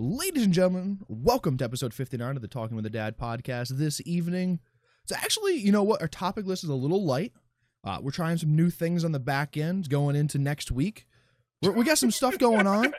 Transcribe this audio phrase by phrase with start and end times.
[0.00, 3.70] Ladies and gentlemen, welcome to episode 59 of the Talking with the Dad podcast.
[3.70, 4.60] This evening,
[5.02, 7.32] it's actually, you know what, our topic list is a little light.
[7.82, 11.08] Uh, we're trying some new things on the back end going into next week.
[11.62, 12.94] We're, we got some stuff going on,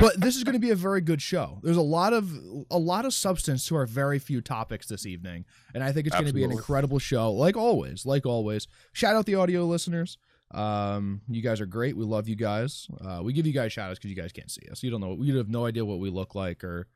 [0.00, 1.60] but this is going to be a very good show.
[1.62, 2.32] There's a lot of
[2.70, 5.44] a lot of substance to our very few topics this evening,
[5.74, 7.30] and I think it's going to be an incredible show.
[7.30, 8.66] Like always, like always.
[8.94, 10.16] Shout out the audio listeners.
[10.50, 11.96] Um, you guys are great.
[11.96, 12.88] We love you guys.
[13.04, 14.82] Uh, we give you guys shout outs because you guys can't see us.
[14.82, 15.18] You don't know.
[15.20, 16.86] You have no idea what we look like or,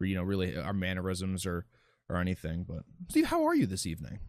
[0.00, 1.66] or you know, really our mannerisms or
[2.08, 2.64] or anything.
[2.68, 4.20] But Steve, how are you this evening?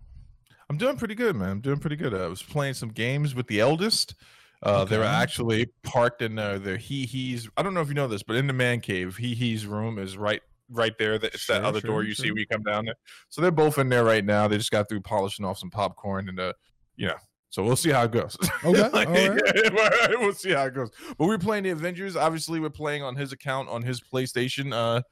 [0.69, 1.49] I'm doing pretty good, man.
[1.49, 2.13] I'm doing pretty good.
[2.13, 4.15] I was playing some games with the eldest.
[4.63, 7.49] Uh, They were actually parked in uh, their he he's.
[7.57, 9.99] I don't know if you know this, but in the man cave, he he's room
[9.99, 11.19] is right right there.
[11.19, 12.33] That it's that other sure, door you see sure.
[12.33, 12.95] when you come down there.
[13.29, 14.47] So they're both in there right now.
[14.47, 16.53] They just got through polishing off some popcorn and uh,
[16.95, 17.17] you know.
[17.53, 18.35] So we'll see how it goes.
[18.65, 19.41] Okay, Like, all right.
[19.55, 20.89] yeah, we'll see how it goes.
[21.19, 22.15] But we're playing the Avengers.
[22.15, 24.73] Obviously, we're playing on his account on his PlayStation.
[24.73, 25.03] Uh,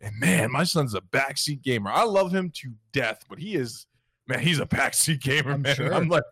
[0.00, 1.90] and man, my son's a backseat gamer.
[1.90, 3.84] I love him to death, but he is
[4.28, 5.76] man, he's a backseat gamer, I'm man.
[5.76, 5.92] sure.
[5.92, 6.22] I'm like,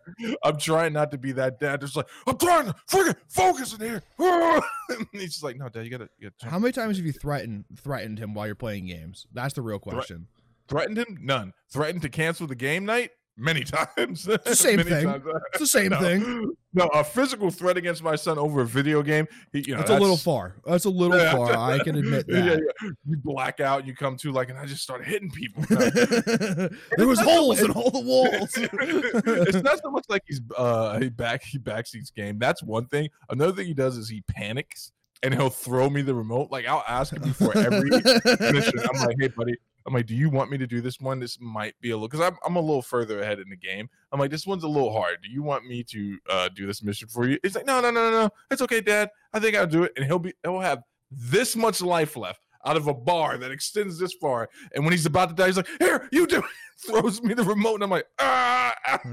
[0.43, 1.81] I'm trying not to be that dad.
[1.81, 4.01] Just like, I'm trying to freaking focus in here.
[4.17, 7.11] And he's just like, no, dad, you gotta, you gotta How many times have you
[7.11, 9.27] threatened threatened him while you're playing games?
[9.33, 10.25] That's the real question.
[10.67, 11.19] threatened him.
[11.21, 11.53] None.
[11.71, 13.11] Threatened to cancel the game night.
[13.39, 14.23] Many times.
[14.25, 15.05] the same thing.
[15.05, 15.23] times.
[15.53, 15.99] It's the same No.
[15.99, 16.51] thing.
[16.73, 19.27] No, a physical threat against my son over a video game.
[19.53, 20.55] He, you know, That's a little far.
[20.65, 21.31] That's a little Yeah.
[21.31, 21.53] far.
[21.55, 22.59] I can admit Yeah, that.
[22.83, 22.89] yeah.
[23.07, 25.63] You black out, you come to like, and I just started hitting people.
[25.69, 28.49] there was holes in all the walls.
[28.55, 32.37] it's not so much like he's uh he back he backseats game.
[32.37, 33.09] That's one thing.
[33.29, 34.91] Another thing he does is he panics
[35.23, 36.51] and he'll throw me the remote.
[36.51, 38.73] Like I'll ask him before every mission.
[38.93, 39.53] I'm like, hey buddy.
[39.85, 41.19] I'm like, do you want me to do this one?
[41.19, 43.89] This might be a little because I'm I'm a little further ahead in the game.
[44.11, 45.17] I'm like, this one's a little hard.
[45.23, 47.39] Do you want me to uh do this mission for you?
[47.43, 48.29] He's like, no, no, no, no, no.
[48.51, 49.09] It's okay, Dad.
[49.33, 49.93] I think I'll do it.
[49.95, 53.97] And he'll be he'll have this much life left out of a bar that extends
[53.97, 54.49] this far.
[54.75, 56.45] And when he's about to die, he's like, here, you do it.
[56.87, 58.73] Throws me the remote, and I'm like, ah.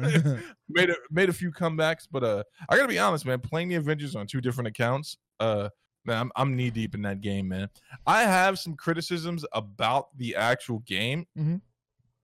[0.68, 3.40] made a made a few comebacks, but uh, I gotta be honest, man.
[3.40, 5.70] Playing the Avengers on two different accounts, uh,
[6.06, 7.68] man, I'm, I'm knee deep in that game, man.
[8.06, 11.60] I have some criticisms about the actual game Mhm.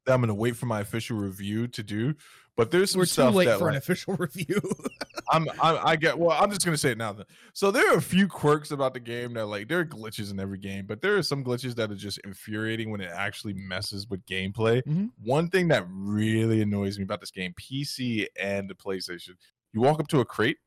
[0.07, 2.15] that I'm gonna wait for my official review to do.
[2.55, 4.61] But there's some We're too late that for an official review.
[5.31, 6.37] I'm, I'm I get well.
[6.39, 7.15] I'm just gonna say it now.
[7.15, 7.25] Then.
[7.55, 10.39] So there are a few quirks about the game that like there are glitches in
[10.39, 14.07] every game, but there are some glitches that are just infuriating when it actually messes
[14.11, 14.83] with gameplay.
[14.85, 15.11] Mhm.
[15.23, 19.31] One thing that really annoys me about this game, PC and the PlayStation,
[19.73, 20.59] you walk up to a crate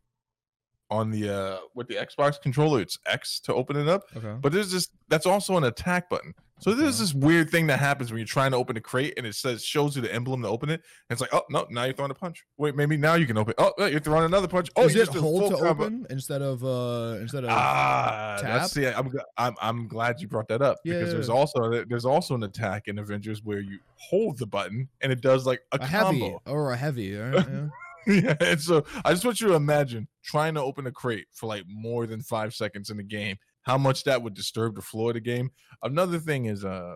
[0.91, 4.35] on the uh with the Xbox controller, it's X to open it up, okay.
[4.41, 6.33] but there's this that's also an attack button.
[6.57, 9.27] So there's this weird thing that happens when you're trying to open a crate and
[9.27, 10.81] it says shows you the emblem to open it.
[11.09, 12.45] And it's like, oh no, now you're throwing a punch.
[12.57, 13.53] Wait, maybe now you can open.
[13.57, 14.69] Oh, you're throwing another punch.
[14.77, 15.69] Oh, Is it hold to combo.
[15.83, 18.61] open instead of uh instead of Ah, tap?
[18.61, 18.97] that's yeah.
[18.97, 21.33] I'm, I'm I'm glad you brought that up Yeah, because yeah, there's yeah.
[21.35, 25.45] also there's also an attack in Avengers where you hold the button and it does
[25.45, 27.17] like a, a heavy or a heavy?
[27.17, 27.45] right,
[28.23, 28.35] yeah.
[28.39, 31.63] and so I just want you to imagine trying to open a crate for like
[31.67, 33.37] more than five seconds in the game.
[33.63, 35.49] How much that would disturb the flow of the game.
[35.83, 36.95] Another thing is, uh,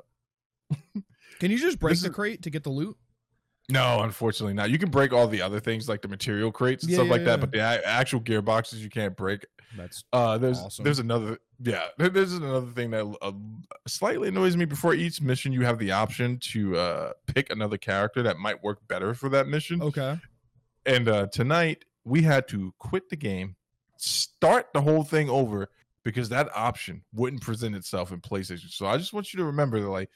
[1.39, 2.95] Can you just break the crate to get the loot?
[3.71, 4.71] no, unfortunately not.
[4.71, 7.11] You can break all the other things like the material crates and Yeah, stuff yeah,
[7.11, 7.25] like yeah.
[7.27, 9.45] that, but the actual gearboxes you can't break.
[9.77, 10.83] That's Uh, there's Awesome.
[10.83, 13.31] there's another yeah there- there's another thing that uh,
[13.87, 14.65] slightly annoys me.
[14.65, 18.79] Before each mission, you have the option to uh pick another character that might work
[18.87, 19.81] better for that mission.
[19.83, 20.19] okay.
[20.89, 23.55] And uh tonight we had to quit the game,
[23.97, 25.69] start the whole thing over
[26.03, 28.71] because that option wouldn't present itself in PlayStation.
[28.71, 30.09] So I just want you to remember that like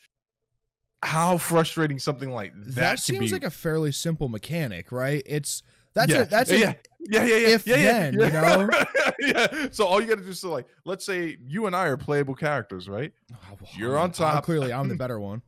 [1.03, 5.21] how frustrating something like that, That, seems like a fairly simple mechanic, right?
[5.25, 5.61] It's
[5.93, 6.21] that's yeah.
[6.21, 6.73] a, that's a, yeah.
[7.01, 8.29] yeah, yeah, yeah, if yeah, yeah, then, you yeah.
[8.31, 8.69] know?
[9.19, 9.67] yeah.
[9.71, 12.33] So all you got to do is like, let's say you and I are playable
[12.33, 13.13] characters, right?
[13.31, 14.35] Oh, well, You're on top.
[14.35, 15.43] I'm- clearly, I'm the better one.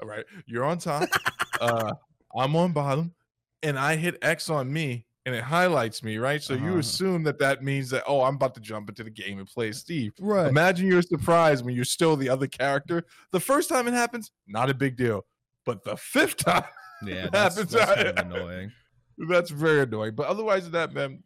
[0.00, 1.08] All right, you're on top.
[1.60, 1.92] uh,
[2.36, 3.12] I'm on bottom,
[3.64, 6.40] and I hit X on me, and it highlights me, right?
[6.42, 6.78] So you Uh-huh.
[6.78, 9.72] assume that that means that oh, I'm about to jump into the game and play
[9.72, 10.12] Steve.
[10.20, 10.46] Right.
[10.48, 13.04] Imagine you're surprised when you're still the other character.
[13.32, 15.24] The first time it happens, not a big deal,
[15.64, 16.64] but the fifth time,
[17.04, 17.72] Yeah, that's, happens.
[17.72, 18.72] that's kind of annoying.
[19.28, 20.14] that's very annoying.
[20.14, 21.22] But otherwise, than that man,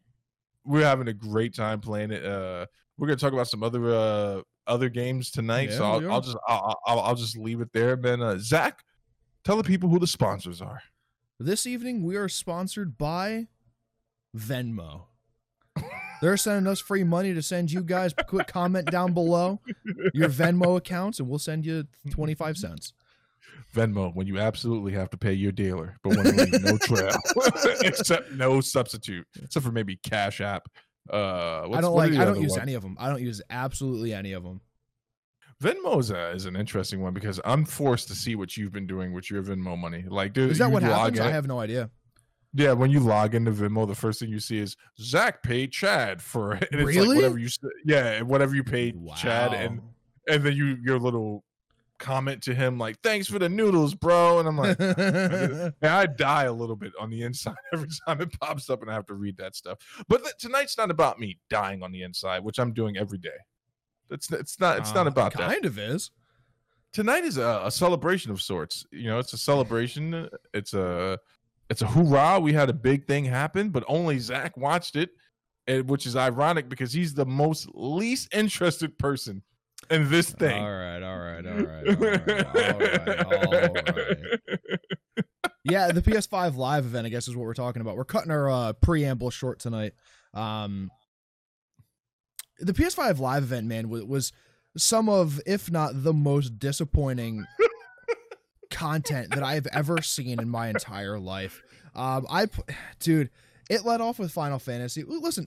[0.64, 2.24] we're having a great time playing it.
[2.24, 2.66] Uh,
[2.98, 6.78] we're gonna talk about some other uh other games tonight, so I'll, I'll just I'll,
[6.86, 7.96] I'll I'll just leave it there.
[7.96, 8.82] Man, uh, Zach,
[9.44, 10.82] tell the people who the sponsors are.
[11.40, 13.46] This evening, we are sponsored by
[14.36, 15.02] Venmo.
[16.20, 18.12] They're sending us free money to send you guys.
[18.26, 19.60] Quick comment down below
[20.12, 22.92] your Venmo accounts, and we'll send you 25 cents.
[23.72, 27.14] Venmo when you absolutely have to pay your dealer, but want to leave no trail,
[27.82, 30.68] except no substitute, except for maybe Cash App.
[31.08, 32.14] Uh, I don't like.
[32.14, 32.96] I don't use any of them.
[32.98, 34.60] I don't use absolutely any of them.
[35.62, 35.98] Venmo
[36.34, 39.42] is, an interesting one because I'm forced to see what you've been doing with your
[39.42, 40.04] Venmo money.
[40.08, 41.18] Like, dude, Is that what happens?
[41.18, 41.90] in- I have no idea.
[42.54, 46.22] Yeah, when you log into Venmo, the first thing you see is Zach paid Chad
[46.22, 46.68] for it.
[46.72, 47.08] And it's Really?
[47.08, 47.48] like whatever you
[47.84, 49.14] yeah, whatever you paid Wow.
[49.16, 49.80] Chad and
[50.28, 51.44] and then you your little
[51.98, 54.38] comment to him like thanks for the noodles, bro.
[54.38, 58.32] And I'm like and I die a little bit on the inside every time it
[58.40, 59.78] pops up and I have to read that stuff.
[60.08, 63.30] But th- tonight's not about me dying on the inside, which I'm doing every day.
[64.10, 65.50] It's it's not it's not Uh, about that.
[65.50, 66.10] Kind of is.
[66.92, 68.84] Tonight is a, a celebration of sorts.
[68.90, 70.28] You know, it's a celebration.
[70.54, 71.18] It's a
[71.70, 72.40] it's a hoorah.
[72.40, 75.10] We had a big thing happen, but only Zach watched it,
[75.66, 79.42] and, which is ironic because he's the most least interested person
[79.90, 80.62] in this thing.
[80.62, 84.40] All right, all right, all right, all right, all right, all right.
[85.64, 87.96] Yeah, the PS5 live event, I guess, is what we're talking about.
[87.96, 89.92] We're cutting our uh, preamble short tonight.
[90.32, 90.90] Um,
[92.60, 94.32] the PS5 live event, man, was, was
[94.76, 97.44] some of, if not the most disappointing
[98.70, 101.62] content that I have ever seen in my entire life.
[101.94, 102.46] Um, I,
[103.00, 103.30] dude,
[103.70, 105.02] it led off with Final Fantasy.
[105.04, 105.46] Listen,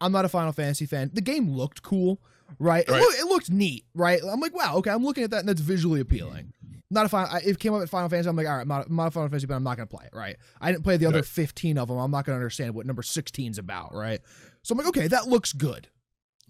[0.00, 1.10] I'm not a Final Fantasy fan.
[1.12, 2.20] The game looked cool,
[2.58, 2.84] right?
[2.86, 3.16] It, Right.
[3.18, 4.20] it looked neat, right?
[4.30, 6.52] I'm like, wow, okay, I'm looking at that and that's visually appealing.
[6.92, 7.32] Not a final.
[7.32, 8.28] I, it came up at Final Fantasy.
[8.28, 9.86] I'm like, all right, I'm not, I'm not a Final Fantasy, but I'm not gonna
[9.86, 10.36] play it, right?
[10.60, 11.24] I didn't play the other Right.
[11.24, 11.98] 15 of them.
[11.98, 14.20] I'm not gonna understand what number 16 is about, right?
[14.62, 15.88] So I'm like, okay, that looks good.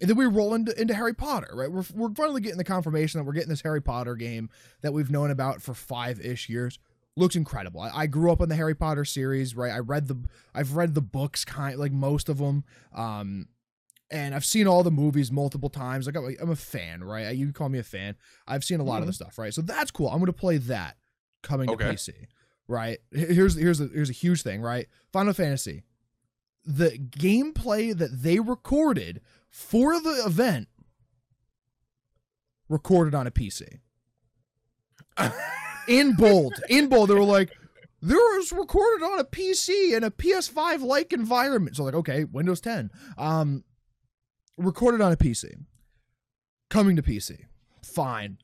[0.01, 1.71] And then we roll into, into Harry Potter, right?
[1.71, 4.49] We're, we're finally getting the confirmation that we're getting this Harry Potter game
[4.81, 6.79] that we've known about for five ish years.
[7.15, 7.81] Looks incredible.
[7.81, 9.71] I, I grew up on the Harry Potter series, right?
[9.71, 10.17] I read the,
[10.55, 12.63] I've read the books, kind like most of them,
[12.95, 13.47] um,
[14.09, 16.05] and I've seen all the movies multiple times.
[16.05, 17.35] Like I'm, I'm a fan, right?
[17.35, 18.15] You can call me a fan.
[18.47, 19.53] I've seen a lot of the stuff, right?
[19.53, 20.07] So that's cool.
[20.09, 20.97] I'm going to play that
[21.43, 22.27] coming to PC,
[22.67, 22.99] right?
[23.11, 24.87] Here's here's a here's a huge thing, right?
[25.13, 25.83] Final Fantasy,
[26.65, 29.21] the gameplay that they recorded
[29.51, 30.67] for the event
[32.69, 33.79] recorded on a PC
[35.87, 36.53] in bold.
[36.69, 37.51] In bold, they were like,
[38.01, 41.75] there was recorded on a PC in a PS5 like environment.
[41.75, 42.89] So like, okay, Windows 10.
[43.17, 43.63] Um
[44.57, 45.51] recorded on a PC.
[46.69, 47.45] Coming to PC.
[47.83, 48.37] Fine.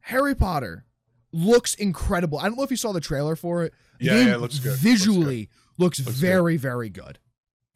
[0.00, 0.86] Harry Potter
[1.32, 2.38] looks incredible.
[2.38, 3.74] I don't know if you saw the trailer for it.
[3.98, 4.70] The Yeah, yeah, it looks good.
[4.70, 6.26] Looks Visually looks, Looks good.
[6.26, 7.18] very, very good.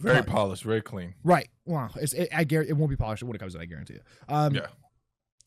[0.01, 0.27] Very Right.
[0.27, 1.15] polished, very clean.
[1.25, 1.49] Right.
[1.65, 1.91] Wow.
[1.97, 3.63] It's, it, I guarantee it won't be polished when it comes out.
[3.63, 4.01] I guarantee you.
[4.29, 4.67] Um, Yeah.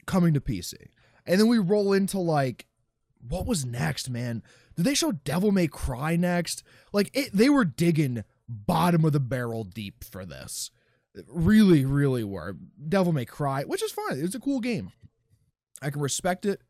[0.07, 0.73] Coming to PC,
[1.27, 2.65] and then we roll into like,
[3.27, 4.41] what was next, man?
[4.75, 6.63] Did they show Devil May Cry next?
[6.91, 10.71] Like, it, they were digging bottom of the barrel deep for this.
[11.27, 12.57] Really, really were.
[12.89, 14.19] Devil May Cry, which is fine.
[14.19, 14.91] It's a cool game.
[15.83, 16.61] I can respect it.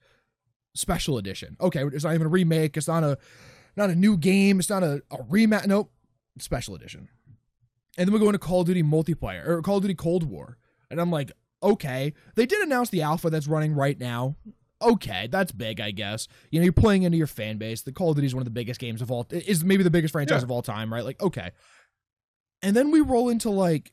[0.75, 1.55] Special edition.
[1.61, 2.75] Okay, it's not even a remake.
[2.75, 3.17] It's not a
[3.77, 4.59] not a new game.
[4.59, 5.67] It's not a, a rematch.
[5.67, 5.91] Nope.
[6.39, 7.07] Special edition.
[7.97, 10.57] And then we go into Call of Duty multiplayer or Call of Duty Cold War.
[10.89, 12.13] And I'm like, okay.
[12.35, 14.35] They did announce the alpha that's running right now.
[14.81, 16.27] Okay, that's big, I guess.
[16.49, 17.81] You know, you're playing into your fan base.
[17.83, 19.91] The Call of Duty is one of the biggest games of all is maybe the
[19.91, 20.45] biggest franchise Yeah.
[20.45, 21.05] of all time, right?
[21.05, 21.51] Like, okay.
[22.63, 23.91] And then we roll into like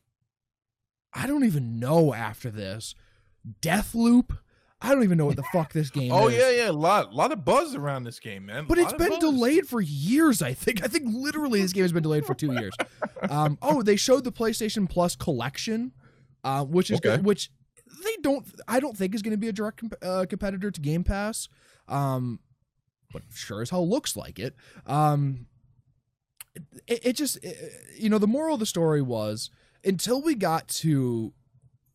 [1.13, 2.95] I don't even know after this.
[3.63, 4.39] Deathloop.
[4.81, 6.13] I don't even know what the fuck this game is.
[6.13, 6.37] Oh is.
[6.37, 8.65] yeah, yeah, a lot, lot of buzz around this game, man.
[8.69, 9.19] But it's been buzz.
[9.19, 10.83] delayed for years, I think.
[10.85, 12.75] I think literally this game has been delayed for two years.
[13.29, 15.93] Um, oh, they showed the PlayStation Plus collection,
[16.45, 17.17] uh, which is Okay.
[17.17, 17.51] good, which
[18.05, 18.47] they don't.
[18.69, 21.49] I don't think is going to be a direct comp- uh, competitor to Game Pass,
[21.89, 22.39] um,
[23.13, 24.55] but sure as hell looks like it.
[24.87, 25.47] Um,
[26.87, 29.51] it, it just, it- you know, the moral of the story was
[29.85, 31.33] until we got to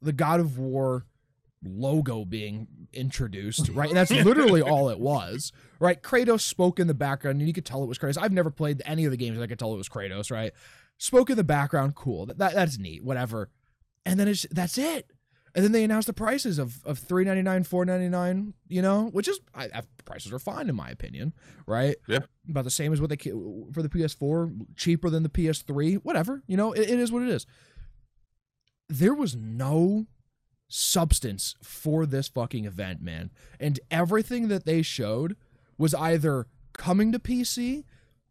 [0.02, 1.06] the God of War
[1.66, 3.90] logo being introduced, right?
[3.90, 6.02] And that's literally all it was, right?
[6.02, 8.18] Kratos spoke in the background, and you could tell it was Kratos.
[8.22, 10.54] I've never played any of the games, I could tell it was Kratos, right?
[10.98, 12.26] Spoke in the background, cool.
[12.26, 13.50] That, that that's neat, whatever.
[14.06, 15.12] And then it's that's it.
[15.56, 18.54] And then they announced the prices of of three ninety nine, four ninety nine.
[18.68, 21.34] You know, which is I, I, prices are fine in my opinion,
[21.68, 21.96] right?
[22.08, 22.20] Yeah.
[22.50, 26.42] about the same as what they for the PS4, cheaper than the PS3, whatever.
[26.48, 27.46] You know, it, it is what it is.
[28.90, 30.08] There was no
[30.68, 33.32] substance for this fucking event, man.
[33.60, 35.36] And everything that they showed
[35.78, 37.84] was either coming to PC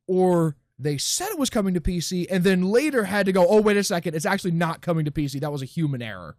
[0.06, 3.60] or they said it was coming to PC and then later had to go, oh,
[3.60, 5.40] wait a second, it's actually not coming to PC.
[5.40, 6.36] That was a human error.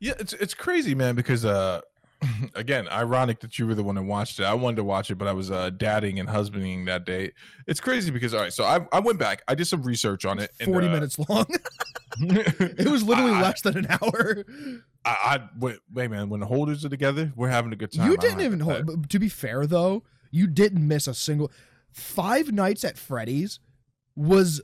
[0.00, 1.14] Yeah, it's it's crazy, man.
[1.14, 1.80] Because uh,
[2.54, 4.44] again, ironic that you were the one that watched it.
[4.44, 7.32] I wanted to watch it, but I was uh dadding and husbanding that day.
[7.66, 10.38] It's crazy because all right, so I I went back, I did some research on
[10.38, 10.50] it.
[10.60, 11.46] and, 40 uh, minutes long.
[12.20, 14.44] it was literally I- less than an hour.
[15.04, 16.28] I, I wait, wait, man.
[16.28, 18.10] When the holders are together, we're having a good time.
[18.10, 18.86] You didn't even hold.
[18.86, 21.50] but To be fair, though, you didn't miss a single.
[21.90, 23.58] Five Nights at Freddy's
[24.14, 24.60] was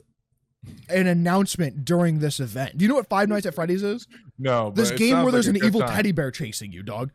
[0.89, 2.79] an announcement during this event.
[2.79, 4.07] Do you know what Five Nights at Freddy's is?
[4.39, 5.91] No, This game where there's an evil time.
[5.91, 7.11] teddy bear chasing you, dog.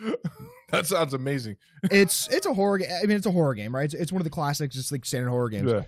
[0.70, 1.56] That sounds amazing.
[1.84, 2.90] It's it's a horror game.
[2.90, 3.84] I mean, it's a horror game, right?
[3.84, 5.70] It's, it's one of the classics, just like standard horror games.
[5.70, 5.82] Yeah.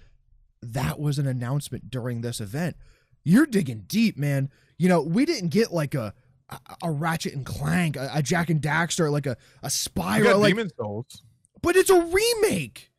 [0.63, 2.77] That was an announcement during this event.
[3.25, 4.49] You're digging deep, man.
[4.79, 6.15] You know, we didn't get like a
[6.51, 10.55] a, a Ratchet and Clank, a, a Jak and Daxter, like a a got like,
[10.55, 11.23] Demon Souls.
[11.63, 12.93] but it's a remake.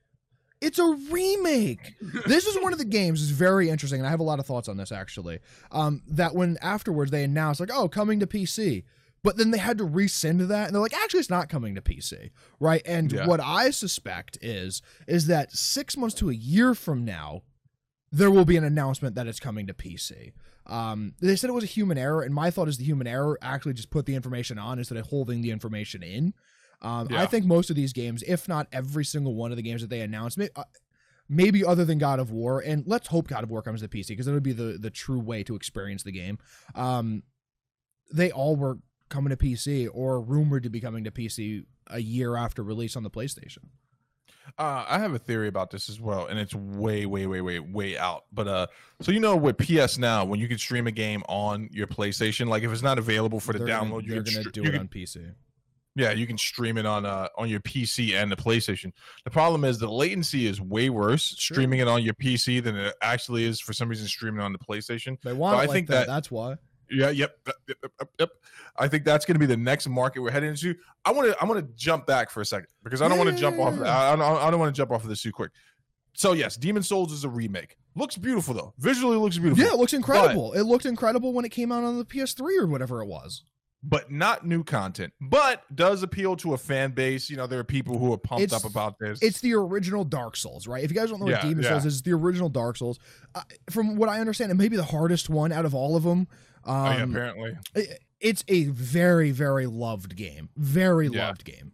[0.59, 1.95] It's a remake.
[2.25, 4.45] this is one of the games is very interesting, and I have a lot of
[4.45, 5.39] thoughts on this actually.
[5.71, 8.83] Um, that when afterwards they announced like, oh, coming to PC,
[9.27, 11.81] but then they had to rescind that, and they're like, actually, it's not coming to
[11.81, 12.31] PC,
[12.61, 12.81] right?
[12.85, 13.27] And Yeah.
[13.27, 17.41] what I suspect is is that six months to a year from now,
[18.09, 20.31] there will be an announcement that it's coming to PC.
[20.65, 23.37] Um, they said it was a human error, and my thought is the human error
[23.41, 26.33] actually just put the information on instead of holding the information in.
[26.81, 29.81] Um, I think most of these games, if not every single one of the games
[29.81, 30.63] that they announced, may, uh,
[31.27, 34.09] maybe other than God of War, and let's hope God of War comes to PC
[34.09, 36.37] because that would be the the true way to experience the game.
[36.75, 37.23] Um,
[38.13, 38.79] they all were
[39.09, 43.03] coming to PC or rumored to be coming to PC a year after release on
[43.03, 43.59] the PlayStation.
[44.57, 47.59] Uh, I have a theory about this as well, and it's way, way, way, way,
[47.59, 48.23] way out.
[48.31, 48.67] But uh,
[49.01, 52.47] so you know, with PS Now, when you can stream a game on your PlayStation,
[52.47, 54.61] like if it's not available for the They're download, gonna, you they're gonna str- do
[54.61, 55.33] you it can- on PC.
[55.95, 58.91] Yeah, you can stream it on uh on your PC and the PlayStation.
[59.25, 61.55] The problem is the latency is way worse Sure.
[61.55, 64.59] streaming it on your PC than it actually is for some reason streaming on the
[64.59, 65.19] PlayStation.
[65.23, 66.01] They want So I like think that.
[66.05, 66.57] that- That's why.
[66.89, 68.29] Yeah, yep, yep, yep, yep, yep.
[68.77, 70.75] I think that's going to be the next market we're heading into.
[71.05, 73.23] I want to I want to jump back for a second because I don't Yeah,
[73.25, 73.73] want to jump off.
[73.81, 75.51] I, don't, I don't want to jump off of this too quick.
[76.13, 77.77] So yes, Demon Souls is a remake.
[77.95, 78.73] Looks beautiful though.
[78.77, 79.63] Visually looks beautiful.
[79.63, 80.53] Yeah, it looks incredible.
[80.53, 83.43] it looked incredible when it came out on the PS3 or whatever it was.
[83.83, 85.13] but not new content.
[85.21, 87.29] But does appeal to a fan base.
[87.29, 89.19] You know, there are people who are pumped It's- up about this.
[89.21, 90.83] It's the original Dark Souls, right?
[90.83, 91.69] If you guys don't know Yeah, what Demon yeah.
[91.71, 92.97] Souls is, it's the original Dark Souls.
[93.35, 96.01] Uh, from what I understand, it may be the hardest one out of all of
[96.03, 96.27] them.
[96.67, 97.57] Um, oh, yeah, apparently
[98.19, 100.49] it's a very, very loved game.
[100.57, 101.27] Very Yeah.
[101.27, 101.71] loved game.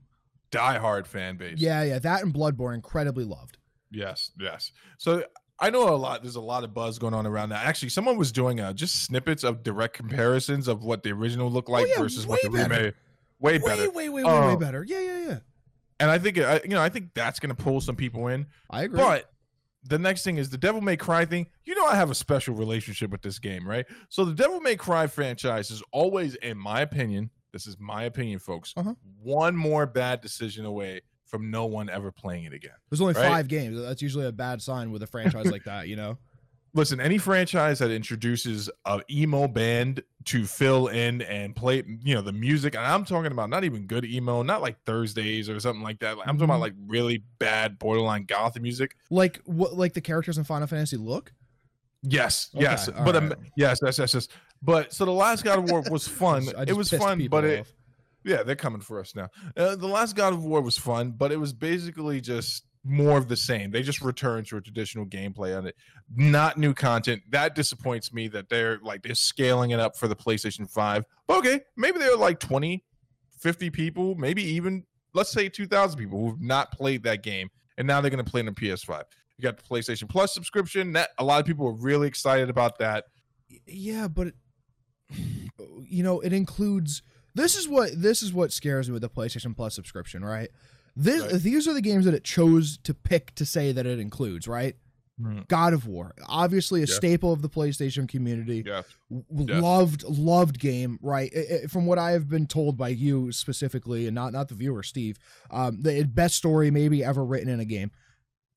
[0.52, 1.58] die hard fan base.
[1.60, 1.98] Yeah, yeah.
[2.00, 3.58] That and Bloodborne, incredibly loved.
[3.90, 4.72] Yes, yes.
[5.00, 5.24] So
[5.60, 6.22] I know a lot.
[6.22, 7.66] There's a lot of buzz going on around that.
[7.66, 11.70] Actually, someone was doing uh, just snippets of direct comparisons of what the original looked
[11.70, 12.70] like Oh, yeah, versus what the better.
[12.76, 12.94] remake.
[13.40, 13.90] Way Way, better.
[13.92, 14.56] way, way, way, way Oh.
[14.58, 14.84] better.
[14.84, 15.40] Yeah, yeah, yeah.
[16.00, 18.46] And I think you know, I think that's going to pull some people in.
[18.70, 18.98] I agree.
[19.00, 19.32] But
[19.86, 21.48] the next thing is the Devil May Cry thing.
[21.66, 23.86] You know, I have a special relationship with this game, right?
[24.10, 28.40] So the Devil May Cry franchise is always, in my opinion, this is my opinion,
[28.40, 28.94] folks, Uh-huh.
[29.22, 32.74] one more bad decision away from no one ever playing it again.
[32.90, 33.28] There's only right?
[33.28, 33.80] five games.
[33.80, 36.18] That's usually a bad sign with a franchise like that, you know?
[36.76, 42.22] listen any franchise that introduces a emo band to fill in and play you know
[42.22, 45.84] the music and i'm talking about not even good emo not like thursdays or something
[45.84, 46.18] like that.
[46.18, 48.96] Like, i'm talking about like really bad borderline goth music.
[49.10, 51.34] Like what like the characters in Final Fantasy look?
[52.04, 54.28] yes Okay, yes but um, yes yes yes yes.
[54.62, 56.48] But so the last god of war was fun.
[56.68, 57.74] It was fun but it off.
[58.24, 59.30] yeah they're coming for us now.
[59.58, 63.28] Uh, the last god of war was fun but it was basically just more of
[63.28, 63.72] the same.
[63.72, 65.76] They just return to a traditional gameplay on it.
[66.16, 67.22] Not new content.
[67.30, 71.38] That disappoints me that they're like they're scaling it up for the playstation 5 But
[71.38, 72.84] okay maybe they're like 20
[73.40, 78.02] 50 people maybe even let's say 2000 people who've not played that game and now
[78.02, 79.04] they're going to play it on ps5
[79.38, 80.94] you got the playstation plus subscription.
[80.94, 83.06] That a lot of people are really excited about that.
[83.66, 84.34] Yeah but
[85.82, 87.02] you know it includes
[87.36, 90.50] this is what this is what scares me with the playstation plus subscription right
[90.96, 91.42] this Right.
[91.42, 94.76] these are the games that it chose to pick to say that it includes right
[95.48, 96.94] god of war obviously a Yeah.
[96.94, 99.62] staple of the playstation community yeah Yes.
[99.62, 104.08] loved loved game right I- I- from what i have been told by you specifically
[104.08, 105.18] and not not the viewer steve
[105.52, 107.92] um the best story maybe ever written in a game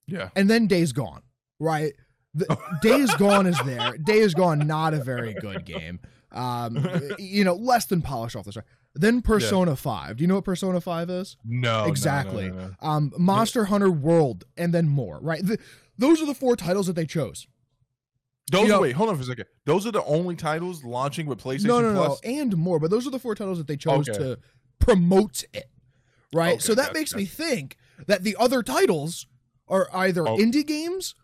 [0.06, 1.22] yeah and then Days Gone,
[1.60, 1.92] right?
[2.34, 3.96] The, Days Gone is there.
[3.98, 5.98] Days Gone, not a very good game.
[6.32, 6.86] Um,
[7.18, 8.66] you know, less than polished off the start.
[8.98, 10.16] Then Persona Five.
[10.16, 11.36] Do you know what Persona Five is?
[11.44, 12.48] no no, no, Exactly.
[12.50, 12.74] no, no.
[12.80, 15.18] Um, Monster Hunter World, and then more.
[15.20, 15.44] Right?
[15.46, 15.58] The,
[15.98, 17.46] those are the four titles that they chose.
[18.50, 19.46] Those You know- wait, hold on for a second.
[19.64, 22.20] Those are the only titles launching with PlayStation no, no, no, Plus.
[22.24, 22.78] and more.
[22.78, 24.18] But those are the four titles that they chose Okay.
[24.18, 24.38] to
[24.78, 25.68] promote it.
[26.32, 26.52] Right.
[26.54, 27.76] Okay, so that makes me think
[28.06, 29.26] that the other titles
[29.68, 30.36] are either Oh.
[30.36, 31.14] indie games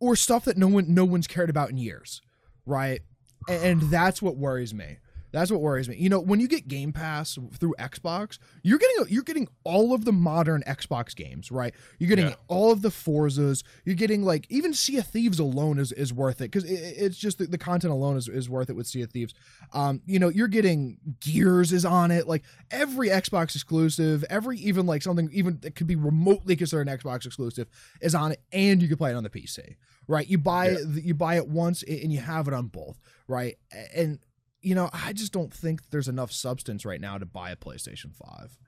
[0.00, 2.20] or stuff that no one no one's cared about in years.
[2.64, 3.00] Right.
[3.48, 4.98] A- And that's what worries me.
[5.32, 5.96] That's what worries me.
[5.96, 10.04] You know, when you get Game Pass through Xbox, you're getting you're getting all of
[10.04, 11.74] the modern Xbox games, right?
[11.98, 12.34] You're getting Yeah.
[12.48, 13.62] all of the Forzas.
[13.84, 17.18] You're getting like even Sea of Thieves alone is, is worth it because it, it's
[17.18, 19.34] just the, the content alone is, is worth it with Sea of Thieves.
[19.72, 22.26] Um, you know, you're getting Gears is on it.
[22.26, 26.96] Like every Xbox exclusive, every even like something even that could be remotely considered an
[26.98, 27.68] Xbox exclusive
[28.00, 29.76] is on it, and you can play it on the PC,
[30.08, 30.26] right?
[30.26, 30.78] You buy Yeah.
[30.78, 33.56] it, you buy it once and you have it on both, right?
[33.94, 34.18] And
[34.66, 38.12] you know, I just don't think there's enough substance right now to buy a PlayStation
[38.12, 38.58] 5.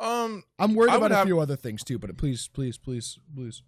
[0.00, 0.44] Um.
[0.58, 3.62] I'm worried about a have- few other things too, but please, please, please, please.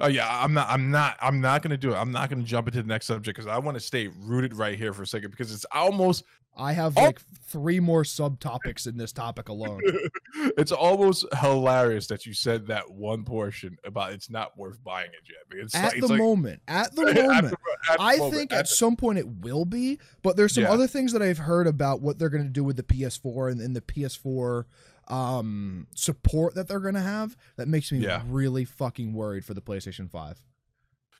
[0.00, 0.26] Oh yeah.
[0.26, 0.70] I'm not.
[0.70, 1.18] I'm not.
[1.20, 1.96] I'm not gonna do it.
[1.96, 4.78] I'm not gonna jump into the next subject because I want to stay rooted right
[4.78, 6.24] here for a second because it's almost.
[6.56, 7.02] I have Oh.
[7.04, 9.80] like three more subtopics in this topic alone.
[10.58, 15.28] it's almost hilarious that you said that one portion about it's not worth buying it
[15.28, 15.62] yet.
[15.64, 17.54] It's At like, the it's like, moment, at the at the- moment,
[17.90, 20.72] at the I moment, think at some point it will be, but there's some Yeah.
[20.72, 23.60] other things that I've heard about what they're going to do with the PS4 and,
[23.60, 24.64] and the PS4
[25.08, 28.22] um support that they're going to have that makes me Yeah.
[28.26, 30.40] really fucking worried for the PlayStation 5.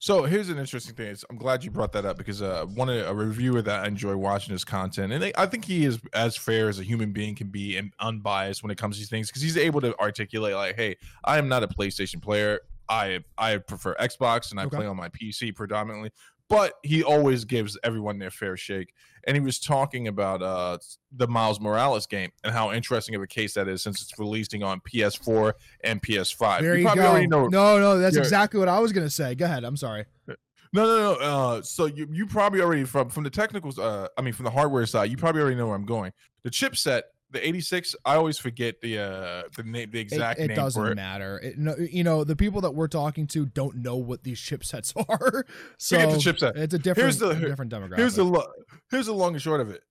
[0.03, 1.07] So here's an interesting thing.
[1.07, 4.17] Is I'm glad you brought that up because uh, one a reviewer that I enjoy
[4.17, 7.51] watching his content, and I think he is as fair as a human being can
[7.51, 10.75] be and unbiased when it comes to these things because he's able to articulate like,
[10.75, 12.59] "Hey, I am not a PlayStation player.
[12.89, 14.83] I I prefer Xbox and I Okay.
[14.83, 16.11] play on my PC predominantly."
[16.53, 18.93] But he always gives everyone their fair shake,
[19.25, 20.77] and he was talking about uh,
[21.11, 24.63] the Miles Morales game and how interesting of a case that is since it's releasing
[24.63, 26.61] on PS4 and PS5.
[26.61, 27.09] There you, probably go.
[27.09, 29.35] already know no, no, that's exactly what I was going to say.
[29.35, 29.65] Go ahead.
[29.65, 30.05] I'm sorry.
[30.27, 30.35] no,
[30.75, 31.13] no, no.
[31.15, 33.79] Uh, so you you probably already from from the technicals.
[33.79, 36.13] Uh, I mean from the hardware side, you probably already know where I'm going.
[36.43, 37.97] The chipset, the 86.
[38.05, 40.95] I always forget the uh the name, the It, exact it name doesn't for it.
[40.95, 41.39] matter.
[41.43, 44.93] It, no, you know, the people that we're talking to don't know what these chipsets
[45.09, 45.45] are.
[45.79, 46.57] So Forget the chipset.
[46.57, 47.97] It's a different, Here's the- different demographic.
[47.99, 48.53] Here's the lo-
[48.91, 49.83] here's the long and short of it.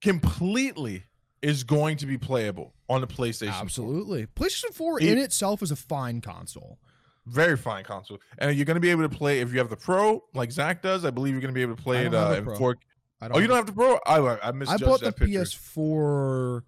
[0.00, 1.04] Completely
[1.42, 3.52] is going to be playable on the PlayStation.
[3.52, 3.62] 4.
[3.62, 4.26] Absolutely.
[4.26, 6.78] PlayStation 4 It- in itself is a fine console.
[7.26, 9.76] very fine console, and you're going to be able to play if you have the
[9.76, 11.04] Pro, like Zach does.
[11.04, 12.56] I believe you're going to be able to play it uh, in Pro.
[12.56, 12.78] 4
[13.22, 13.98] I Oh, you don't have the Pro?
[14.06, 15.26] I I I misjudged bought the picture.
[15.40, 16.62] PS4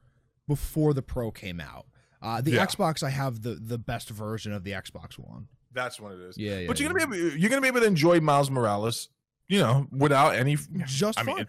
[0.49, 1.87] before the Pro came out.
[2.23, 2.67] Uh, the Yeah.
[2.67, 5.49] Xbox, I have the the best version of the Xbox One.
[5.73, 6.39] That's what it is.
[6.39, 6.67] Yeah, yeah.
[6.69, 9.09] but you're gonna be able, you're gonna be able to enjoy Miles Morales,
[9.49, 10.57] you know, without any
[10.87, 11.35] just I fine.
[11.37, 11.47] mean,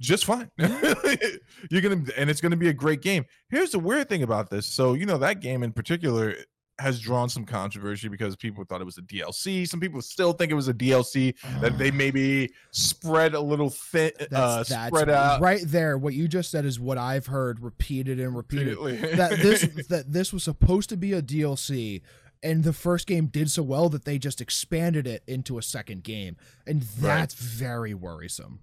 [0.00, 0.50] just fine.
[0.58, 3.24] you're gonna and it's gonna be a great game.
[3.48, 4.66] Here's the weird thing about this.
[4.66, 6.34] So you know that game in particular
[6.80, 9.66] has drawn some controversy because people thought it was a DLC.
[9.68, 14.10] Some people still think it was a DLC that they maybe spread a little thin,
[14.20, 15.40] uh, that's, that's spread out.
[15.40, 15.96] right there.
[15.96, 18.76] What you just said is what I've heard repeated and repeated.
[19.16, 22.02] that this that this was supposed to be a DLC
[22.42, 26.02] and the first game did so well that they just expanded it into a second
[26.02, 27.14] game and Right.
[27.20, 28.58] that's very worrisome.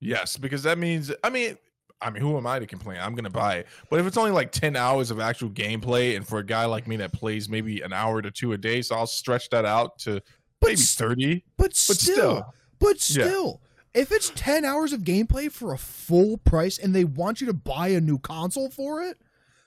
[0.00, 1.58] Yes, because that means I mean
[2.02, 2.98] I mean who am I to complain?
[3.00, 3.66] I'm gonna buy it.
[3.90, 6.86] But if it's only like 10 hours of actual gameplay and for a guy like
[6.88, 9.98] me that plays maybe an hour to two a day, so I'll stretch that out
[10.00, 10.22] to
[10.60, 11.44] But maybe 30.
[11.56, 12.54] but But still, still.
[12.78, 13.24] but Yeah.
[13.26, 13.60] still
[13.92, 17.52] if it's 10 hours of gameplay for a full price and they want you to
[17.52, 19.20] buy a new console for it,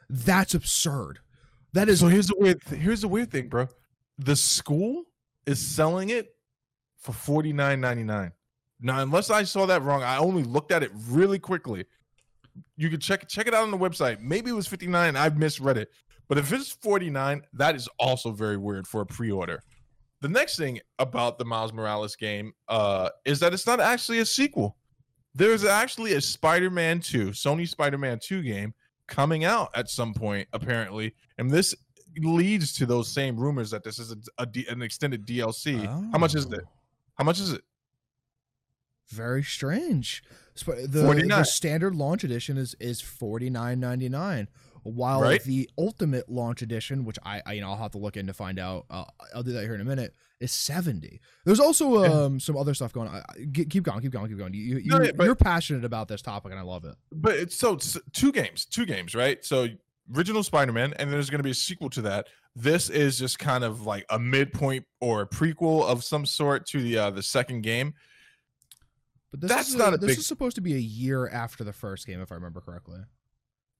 [0.09, 1.19] that's absurd.
[1.73, 3.67] That is So here's the weird th- here's the weird thing, bro.
[4.17, 5.03] The school
[5.45, 6.35] is selling it
[6.97, 8.31] for 49.99.
[8.79, 11.85] Now, unless I saw that wrong, I only looked at it really quickly.
[12.77, 14.19] You can check check it out on the website.
[14.19, 15.15] Maybe it was 59.
[15.15, 15.89] I've misread it.
[16.29, 19.61] But if it's 49, that is also very weird for a pre-order.
[20.21, 24.25] The next thing about the Miles Morales game uh, is that it's not actually a
[24.25, 24.77] sequel.
[25.35, 28.73] There's actually a Spider-Man 2, Sony Spider-Man 2 game
[29.07, 31.13] coming out at some point, apparently.
[31.37, 31.75] And this
[32.17, 35.85] leads to those same rumors that this is a, a D- an extended DLC.
[36.11, 36.61] How much is it?
[36.63, 36.69] Oh.
[37.15, 37.61] How much is it?
[39.09, 40.23] Very strange.
[40.55, 44.47] The, the standard launch edition is is forty nine ninety nine,
[44.83, 45.43] while Right.
[45.43, 48.33] the ultimate launch edition, which I, I you know I'll have to look in to
[48.33, 48.85] find out.
[48.89, 50.13] Uh, I'll do that here in a minute.
[50.39, 51.21] Is seventy.
[51.45, 53.15] There's also um some other stuff going on.
[53.29, 54.53] I- Keep going, keep going, keep going.
[54.53, 56.95] You, you, No, yeah, but- you're passionate about this topic, and I love it.
[57.11, 59.43] But it's so it's two games, two games, right?
[59.43, 59.67] So
[60.13, 62.27] original Spider-Man, and then there's going to be a sequel to that.
[62.55, 66.81] This is just kind of like a midpoint or a prequel of some sort to
[66.81, 67.93] the uh, the second game.
[69.33, 71.63] But this That's is not a this big- is supposed to be a year after
[71.63, 72.99] the first game, if I remember correctly.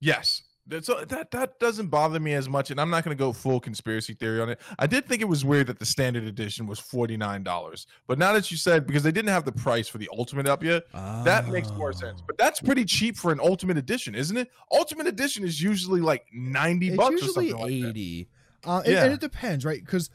[0.02, 0.42] Yes.
[0.66, 3.34] That's, so that that doesn't bother me as much, and I'm not going to go
[3.34, 4.62] full conspiracy theory on it.
[4.80, 8.18] I did think it was weird that the standard edition was forty nine dollars, but
[8.18, 10.84] now that you said because they didn't have the price for the ultimate up yet,
[10.94, 12.22] that makes more sense.
[12.22, 12.26] Oh.
[12.26, 14.50] But that's pretty cheap for an ultimate edition, isn't it?
[14.72, 17.90] Ultimate edition is usually like ninety it's bucks or something like that.
[17.90, 18.30] 80
[18.64, 19.04] uh, and, Yeah.
[19.04, 20.10] and it depends right because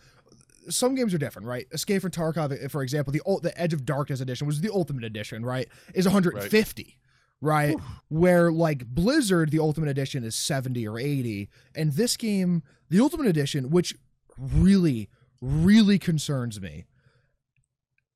[0.70, 3.84] some games are different right escape from tarkov eh, for example the the edge of
[3.84, 6.98] darkness edition which is the ultimate edition right is 150
[7.40, 7.76] right?
[8.08, 13.26] Where like Blizzard, the Ultimate Edition is 70 or 80, and this game, the Ultimate
[13.26, 13.94] Edition, which
[14.36, 15.08] really,
[15.40, 16.86] really concerns me,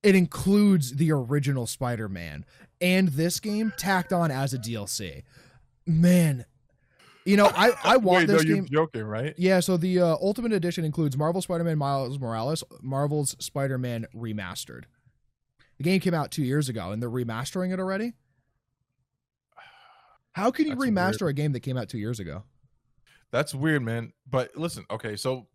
[0.03, 2.45] it includes the original Spider Man
[2.81, 5.23] and this game tacked on as a DLC.
[5.87, 6.45] Man,
[7.25, 8.67] you know, I, I want Wait, this no, game.
[8.71, 9.35] you're joking, right?
[9.37, 14.85] Yeah, so the uh, Ultimate Edition includes Marvel Spider-Man Miles Morales, Marvel's Spider-Man Remastered.
[15.79, 18.13] The game came out two years ago, and they're remastering it already.
[20.33, 20.95] How can you That's weird.
[20.95, 22.45] remaster a game that came out two years ago?
[23.31, 24.13] That's weird, man.
[24.29, 25.47] But listen, okay, so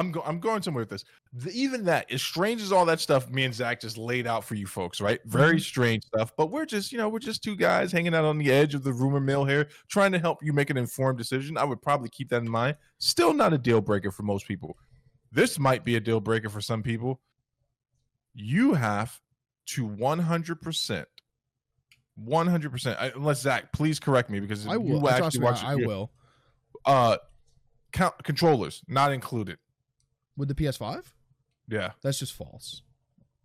[0.00, 1.04] I'm go- I'm going somewhere with this.
[1.34, 4.44] The, even that, as strange as all that stuff, me and Zach just laid out
[4.44, 5.20] for you folks, right?
[5.26, 5.60] Very Mhm.
[5.60, 6.32] strange stuff.
[6.36, 8.82] But we're just, you know, we're just two guys hanging out on the edge of
[8.82, 11.58] the rumor mill here, trying to help you make an informed decision.
[11.58, 12.76] I would probably keep that in mind.
[12.98, 14.78] Still not a deal breaker for most people.
[15.30, 17.20] This might be a deal breaker for some people.
[18.32, 19.20] You have
[19.66, 21.04] to 100%.
[22.18, 23.14] 100%.
[23.16, 25.00] Unless Zach, please correct me because I you will.
[25.00, 26.10] Trust actually watch I, I will.
[26.86, 27.16] uh
[27.92, 29.58] count controllers not included
[30.40, 31.04] With the PS5,
[31.68, 32.82] yeah that's just false.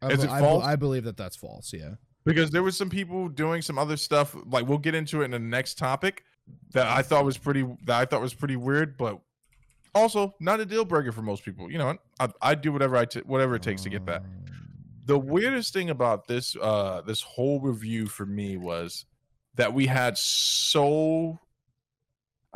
[0.01, 0.63] I, Is it I, false?
[0.63, 1.71] I believe that that's false.
[1.73, 1.95] Yeah.
[2.25, 5.31] because there was some people doing some other stuff like we'll get into it in
[5.31, 6.23] the next topic
[6.73, 9.19] that i thought was pretty that i thought was pretty weird but
[9.93, 13.05] also not a deal breaker for most people you know i, I do whatever i
[13.05, 14.45] t- whatever it takes to get that Um,
[15.05, 19.05] the weirdest thing about this uh this whole review for me was
[19.55, 21.39] that we had so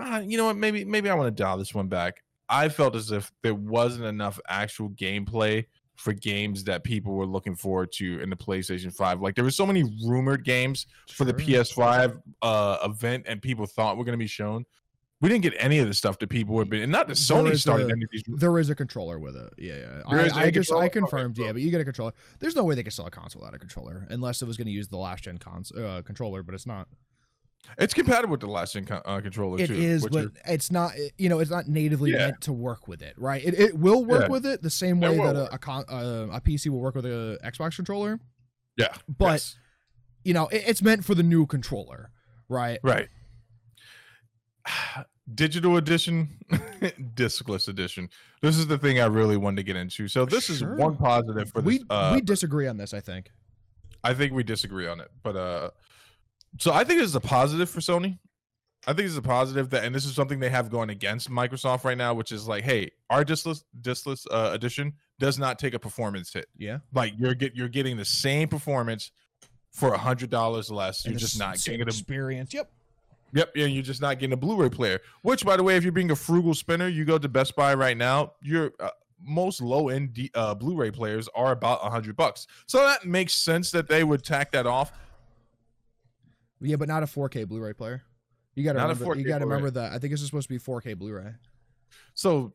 [0.01, 2.95] uh, you know what maybe maybe i want to dial this one back i felt
[2.95, 8.19] as if there wasn't enough actual gameplay for games that people were looking forward to
[8.21, 11.63] in the playstation 5 like there were so many rumored games for the Sure.
[11.63, 14.65] ps5 uh event and people thought were going to be shown
[15.21, 17.57] we didn't get any of the stuff that people had been and not that sony
[17.59, 19.51] started a- any of these There is a controller with it.
[19.57, 20.01] Yeah, yeah.
[20.07, 20.71] I, is a I just?
[20.71, 21.37] I confirmed.
[21.37, 22.13] yeah, but you get a controller.
[22.39, 24.67] There's no way they could sell a console without a controller, unless it was going
[24.67, 26.87] to use the last gen cons- uh, controller, but it's not.
[27.77, 30.71] It's compatible with the last gen con- uh, controller It too is, which but it's
[30.71, 30.93] not.
[31.17, 32.17] You know, it's not natively Yeah.
[32.27, 33.43] meant to work with it, right?
[33.43, 34.27] It, it will work Yeah.
[34.29, 37.05] with it the same way that a a, con- uh, a PC will work with
[37.05, 38.19] a Xbox controller.
[38.77, 39.57] yeah But yes.
[40.23, 42.11] you know, it, it's meant for the new controller,
[42.49, 42.79] right?
[42.83, 43.07] Right.
[45.35, 46.39] Digital edition,
[47.13, 48.09] discless edition.
[48.41, 50.07] This is the thing I really wanted to get into.
[50.07, 50.55] So this Sure.
[50.73, 51.67] is one positive for this.
[51.67, 52.95] We uh, we disagree on this.
[52.95, 53.29] I think.
[54.03, 55.69] I think we disagree on it, but uh,
[56.57, 58.17] so I think this is a positive for Sony.
[58.87, 61.29] I think this is a positive that, and this is something they have going against
[61.29, 65.73] Microsoft right now, which is like, hey, our diskless diskless uh, edition does not take
[65.73, 66.47] a performance hit.
[66.57, 69.11] Yeah, Like you're get you're getting the same performance
[69.71, 71.05] for a hundred dollars less.
[71.05, 72.53] You're just not getting a experience.
[72.53, 72.71] Yep.
[73.31, 75.01] Yep, yeah, you're just not getting a Blu-ray player.
[75.21, 77.75] Which, by the way, if you're being a frugal spinner, you go to Best Buy
[77.75, 78.33] right now.
[78.41, 78.89] Your uh,
[79.21, 82.47] most low-end D, uh, Blu-ray players are about a hundred bucks.
[82.65, 84.91] So that makes sense that they would tack that off.
[86.61, 88.01] Yeah, but not a 4K Blu-ray player.
[88.55, 89.15] You got to remember.
[89.15, 89.93] You got to remember that.
[89.93, 91.33] I think is supposed to be 4K Blu-ray.
[92.13, 92.53] So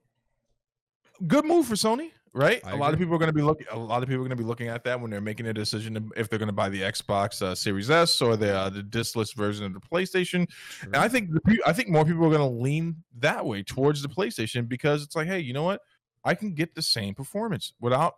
[1.27, 2.61] good move for Sony, right?
[2.64, 3.67] I A lot of people are going to be looking.
[3.71, 5.55] A lot of people are going to be looking at that when they're making a
[5.55, 8.83] decision if they're going to buy the Xbox uh, Series S or the uh, the
[8.83, 10.47] diskless version of the PlayStation.
[10.83, 14.03] And I think the, I think more people are going to lean that way towards
[14.03, 15.81] the PlayStation because it's like, hey, you know what?
[16.25, 18.14] I can get the same performance without,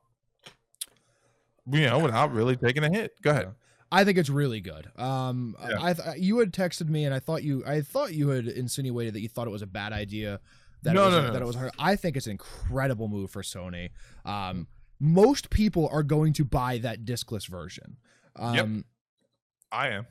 [1.71, 3.13] you know, without really taking a hit.
[3.23, 3.55] Go ahead.
[3.93, 4.91] I think it's really good.
[4.97, 5.77] Um, Yeah.
[5.81, 9.15] I th- you had texted me, and I thought you, I thought you had insinuated
[9.15, 10.41] that you thought it was a bad idea.
[10.83, 11.57] That No, it was, no, no, that it was.
[11.57, 11.71] Her.
[11.79, 13.91] I think it's an incredible move for Sony.
[14.25, 14.67] Um,
[15.01, 17.97] most people are going to buy that discless version.
[18.35, 18.85] Um,
[19.73, 20.07] I am.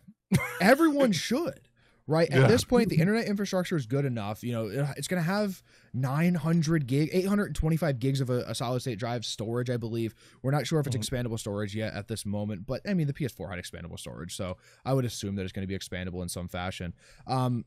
[0.62, 1.62] everyone should
[2.08, 2.48] right at Yeah.
[2.48, 5.64] this point the internet infrastructure is good enough you know it's going to have
[5.94, 10.14] 900 gig 825 gigs of a, a solid state drive storage i believe
[10.44, 11.02] we're not sure if it's Mhm.
[11.02, 14.58] expandable storage yet at this moment but i mean the ps4 had expandable storage so
[14.86, 16.94] i would assume that it's going to be expandable in some fashion
[17.28, 17.66] um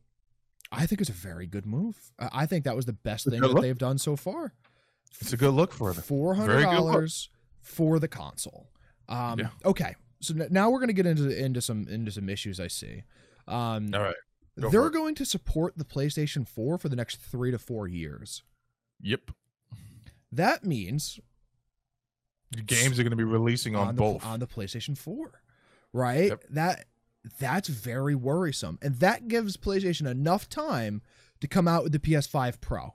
[0.70, 3.42] i think it's a very good move i think that was the best It's thing
[3.42, 3.62] that look.
[3.62, 4.52] they've done so far
[5.20, 6.02] It's a good look for them.
[6.02, 8.68] four hundred dollars for the console.
[9.08, 9.48] Um, Yeah.
[9.64, 13.02] Okay, so now we're going to get into into some into some issues I see.
[13.46, 14.14] Um, All right.
[14.60, 18.42] Go they're going to support the PlayStation 4 for the next three to four years.
[19.00, 19.30] Yep.
[20.32, 21.20] That means
[22.66, 24.24] games are going to be releasing on, the, both.
[24.24, 25.42] on the PlayStation 4,
[25.92, 26.28] right?
[26.30, 26.44] Yep.
[26.50, 26.84] That
[27.38, 31.02] that's very worrisome, and that gives PlayStation enough time
[31.40, 32.94] to come out with the PS5 Pro,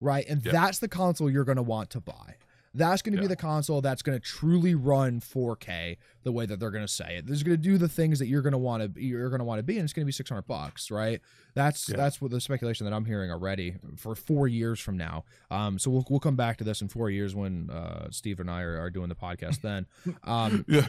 [0.00, 0.24] right?
[0.28, 0.52] And Yep.
[0.52, 2.36] that's the console you're going to want to buy.
[2.76, 6.60] That's going to be the console that's going to truly run 4K the way that
[6.60, 7.26] they're going to say it.
[7.26, 9.44] There's going to do the things that you're going to want to you're going to
[9.44, 11.20] want to be, and it's going to be 600 bucks, right?
[11.54, 11.96] That's Yeah.
[11.96, 15.24] that's what the speculation that I'm hearing already for four years from now.
[15.50, 18.50] Um, so we'll we'll come back to this in four years when uh, Steve and
[18.50, 19.86] I are, are doing the podcast then.
[20.24, 20.86] Um, yeah.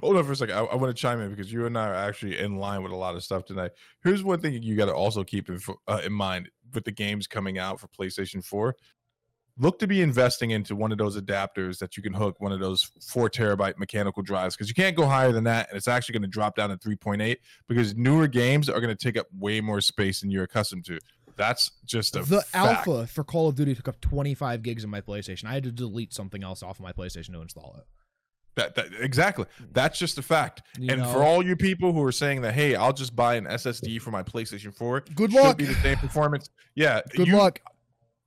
[0.00, 0.56] Hold on for a second.
[0.56, 2.92] I, I want to chime in because you and I are actually in line with
[2.92, 3.70] a lot of stuff tonight.
[4.02, 7.26] Here's one thing you got to also keep in, uh, in mind with the games
[7.26, 8.74] coming out for PlayStation 4.
[9.58, 12.60] Look to be investing into one of those adapters that you can hook one of
[12.60, 16.14] those four terabyte mechanical drives because you can't go higher than that, and it's actually
[16.14, 17.36] going to drop down to 3.8
[17.68, 20.98] because newer games are going to take up way more space than you're accustomed to.
[21.36, 22.86] That's just a the fact.
[22.86, 25.46] alpha for Call of Duty took up 25 gigs of my PlayStation.
[25.46, 27.84] I had to delete something else off of my PlayStation to install it.
[28.56, 29.46] That, that exactly.
[29.72, 30.62] That's just a fact.
[30.78, 31.12] You and know?
[31.12, 34.10] for all you people who are saying that, hey, I'll just buy an SSD for
[34.10, 35.46] my PlayStation 4, Good luck.
[35.46, 36.50] should be the same performance.
[36.74, 37.60] Yeah, Good you luck.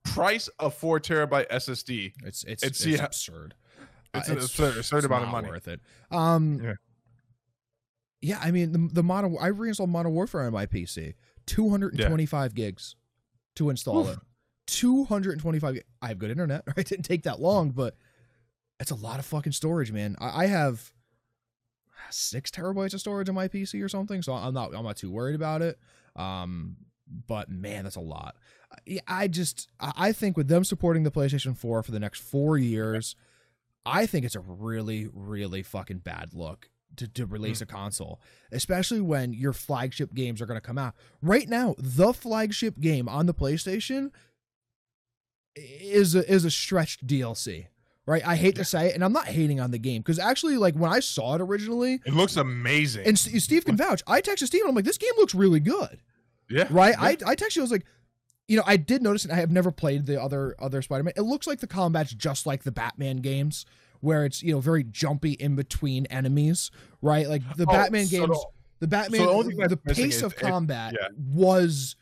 [0.04, 2.12] Price a four terabyte SSD.
[2.24, 3.54] It's it's and it's, see how- absurd.
[4.12, 5.48] Uh, It's an absurd, absurd amount of not money.
[5.48, 5.80] worth it.
[6.10, 6.74] Um, Yeah.
[8.20, 8.38] yeah.
[8.40, 11.14] I mean the the modern I reinstalled Modern Warfare on my PC.
[11.46, 12.96] 225 gigs
[13.56, 14.14] to install Oof.
[14.16, 14.18] it.
[14.68, 15.78] 225.
[16.00, 16.62] I have good internet.
[16.66, 16.78] Right?
[16.78, 17.96] It didn't take that long, but
[18.80, 20.16] it's a lot of fucking storage, man.
[20.20, 20.92] I, I have
[22.10, 25.10] six terabytes of storage on my PC or something, so I'm not I'm not too
[25.10, 25.78] worried about it.
[26.16, 26.76] Um,
[27.26, 28.36] but man, that's a lot.
[29.06, 33.16] I- just I think with them supporting the PlayStation 4 for the next four years,
[33.86, 37.62] I think it's a really really fucking bad look to, to release mm.
[37.62, 38.20] a console,
[38.52, 40.94] especially when your flagship games are going to come out.
[41.22, 44.10] Right now, the flagship game on the PlayStation
[45.56, 47.66] is a, is a stretched DLC.
[48.06, 50.58] Right, I hate to say it, and I'm not hating on the game because actually,
[50.58, 53.06] like when I saw it originally, It looks amazing.
[53.06, 54.02] and Steve can vouch.
[54.06, 56.00] I texted Steve, and I'm like, "This game looks really good."
[56.50, 56.66] Yeah.
[56.70, 56.94] right?
[56.98, 57.04] Yeah.
[57.04, 57.62] I I texted you.
[57.62, 57.84] I was like,
[58.48, 61.14] you know, I did notice, and I have never played the other other Spider-Man.
[61.16, 63.64] It looks like the combat's just like the Batman games,
[64.00, 66.70] where it's you know very jumpy in between enemies,
[67.02, 67.28] right?
[67.28, 68.46] Like the Oh, Batman so games, the-
[68.80, 71.08] the Batman, so the the, pace of it- combat yeah.
[71.16, 71.96] was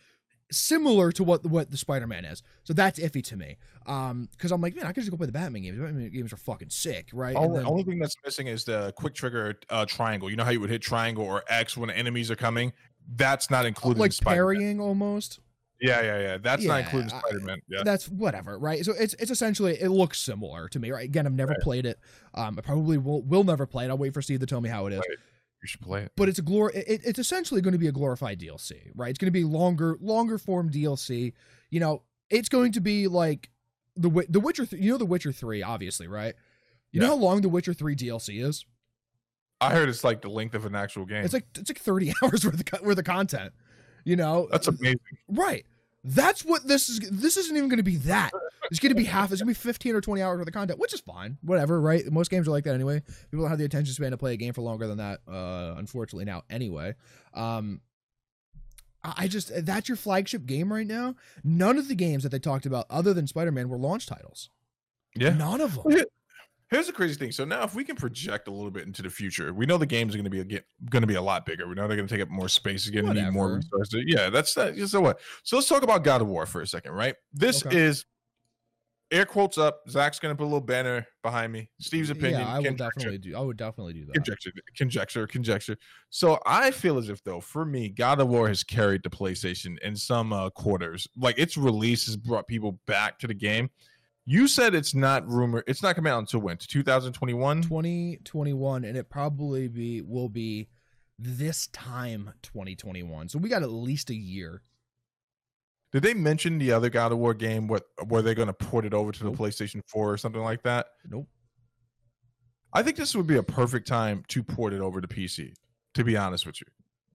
[0.50, 2.42] similar to what what the Spider-Man is.
[2.64, 3.56] So that's iffy to me.
[3.86, 5.78] Um, because I'm like, man, I could just go play the Batman games.
[5.78, 7.34] The Batman games are fucking sick, right?
[7.34, 10.28] Then- only thing that's missing is the quick trigger uh, triangle.
[10.30, 12.72] You know how you would hit triangle or X when enemies are coming?
[13.14, 14.36] That's not included like in Spider-Man.
[14.36, 15.40] parrying almost.
[15.80, 16.38] Yeah, yeah, yeah.
[16.38, 17.58] That's not Yeah, included in I- Spider-Man.
[17.68, 17.82] Yeah.
[17.84, 18.84] that's whatever, right?
[18.84, 21.04] So it's it's essentially it looks similar to me, right?
[21.04, 21.60] Again, I've never Right.
[21.60, 21.98] played it.
[22.34, 23.88] Um, I probably will will never play it.
[23.90, 24.98] I'll wait for Steve to tell me how it is.
[25.00, 25.18] Right.
[25.62, 26.12] You should play it.
[26.16, 26.74] But it's a glor.
[26.74, 29.10] It, it's essentially going to be a glorified DLC, right?
[29.10, 31.32] It's going to be longer longer form DLC.
[31.70, 33.50] You know, it's going to be like
[33.96, 34.66] the the Witcher.
[34.66, 36.34] Th- you know, the Witcher Three, obviously, right?
[36.92, 38.64] You know how long the Witcher Three DLC is?
[39.62, 41.24] I heard it's like the length of an actual game.
[41.24, 43.52] It's like it's like thirty hours worth of worth of content.
[44.04, 44.98] You know, That's amazing.
[45.28, 45.64] Right.
[46.04, 46.98] That's what this is.
[46.98, 48.32] This isn't even going to be that.
[48.70, 49.30] It's going to be half.
[49.30, 51.38] It's going to be 15 or 20 hours worth of content, which is fine.
[51.42, 52.04] Whatever, right?
[52.10, 53.02] Most games are like that anyway.
[53.30, 55.74] People don't have the attention span to play a game for longer than that, uh,
[55.76, 56.94] unfortunately, now anyway.
[57.34, 57.80] Um,
[59.04, 61.14] I I just, that's your flagship game right now.
[61.44, 64.50] None of the games that they talked about, other than Spider Man, were launch titles.
[65.14, 65.34] Yeah.
[65.34, 66.04] None of them.
[66.72, 67.32] Here's the crazy thing.
[67.32, 69.84] So now, if we can project a little bit into the future, we know the
[69.84, 71.68] games are going to be a, going to be a lot bigger.
[71.68, 72.86] We know they're going to take up more space.
[72.86, 74.04] It's going to need more resources.
[74.06, 74.78] Yeah, that's that.
[74.88, 75.20] So what?
[75.42, 77.14] So let's talk about God of War for a second, right?
[77.30, 77.76] This Okay.
[77.78, 78.06] is
[79.10, 79.80] air quotes up.
[79.90, 81.68] Zach's going to put a little banner behind me.
[81.78, 82.40] Steve's opinion.
[82.40, 83.36] Yeah, I will conjecture, definitely do.
[83.36, 84.14] I would definitely do that.
[84.14, 85.76] conjecture, conjecture, conjecture.
[86.08, 89.78] So I feel as if, though, for me, God of War has carried the PlayStation
[89.80, 91.06] in some uh, quarters.
[91.18, 93.68] Like its release has brought people back to the game.
[94.24, 95.64] You said it's not rumor.
[95.66, 96.56] It's not coming out until when?
[96.56, 97.62] 2021.
[97.62, 100.68] 2021 and it probably be will be
[101.18, 104.62] this time 2021 so we got at least a year
[105.92, 107.68] Did they mention the other God of War game?
[107.68, 110.62] What were they going to port it over to the PlayStation 4 or something like
[110.62, 110.86] that?
[111.08, 111.28] nope
[112.72, 115.52] I think this would be a perfect time to port it over to PC.
[115.94, 116.66] To be honest with you,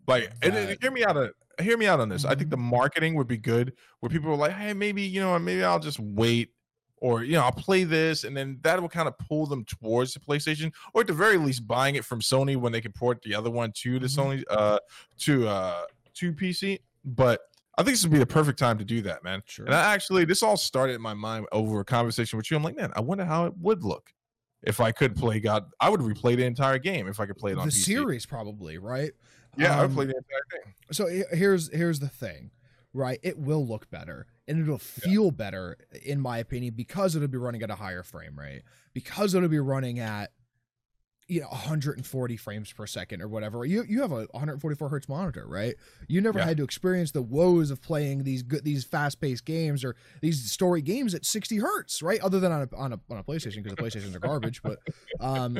[0.07, 1.17] like, and, and hear me out.
[1.17, 2.25] On, hear me out on this.
[2.25, 2.51] I think Mhm.
[2.51, 5.79] the marketing would be good, where people are like, "Hey, maybe you know, maybe I'll
[5.79, 6.51] just wait."
[6.99, 10.13] Or you know, I'll play this, and then that will kind of pull them towards
[10.15, 13.21] the PlayStation, or at the very least, buying it from Sony when they can port
[13.21, 14.15] the other one to the Mhm.
[14.17, 14.79] Sony, uh,
[15.19, 16.79] to uh, to PC.
[17.05, 17.41] But
[17.77, 19.43] I think this would be the perfect time to do that, man.
[19.45, 22.57] sure And I actually, this all started in my mind over a conversation with you.
[22.57, 24.11] I'm like, man, I wonder how it would look
[24.63, 25.65] if I could play God.
[25.79, 27.73] I would replay the entire game if I could play it the on PC.
[27.75, 29.11] The series probably right
[29.55, 30.73] Yeah, I would Um, play the entire thing.
[30.91, 31.05] so
[31.35, 32.49] here's here's the thing
[32.97, 37.37] right it will look better and it'll feel better in my opinion because it'll be
[37.37, 40.31] running at a higher frame rate because it'll be running at
[41.29, 43.65] you know 140 frames per second or whatever.
[43.65, 45.75] You you have a 144 hertz monitor right?
[46.07, 46.45] You never Yeah.
[46.45, 50.81] had to experience the woes of playing these good these fast-paced games or these story
[50.81, 52.21] games at 60 hertz right?
[52.21, 54.79] Other than on a on a, on a playstation because the playstations are garbage but
[55.19, 55.59] um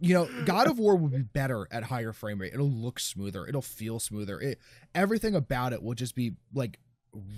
[0.00, 3.46] you know god of war will be better at higher frame rate it'll look smoother
[3.46, 4.58] it'll feel smoother it
[4.94, 6.78] everything about it will just be like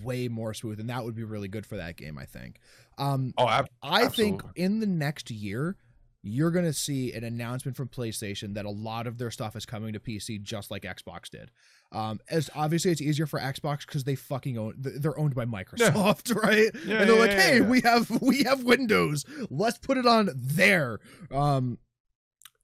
[0.02, 2.61] way more smooth and that would be really good for that game i think
[2.98, 5.76] um Oh, ab- I think in the next year,
[6.22, 9.64] you're going to see an announcement from PlayStation that a lot of their stuff is
[9.64, 11.50] coming to PC just like Xbox did.
[11.92, 16.35] Um, as obviously it's easier for Xbox because they fucking own they're owned by Microsoft,
[16.42, 16.70] right?
[16.85, 17.68] Yeah, and they're yeah, like, yeah, hey, yeah.
[17.68, 20.98] we have we have Windows, let's put it on there.
[21.30, 21.78] Um,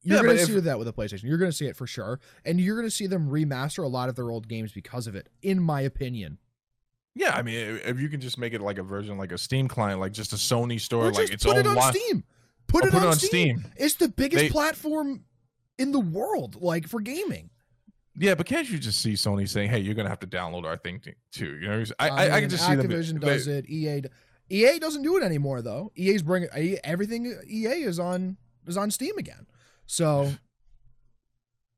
[0.02, 1.24] you're Yeah, gonna see if- that with the PlayStation.
[1.24, 4.16] You're gonna see it for sure, and you're gonna see them remaster a lot of
[4.16, 6.38] their old games because of it, in my opinion.
[7.14, 9.68] Yeah, I mean, if you can just make it like a version, like a Steam
[9.68, 12.24] client, like just a Sony store, Or like its put own it on li- Steam.
[12.68, 13.58] Put, it, put on it on Steam.
[13.60, 13.72] Steam.
[13.76, 15.24] It's the biggest They- platform
[15.78, 17.50] in the world, like for gaming.
[18.16, 20.76] Yeah, but can't you just see Sony saying, "Hey, you're gonna have to download our
[20.76, 21.00] thing
[21.32, 21.56] too"?
[21.58, 22.88] You know, I I, I mean, can just see them.
[22.88, 23.68] Activision they- does it.
[23.70, 24.02] EA
[24.50, 25.92] EA doesn't do it anymore though.
[25.96, 26.48] EA's bringing
[26.84, 27.26] everything.
[27.46, 28.36] EA is on
[28.66, 29.46] is on Steam again.
[29.92, 30.30] So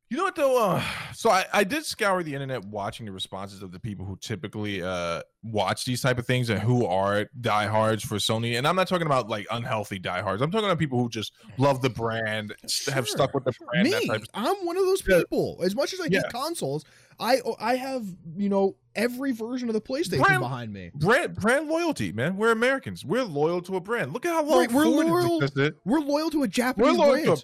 [0.09, 0.63] You know what though?
[0.71, 0.83] Uh,
[1.15, 4.81] so I, I did scour the internet watching the responses of the people who typically
[4.81, 8.57] uh, watch these type of things and who are diehards for Sony.
[8.57, 10.43] And I'm not talking about like unhealthy diehards.
[10.43, 13.67] I'm talking about people who just love the brand, s- have stuck with the sure.
[13.73, 13.89] brand.
[13.91, 15.59] Me, of I'm one of those people.
[15.65, 16.21] As much as I Yeah.
[16.23, 16.85] hate consoles,
[17.19, 18.05] I I have
[18.37, 20.93] you know every version of the PlayStation Brand- behind me.
[20.95, 22.37] brand brand loyalty, man.
[22.37, 23.05] We're Americans.
[23.05, 24.13] We're loyal to a brand.
[24.13, 25.41] Look at how long Right, we're loyal-.
[25.85, 27.43] We're loyal to a Japanese brand.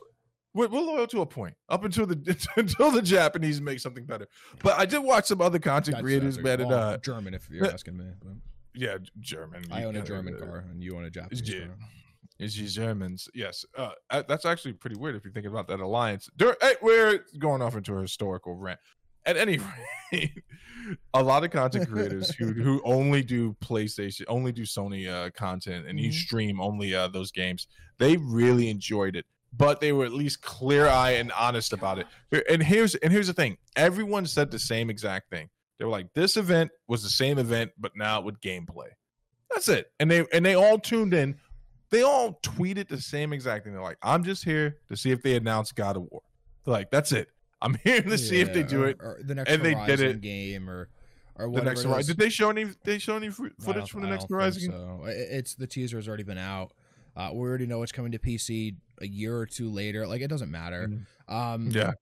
[0.54, 4.26] We're, we're loyal to a point up until the until the Japanese make something better.
[4.62, 6.60] But I did watch some other content That's- creators, man.
[6.62, 8.06] And, uh, German, if you're asking me.
[8.22, 8.32] but
[8.74, 9.64] yeah, German.
[9.70, 11.66] I own a German uh, car, and you own a Japanese Yeah.
[11.66, 11.76] car.
[12.38, 13.28] It's Germans.
[13.34, 13.66] Yes.
[13.76, 16.30] Uh, uh, that's actually pretty weird if you think about that alliance.
[16.38, 18.80] Dur- hey, we're going off into a historical rant.
[19.26, 19.58] At any
[20.12, 20.32] rate,
[21.12, 25.86] a lot of content creators who who only do PlayStation, only do Sony uh, content,
[25.86, 26.14] and you Mhm.
[26.14, 27.66] stream only uh, those games,
[27.98, 29.26] they really enjoyed it.
[29.52, 32.06] But they were at least clear eye and honest about it.
[32.48, 35.48] And here's and here's the thing: everyone said the same exact thing.
[35.78, 38.88] They were like, "This event was the same event, but now with gameplay."
[39.50, 39.90] That's it.
[39.98, 41.36] And they and they all tuned in.
[41.90, 43.72] They all tweeted the same exact thing.
[43.72, 46.22] They're like, "I'm just here to see if they announce God of War."
[46.64, 47.28] They're like, "That's it.
[47.60, 49.98] I'm here to see if they do or- it." or the next And they did
[49.98, 50.20] Horizon it.
[50.20, 50.88] game, or
[51.34, 52.14] or The next Horizon.
[52.14, 52.66] Did they show any?
[52.84, 54.70] They show any footage from the next Horizon?
[54.70, 56.72] So it's the teaser has already been out.
[57.16, 60.06] Uh, we already know it's coming to PC a year or two later.
[60.06, 60.84] Like it doesn't matter.
[61.28, 61.74] Um, Mm.
[61.74, 61.92] Yeah.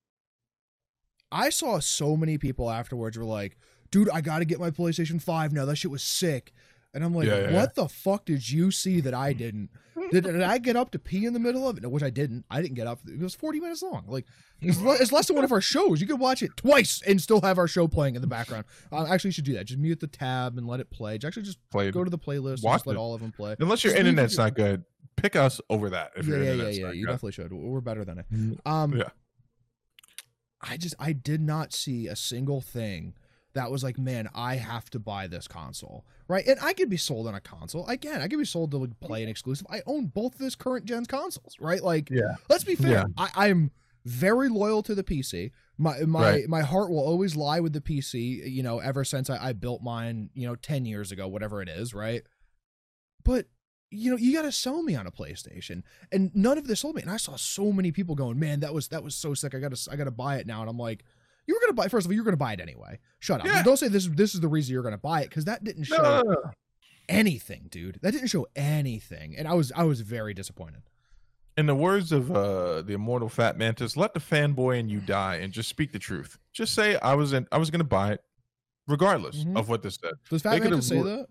[1.31, 3.59] I saw so many people afterwards were like,
[3.91, 5.65] "Dude, I got to get my PlayStation Five now.
[5.67, 6.53] That shit was sick."
[6.95, 9.69] And I'm like, Yeah, yeah, "What the fuck did you see that I didn't?
[10.11, 11.91] Did, did I get up to pee in the middle of it?
[11.91, 12.47] Which I didn't.
[12.51, 13.01] I didn't get up.
[13.07, 14.05] It was 40 minutes long.
[14.09, 14.25] Like
[14.61, 16.01] it's, le- it's less than one of our shows.
[16.01, 18.65] You could watch it twice and still have our show playing in the background.
[18.91, 19.67] Uh, actually, you should do that.
[19.67, 21.17] Just mute the tab and let it play.
[21.23, 21.93] Actually, just Played.
[21.93, 23.55] go to the playlist and Watch just let all of them play.
[23.59, 24.83] Unless your just internet's not good,
[25.23, 26.13] pick us over that.
[26.17, 26.91] If yeah, your yeah, yeah, yeah.
[26.93, 27.53] You definitely should.
[27.53, 28.27] We're better than it.
[28.67, 29.11] Um, Yeah.
[30.61, 33.15] I just I did not see a single thing
[33.55, 36.47] that was like, man, I have to buy this console, right?
[36.47, 37.87] And I could be sold on a console.
[37.89, 38.21] I can.
[38.21, 39.67] I could be sold to like, play an exclusive.
[39.71, 41.83] I own both of this current gen's consoles, right?
[41.83, 42.35] Like, Yeah.
[42.49, 42.91] let's be fair.
[42.91, 43.05] Yeah.
[43.17, 43.71] I, I'm
[44.05, 45.53] very loyal to the PC.
[45.77, 46.49] My my Right.
[46.49, 48.51] my heart will always lie with the PC.
[48.51, 51.69] You know, ever since I, I built mine, you know, ten years ago, whatever it
[51.69, 52.23] is, right?
[53.25, 53.47] But
[53.91, 56.97] you know, you got to sell me on a PlayStation, and none of this sold
[56.97, 57.03] me.
[57.03, 59.55] And I saw so many people going, "Man, that was that was so sick.
[59.55, 61.05] I got to I got to buy it now." And I'm like,
[61.47, 62.99] "You were gonna buy first of all, you're gonna buy it anyway.
[63.19, 63.47] Shut up.
[63.47, 63.63] Yeah.
[63.63, 65.85] Don't say this is this is the reason you're gonna buy it because that didn't
[65.85, 66.53] show No,
[67.09, 67.99] anything, dude.
[68.03, 70.83] That didn't show anything, and I was I was very disappointed.
[71.57, 75.37] In the words of uh, the immortal Fat Mantis, let the fanboy in you die
[75.37, 76.39] and just speak the truth.
[76.53, 78.21] Just say I was in, I was going to buy it,
[78.87, 79.59] regardless Mhm.
[79.59, 80.13] of what this said.
[80.31, 81.27] Does Fat Man could've say that?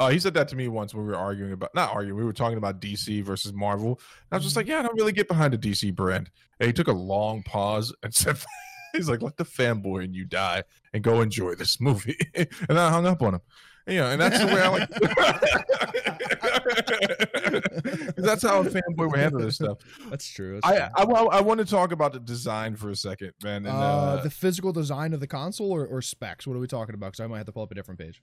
[0.00, 2.24] Uh, he said that to me once when we were arguing about not arguing, we
[2.24, 3.90] were talking about DC versus Marvel.
[3.90, 6.30] And I was just like, yeah, I don't really get behind the DC brand.
[6.58, 8.38] And he took a long pause and said,
[8.92, 12.18] he's like, let the fanboy in you die and go enjoy this movie.
[12.34, 13.40] and I hung up on him.
[13.86, 14.88] And, you know, and that's the way I like.
[18.16, 19.78] that's how a fanboy would handle this stuff.
[20.08, 20.60] That's true.
[20.62, 23.66] I, I, I want to talk about the design for a second, man.
[23.66, 26.46] And, uh, uh, the physical design of the console or, or specs?
[26.46, 27.12] What are we talking about?
[27.12, 28.22] Because I might have to pull up a different page.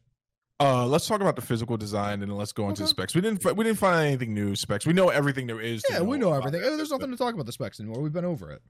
[0.62, 2.90] Uh, let's talk about the physical design and let's go into Okay.
[2.90, 3.16] specs.
[3.16, 4.86] We didn't we didn't find anything new specs.
[4.86, 5.82] We know everything there is.
[5.84, 6.60] To Yeah, we know everything.
[6.62, 6.76] it.
[6.76, 8.02] There's nothing to talk about the specs anymore.
[8.02, 8.62] We've been over it.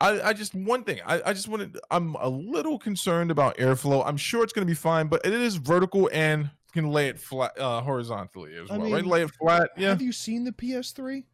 [0.00, 0.98] I, I just one thing.
[1.06, 1.78] I, I just wanted.
[1.90, 4.02] I'm a little concerned about airflow.
[4.06, 7.18] I'm sure it's going to be fine, but it is vertical and can lay it
[7.18, 8.90] flat uh, horizontally as I well.
[8.90, 9.70] right, lay it flat.
[9.76, 9.90] Yeah.
[9.90, 11.24] Have you seen the PS3?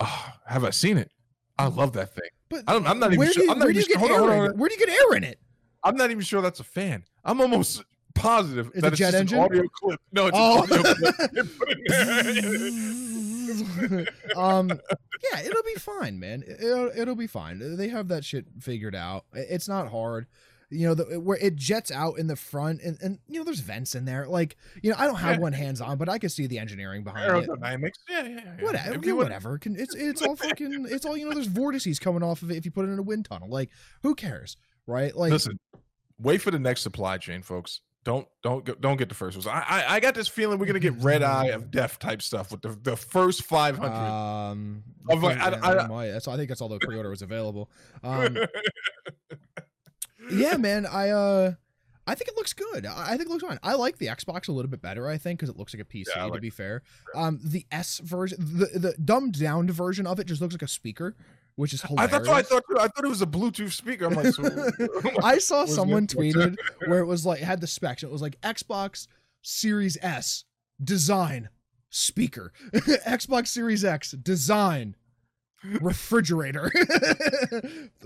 [0.00, 1.10] Ah, have I seen it?
[1.58, 2.28] I love that thing.
[2.50, 4.08] But I don't- I'm not even where sure- Do you, where do you get sure-
[4.08, 4.20] hold on, air?
[4.22, 4.50] hold in on.
[4.50, 4.56] it?
[4.56, 5.38] Where do you get air in it?
[5.84, 7.04] I'm not even sure that's a fan.
[7.24, 9.38] I'm almost positive It's that a jet engine?
[9.38, 10.00] an audio clip.
[10.12, 10.62] No, it's Oh.
[10.64, 11.30] an audio clip.
[11.32, 11.84] They put in
[13.96, 14.06] there.
[14.36, 14.68] um,
[15.32, 16.42] yeah, it'll be fine, man.
[16.46, 17.76] It'll, it'll be fine.
[17.76, 19.24] They have that shit figured out.
[19.34, 20.26] It's not hard.
[20.70, 23.60] you know, the, where it jets out in the front, and, and you know, there's
[23.60, 24.26] vents in there.
[24.26, 25.40] Like, you know, I don't have Yeah.
[25.40, 27.48] one hands on, but I can see the engineering behind it.
[27.50, 27.92] Aerodynamics.
[28.08, 28.64] Yeah, yeah, yeah.
[28.64, 29.58] Whatever, If you you whatever.
[29.58, 30.86] Can, it's it's all fucking.
[30.88, 31.34] It's all you know.
[31.34, 33.48] There's vortices coming off of it if you put it in a wind tunnel.
[33.50, 33.68] Like,
[34.02, 34.56] who cares,
[34.86, 35.14] right?
[35.14, 35.58] Like, Listen,
[36.18, 37.82] wait for the next supply chain, folks.
[38.04, 39.46] Don't don't go- don't get the first ones.
[39.46, 42.50] I, I I got this feeling we're gonna get red eye of death type stuff
[42.50, 43.94] with the the first five hundred.
[43.96, 46.10] um, I'm like, yeah, I- I-.
[46.10, 47.70] That's I think that's all the pre-order was available.
[48.02, 48.38] Um,
[50.32, 50.86] yeah, man.
[50.86, 51.52] I uh,
[52.06, 52.86] I think it looks good.
[52.86, 53.60] I think it looks fine.
[53.62, 55.08] I like the Xbox a little bit better.
[55.08, 56.06] I think because it looks like a PC.
[56.08, 56.82] Yeah, I to like be fair,
[57.14, 60.68] um, the S version, the the dumbed down version of it just looks like a
[60.68, 61.14] speaker,
[61.56, 62.12] which is hilarious.
[62.12, 62.48] I hilarious.
[62.48, 62.78] thought I thought too.
[62.80, 64.06] I thought it was a Bluetooth speaker.
[64.06, 64.70] I'm like, so,
[65.22, 68.02] I saw someone tweeted where it was like it had the specs.
[68.02, 69.06] It was like Xbox
[69.42, 70.44] Series S
[70.82, 71.48] design
[71.90, 74.96] speaker, Xbox Series X design
[75.80, 76.70] refrigerator,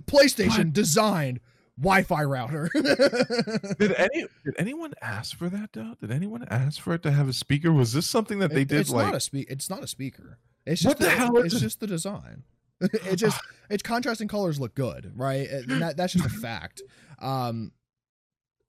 [0.02, 1.40] PlayStation design
[1.78, 2.70] Wi-Fi router.
[2.74, 5.94] did any did anyone ask for that though?
[6.00, 7.72] Did anyone ask for it to have a speaker?
[7.72, 9.06] Was this something that they It- did it's like?
[9.06, 10.38] not a spe- It's not a speaker.
[10.64, 12.42] It's just What the hell is It's just the design.
[12.80, 15.48] it just its contrasting colors look good, right?
[15.48, 16.82] And that, that's just a fact.
[17.20, 17.72] Um,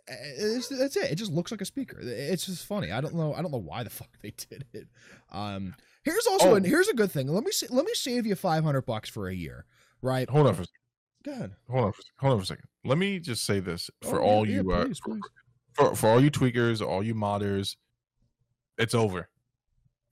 [0.07, 1.11] it's, that's it.
[1.11, 1.97] It just looks like a speaker.
[2.01, 2.91] It's just funny.
[2.91, 3.33] I don't know.
[3.33, 4.87] I don't know why the fuck they did it.
[5.31, 6.55] Um, here's also Oh.
[6.55, 7.27] an, here's a good thing.
[7.27, 9.65] Let me sa- let me save you five hundred bucks for a year,
[10.01, 10.29] right?
[10.29, 10.73] hold on for a second.
[11.25, 11.51] Go ahead.
[11.69, 12.01] Hold on for.
[12.19, 12.65] Hold on for a second.
[12.85, 15.21] Let me just say this for Oh, all yeah, you yeah, uh, please, please.
[15.73, 17.75] for, for all you tweakers, all you modders,
[18.77, 19.27] it's over.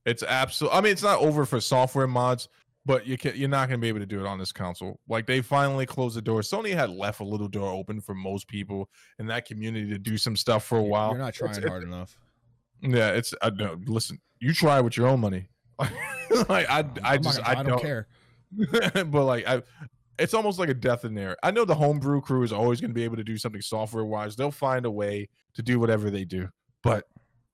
[0.05, 0.71] It's absolute.
[0.73, 2.49] I mean, it's not over for software mods,
[2.85, 4.99] but you can you're not going to be able to do it on this console.
[5.07, 6.41] Like they finally closed the door.
[6.41, 10.17] Sony had left a little door open for most people in that community to do
[10.17, 11.09] some stuff for a while.
[11.11, 12.17] You're not trying it's- hard enough.
[12.81, 13.33] Yeah, it's.
[13.41, 14.19] I no, listen.
[14.39, 15.47] You try with your own money.
[15.79, 18.07] like I, I I'm not just, gonna- I I don't, don't care.
[19.05, 19.63] but like I
[20.17, 21.35] it's almost like a death in there.
[21.43, 24.05] I know the homebrew crew is always going to be able to do something software
[24.05, 24.35] wise.
[24.35, 26.47] They'll find a way to do whatever they do.
[26.83, 27.05] But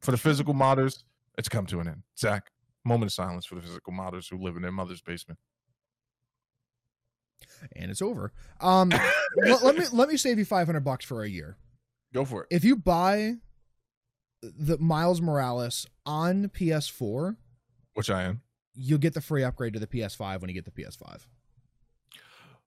[0.02, 1.04] for the physical modders,
[1.38, 2.04] it's come to an end.
[2.20, 2.51] Zach,
[2.84, 5.40] moment of silence for the physical modders who live in their mother's basement.
[7.76, 8.32] And it's over.
[8.60, 8.90] Um,
[9.38, 11.58] let, let me let me save you five hundred bucks for a year.
[12.14, 12.48] Go for it.
[12.52, 13.36] if you buy
[14.42, 17.36] the Miles Morales on PS4,
[17.94, 18.42] Which I am.
[18.76, 21.26] you'll get the free upgrade to the PS5 when you get the PS5.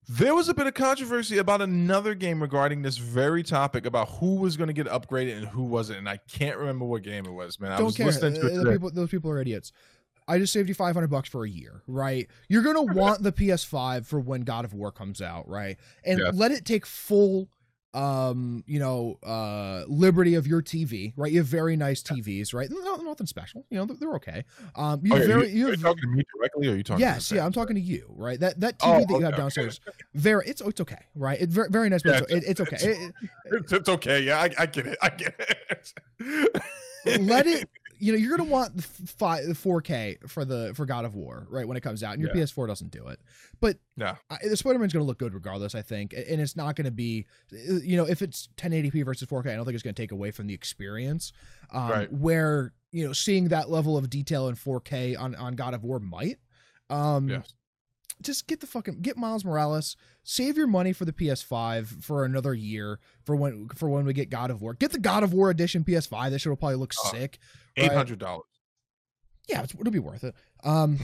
[0.09, 4.37] There was a bit of controversy about another game regarding this very topic about who
[4.37, 7.33] was going to get upgraded and who wasn't, and I can't remember what game it
[7.33, 7.59] was.
[7.59, 8.07] Man, I Don't was care.
[8.07, 9.73] listening to Uh, people, those people are idiots.
[10.27, 12.27] I just saved you 500 bucks for a year, right?
[12.49, 15.77] You're going to want the PS5 for when God of War comes out, right?
[16.05, 16.35] And Yes.
[16.35, 17.49] let it take full
[17.93, 22.68] um you know uh liberty of your tv right you have very nice tvs right
[22.68, 24.43] no, nothing special you know they're, they're okay
[24.75, 26.83] um you Oh, yeah, very you, are you talking to me directly, or are you
[26.83, 27.03] talking?
[27.03, 29.27] yes yeah i'm talking to you right that that tv Oh, that you have okay,
[29.29, 29.37] okay.
[29.43, 29.81] downstairs
[30.14, 32.99] very it's it's okay right it's very, very nice Yeah, but it's, it's okay It-
[33.22, 34.22] it- It's, it's okay.
[34.22, 34.99] Yeah, I, I get it.
[35.01, 36.62] I get it.
[37.20, 37.68] let it
[38.05, 41.47] you know you're gonna want the five the 4k for the for god of war
[41.49, 42.43] right when it comes out and your Yeah.
[42.43, 43.19] ps4 doesn't do it
[43.61, 44.17] but Yeah.
[44.29, 47.97] I, the spider-man's gonna look good regardless i think and it's not gonna be you
[47.97, 50.55] know if it's 1080p versus 4k i don't think it's gonna take away from the
[50.55, 51.33] experience
[51.73, 52.13] um Right.
[52.13, 55.99] where you know seeing that level of detail in 4k on on god of war
[56.01, 56.39] might
[56.91, 57.55] um Yes.
[58.23, 59.97] Just get the fucking get Miles Morales.
[60.23, 64.31] Save your money for the PS5 for another year for when for when we get
[64.31, 64.75] God of War.
[64.75, 66.31] Get the God of War edition PS5.
[66.31, 67.39] That shit will probably look Oh, sick.
[67.77, 68.45] Eight hundred dollars.
[69.49, 70.35] Yeah, it's, it'll be worth it.
[70.62, 70.99] Um,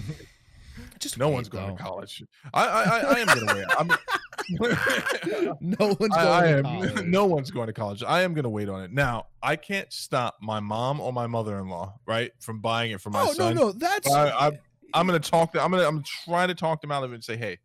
[0.99, 1.77] just No wait, one's going though.
[1.77, 2.23] to college.
[2.55, 3.67] I I, I, I am going to wait.
[3.79, 3.91] I'm,
[5.61, 6.63] No one's going I, am.
[6.65, 7.05] college.
[7.05, 8.03] No one's going to college.
[8.03, 8.93] I am going to wait on it.
[8.93, 13.21] Now, I can't stop my mom or my mother-in-law, right, from buying it for my
[13.21, 13.55] Oh no, son.
[13.57, 14.59] no, that's I- I-
[14.95, 15.63] I'm going to talk to.
[15.63, 15.89] I'm going to.
[15.89, 17.59] I'm trying to talk them out of it and say, hey,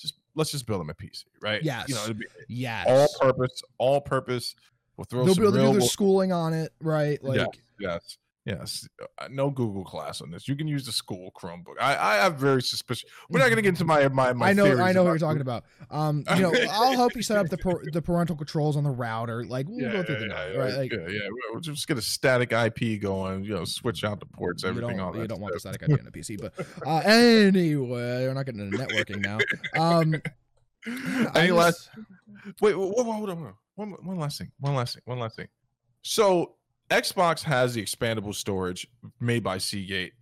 [0.00, 1.62] just let's just build them a PC, right?
[1.62, 1.88] Yes.
[1.88, 2.86] You know, yes.
[2.88, 4.54] all purpose, all purpose.
[4.96, 7.22] We'll throw They'll be able to do their schooling on it, right?
[7.24, 7.48] Like, yes,
[7.80, 8.88] yes, yes.
[9.20, 10.48] Uh, No Google class on this.
[10.48, 11.74] You can use the school Chromebook.
[11.80, 13.08] I, I have very suspicious.
[13.30, 14.32] We're not going to get into my my.
[14.32, 15.64] my I know, I know what you're talking about.
[15.90, 19.44] Um, you know, I'll help you set up the the parental controls on the router.
[19.44, 20.74] Like, we'll Yeah, go through the yeah, night, yeah, right?
[20.74, 21.28] Like, yeah, yeah.
[21.50, 23.44] We'll just get a static IP going.
[23.44, 24.96] You know, switch out the ports, you everything.
[24.96, 26.52] don't, you don't want the static IP on a PC, but
[26.86, 29.38] uh, anyway, we're not getting into networking now.
[29.80, 30.20] Um,
[31.34, 31.90] I Any last?
[31.94, 33.54] just- Wait, hold on, hold on.
[33.76, 34.50] One, one last thing.
[34.58, 35.02] One last thing.
[35.06, 35.46] One last thing.
[36.02, 36.56] So
[36.92, 38.86] Xbox has the expandable storage
[39.20, 40.12] made by Seagate.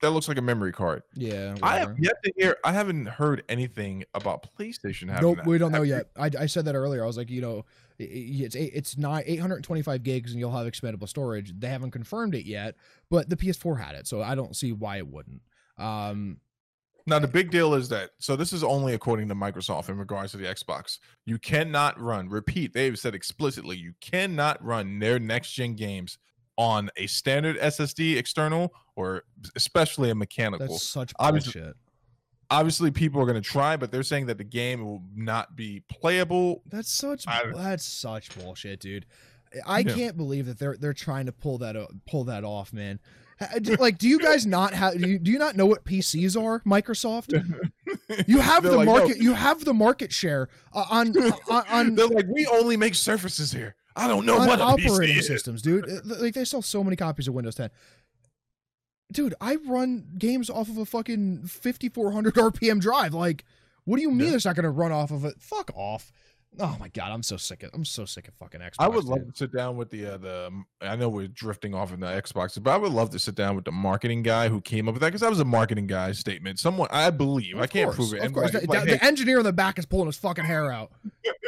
[0.00, 1.02] That looks like a memory card.
[1.14, 2.56] Yeah, I have yet to hear.
[2.64, 5.46] I haven't heard anything about PlayStation having Nope, that.
[5.46, 6.06] we don't know Have yet.
[6.16, 7.02] I, I said that earlier.
[7.02, 7.64] I was like, you know,
[7.98, 11.52] it's eight, it's not 825 gigs, and you'll have expandable storage.
[11.58, 12.76] They haven't confirmed it yet,
[13.10, 15.42] but the PS4 had it, so I don't see why it wouldn't.
[15.78, 16.38] Um,
[17.08, 20.32] Now the big deal is that so this is only according to Microsoft in regards
[20.32, 20.98] to the Xbox.
[21.24, 22.28] You cannot run.
[22.28, 26.18] Repeat, they've said explicitly you cannot run their next gen games
[26.56, 29.22] on a standard SSD external or
[29.56, 30.66] especially a mechanical.
[30.66, 31.76] That's such Obviously- bullshit.
[32.50, 35.80] Obviously, people are going to try, but they're saying that the game will not be
[35.90, 36.62] playable.
[36.66, 39.04] That's such I- that's such bullshit, dude.
[39.66, 39.94] I Yeah.
[39.94, 43.00] can't believe that they're they're trying to pull that pull that off, man.
[43.78, 45.00] Like, do you guys not have?
[45.00, 47.32] Do you, do you not know what PCs are, Microsoft?
[48.26, 48.92] You have the like, no.
[48.98, 49.18] market.
[49.18, 51.16] You have the market share uh, on
[51.50, 53.76] on, on, They're like, we only make surfaces here.
[53.96, 55.88] I don't know what operating systems, dude.
[55.88, 57.70] Uh, Like they sell so many copies of Windows 10.
[59.12, 63.14] Dude, I run games off of a fucking 5400 RPM drive.
[63.14, 63.44] Like,
[63.84, 64.34] what do you mean Yeah.
[64.36, 65.34] it's not going to run off of it?
[65.40, 66.12] Fuck off.
[66.60, 68.74] Oh my god, I'm so sick of I'm so sick of fucking Xbox.
[68.78, 70.64] I would love to sit down with the uh, the.
[70.80, 73.54] I know we're drifting off in the Xbox, but I would love to sit down
[73.54, 76.12] with the marketing guy who came up with that because that was a marketing guy
[76.12, 76.58] statement.
[76.58, 78.26] Someone I believe I can't course, prove it.
[78.26, 80.44] Of course, like- the, like, the hey, engineer in the back is pulling his fucking
[80.44, 80.90] hair out.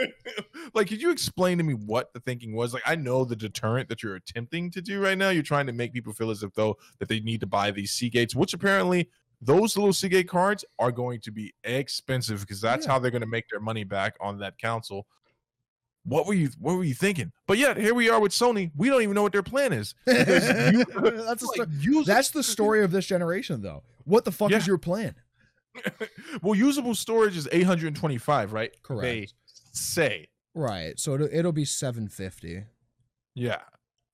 [0.75, 2.73] like, could you explain to me what the thinking was?
[2.73, 5.31] Like, I know the deterrent that you're attempting to do right now.
[5.31, 7.93] You're trying to make people feel as if though that they need to buy these
[7.93, 9.09] Seagates, which apparently
[9.41, 12.93] those little Seagate cards are going to be expensive because that's Yeah.
[12.93, 15.07] how they're going to make their money back on that console.
[16.05, 17.31] What were you What were you thinking?
[17.47, 18.71] But yet here we are with Sony.
[18.77, 19.95] We don't even know what their plan is.
[20.07, 23.83] You- that's the like, sto- that's the story of this generation, though.
[24.05, 25.15] What the fuck is your plan?
[26.43, 28.73] well, usable storage is 825, right?
[28.83, 29.03] Correct.
[29.03, 29.29] They
[29.73, 30.99] say, Right.
[30.99, 32.65] So it'll, it'll be 750.
[33.35, 33.61] yeah,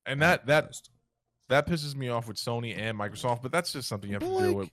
[0.05, 0.77] and that that
[1.49, 3.43] that pisses me off with Sony and Microsoft.
[3.43, 4.71] But that's just something you have But to deal with.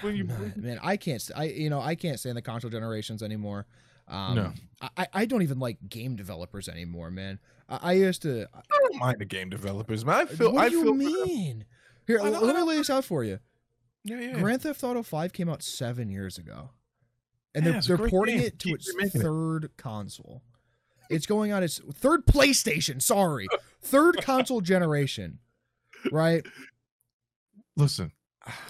[0.00, 1.28] When you- man, man, I can't.
[1.36, 3.66] I you know I can't stand the console generations anymore.
[4.08, 4.52] Um, No.
[4.96, 7.38] I I don't even like game developers anymore, man.
[7.68, 8.46] I, I used to.
[8.54, 10.14] I don't mind the game developers, man.
[10.16, 10.52] I feel.
[10.52, 10.94] what I do you feel.
[10.94, 11.64] mean?
[12.06, 13.38] Here, I let me lay this out for you.
[14.02, 14.32] Yeah, yeah.
[14.40, 16.70] Grand Theft Auto Five came out seven years ago,
[17.54, 18.46] and Yeah, they're they're porting game.
[18.46, 19.24] it to Keep its remaking it.
[19.24, 20.42] third console.
[21.10, 23.02] It's going on its third PlayStation.
[23.02, 23.46] Sorry,
[23.82, 25.38] third console generation.
[26.10, 26.44] Right.
[27.76, 28.12] Listen,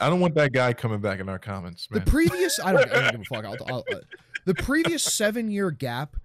[0.00, 2.02] I don't want that guy coming back in our comments, man.
[2.04, 3.44] The previous, I don't, I don't give a fuck.
[3.44, 3.98] I'll, I'll, uh,
[4.46, 6.16] the previous seven year gap,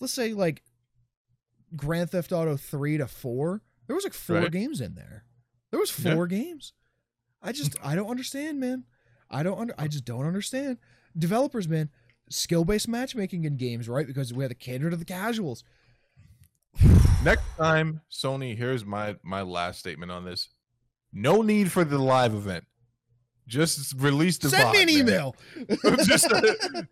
[0.00, 0.62] let's say like
[1.76, 4.50] Grand Theft Auto three to four, there was like four Right.
[4.50, 5.24] games in there.
[5.70, 6.14] There was Yeah.
[6.14, 6.72] four games.
[7.42, 8.84] I just, I don't understand, man.
[9.30, 10.78] I don't, under, I just don't understand.
[11.18, 11.90] Developers, man,
[12.30, 14.06] skill based matchmaking in games, right?
[14.06, 15.64] Because we have to cater to the casuals.
[17.24, 18.56] Next time, Sony.
[18.56, 20.48] Here's my my last statement on this.
[21.12, 22.64] No need for the live event.
[23.48, 24.48] Just release the.
[24.50, 24.98] Send me an man.
[24.98, 25.36] email.
[26.04, 26.40] just, uh,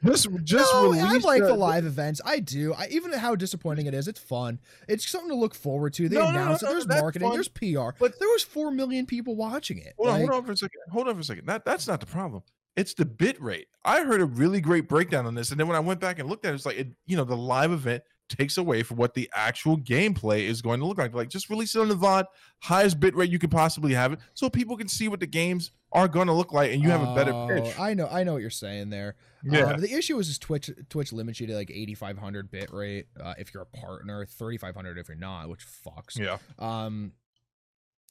[0.05, 2.21] just, just no, release I like the the- live events.
[2.25, 2.75] I do.
[2.75, 4.59] I, even how disappointing it is, it's fun.
[4.89, 6.09] It's something to look forward to.
[6.09, 6.61] They No, no, no, it.
[6.61, 7.29] There's that's marketing.
[7.29, 7.37] fun.
[7.37, 7.97] There's PR.
[7.99, 9.95] But- there was four million people watching it.
[9.97, 10.81] Hold on, hold on for a second.
[10.91, 11.47] Hold on for a second.
[11.47, 12.43] That that's not the problem.
[12.77, 13.69] It's the bit rate.
[13.85, 16.29] I heard a really great breakdown on this, and then when I went back and
[16.29, 19.13] looked at it, it's like it, you know, the live event takes away from what
[19.13, 21.15] the actual gameplay is going to look like.
[21.15, 22.25] Like, just release it on the VOD,
[22.61, 25.73] highest bit rate you can possibly have it, so people can see what the games
[25.93, 27.79] are going to look like, and you have a better oh, pitch.
[27.79, 28.09] I know.
[28.11, 29.17] I know what you're saying there.
[29.43, 30.71] Yeah, Um, the issue is, is Twitch.
[30.89, 35.09] Twitch limits you to like 8,500 bit rate uh, if you're a partner, 3,500 if
[35.09, 36.19] you're not, which fucks.
[36.19, 36.39] yeah.
[36.59, 37.13] Um,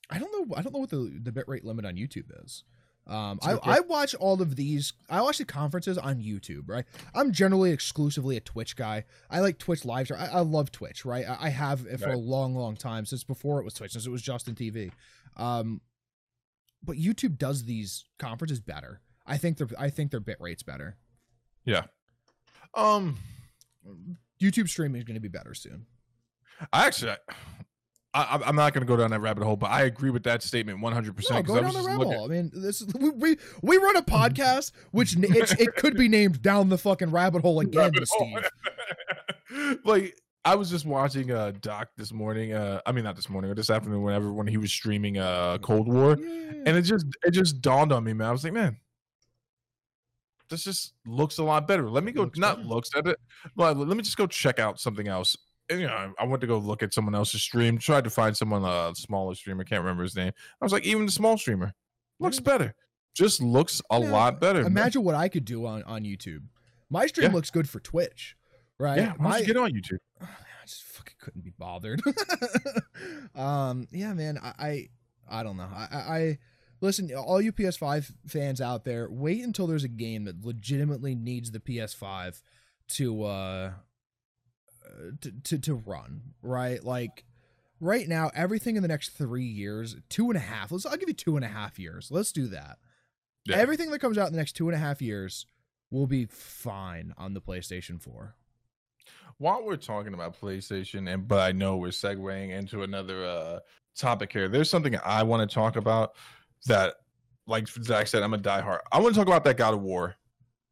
[0.09, 0.55] I don't know.
[0.55, 2.63] I don't know what the the bit rate limit on YouTube is.
[3.09, 3.57] Um, I.
[3.63, 4.93] I watch all of these.
[5.09, 6.63] I watch the conferences on YouTube.
[6.67, 6.85] Right.
[7.13, 9.05] I'm generally exclusively a Twitch guy.
[9.29, 10.11] I like Twitch live.
[10.11, 11.05] I, I love Twitch.
[11.05, 11.25] Right.
[11.27, 14.05] I, I have it for a long, long time since before it was Twitch, since
[14.05, 14.91] it was Justin TV.
[15.35, 15.81] Um,
[16.83, 19.01] but YouTube does these conferences better.
[19.25, 20.97] I think their I think their bit rate's better.
[21.65, 21.83] Yeah.
[22.75, 23.17] Um,
[24.41, 25.85] YouTube streaming is going to be better soon.
[26.71, 27.15] I actually.
[28.13, 30.41] I, I'm not going to go down that rabbit hole, but I agree with that
[30.41, 30.83] statement 100%.
[30.85, 32.25] No, 'cause go I down was the rabbit hole.
[32.25, 36.41] I mean, this is, we, we we run a podcast which it could be named
[36.41, 38.07] down the fucking rabbit hole again, Rabbit.
[38.07, 39.77] Steve.
[39.85, 42.53] like I was just watching uh Doc this morning.
[42.53, 45.59] Uh, I mean not this morning or this afternoon, whenever when he was streaming uh
[45.59, 46.51] Cold War, Yeah.
[46.65, 48.29] and it just it just dawned on me, man.
[48.29, 48.77] I was like, man,
[50.49, 51.89] this just looks a lot better.
[51.89, 52.69] Let me go, Looks not better.
[52.69, 53.19] looks at it.
[53.55, 55.37] Well, let me just go check out something else.
[55.69, 57.77] You know, I went to go look at someone else's stream.
[57.77, 59.63] Tried to find someone a smaller streamer.
[59.63, 60.31] Can't remember his name.
[60.61, 61.73] I was like, even the small streamer
[62.19, 62.73] looks better.
[63.13, 64.63] Just looks a Yeah, lot better.
[64.63, 64.67] man.
[64.71, 66.43] Imagine what I could do on on YouTube.
[66.89, 67.35] My stream Yeah.
[67.35, 68.35] looks good for Twitch,
[68.79, 68.97] right?
[68.97, 69.99] yeah, My, get on YouTube?
[70.21, 70.25] I
[70.65, 72.01] just fucking couldn't be bothered.
[73.35, 75.69] um, yeah, man, I, I, I don't know.
[75.71, 76.37] I, I,
[76.81, 81.51] listen, all you PS5 fans out there, wait until there's a game that legitimately needs
[81.51, 82.41] the PS5
[82.89, 83.71] to, uh, uh,
[85.21, 86.83] to, to, to run, right?
[86.83, 87.25] Like,
[87.79, 90.71] right now, everything in the next three years, two and a half.
[90.71, 92.09] Let's, I'll give you two and a half years.
[92.11, 92.77] Let's do that.
[93.45, 93.57] Yeah.
[93.57, 95.45] Everything that comes out in the next two and a half years
[95.91, 98.35] will be fine on the PlayStation 4.
[99.37, 103.59] While we're talking about PlayStation, and but I know we're segueing into another uh
[103.99, 104.47] topic here.
[104.47, 106.15] There's something I want to talk about
[106.65, 106.95] that,
[107.45, 108.79] like Zach said, I'm a diehard.
[108.91, 110.15] I want to talk about that God of War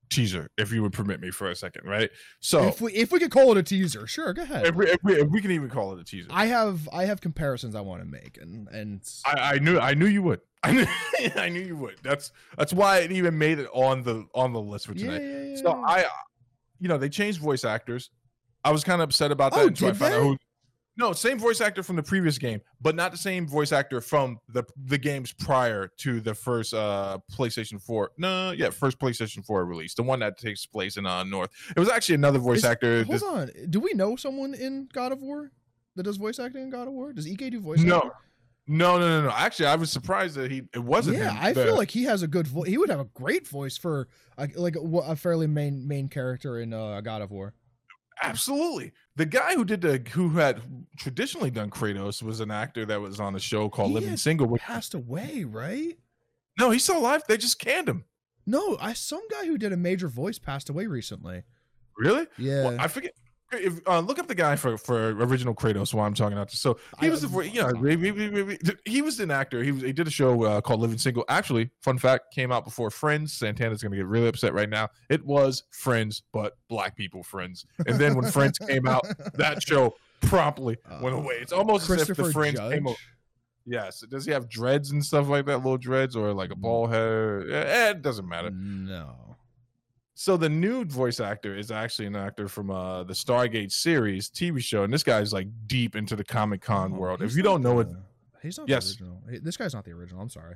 [0.09, 2.09] teaser, if you would permit me for a second, right?
[2.39, 4.67] So if we if we could call it a teaser, sure, go ahead.
[4.67, 7.05] if we, if we, if we can even call it a teaser, I have I
[7.05, 10.41] have comparisons I want to make, and and I, I knew I knew you would.
[10.63, 10.85] I knew,
[11.35, 11.97] I knew you would.
[12.01, 15.21] That's that's why it even made it on the on the list for tonight.
[15.21, 15.83] yeah, yeah, So.
[15.85, 16.05] I,
[16.79, 18.09] you know, they changed voice actors.
[18.63, 20.37] I was kind of upset about oh, that Oh, until I found out who.
[20.97, 24.39] No, same voice actor from the previous game, but not the same voice actor from
[24.49, 28.11] the the games prior to the first uh PlayStation 4.
[28.17, 31.51] No, yeah, first PlayStation 4 release, the one that takes place in uh North.
[31.75, 33.03] It was actually another voice Is- actor.
[33.03, 35.51] Hold This- on, do we know someone in God of War
[35.95, 37.13] that does voice acting in God of War?
[37.13, 37.79] Does EK do voice?
[37.79, 38.11] no, acting?
[38.67, 39.33] no, no, no, no.
[39.35, 41.37] Actually, I was surprised that he it wasn't Yeah, him.
[41.39, 42.69] I feel like he has a good voice.
[42.69, 44.07] He would have a great voice for
[44.39, 47.53] a, like a, a fairly main main character in uh, God of War.
[48.23, 48.93] Absolutely.
[49.17, 50.61] The guy who did the who had
[50.95, 54.55] traditionally done Kratos was an actor that was on a show called He Living Single.
[54.57, 55.97] Passed away, right?
[56.59, 57.23] No, he's still alive.
[57.27, 58.05] They just canned him.
[58.45, 61.43] No, I some guy who did a major voice passed away recently.
[61.97, 62.27] Really?
[62.37, 63.13] Yeah, Well, I forget.
[63.51, 66.59] If uh, look up the guy for for original Kratos while I'm talking about this.
[66.59, 69.63] So he was you know we- he was an actor.
[69.63, 71.23] He was he did a show uh, called Living Single.
[71.29, 73.31] Actually, fun fact came out before Friends.
[73.31, 74.89] Santana's gonna get really upset right now.
[75.09, 77.65] It was Friends, but black people Friends.
[77.85, 81.35] And then when Friends came out, that show promptly went Uh, away.
[81.41, 82.73] It's almost as if the Friends Judge.
[82.73, 82.87] came.
[82.87, 82.95] o-
[83.69, 83.99] Yes.
[84.09, 85.57] Does he have dreads and stuff like that?
[85.57, 87.49] Little dreads or like a bald head?
[87.51, 88.49] Eh, it doesn't matter.
[88.49, 89.36] No.
[90.19, 94.59] So the new voice actor is actually an actor from uh, the Stargate series TV
[94.59, 97.21] show, and this guy's like deep into the Comic Con Oh, world.
[97.21, 97.87] If you don't know it,
[98.41, 98.95] he's not Yes.
[98.95, 99.21] the original.
[99.43, 100.19] This guy's not the original.
[100.19, 100.55] I'm sorry.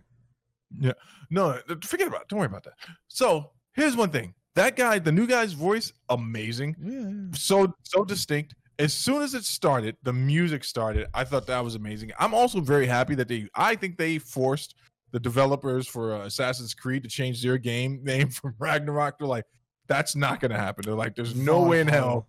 [0.79, 0.93] Yeah,
[1.29, 2.27] no, forget about it.
[2.29, 2.73] Don't worry about that.
[3.07, 7.37] So here's one thing: that guy, the new guy's voice, amazing, Yeah.
[7.37, 8.55] so so distinct.
[8.79, 11.05] As soon as it started, the music started.
[11.13, 12.13] I thought that was amazing.
[12.17, 13.47] I'm also very happy that they.
[13.53, 14.73] I think they forced
[15.11, 19.19] the developers for uh, Assassin's Creed to change their game name from Ragnarok.
[19.19, 19.45] They're like,
[19.87, 20.83] that's not going to happen.
[20.85, 22.27] They're like, there's no way in hell.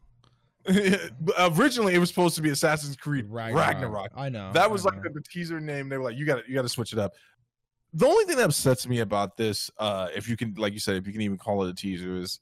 [1.38, 4.12] Originally, it was supposed to be Assassin's Creed Ragnarok.
[4.16, 4.52] I know.
[4.52, 5.88] That was like the, the teaser name.
[5.88, 7.12] They were like, you got to you got to switch it up.
[7.94, 10.96] The only thing that upsets me about this, uh, if you can, like you said,
[10.96, 12.40] if you can even call it a teaser, is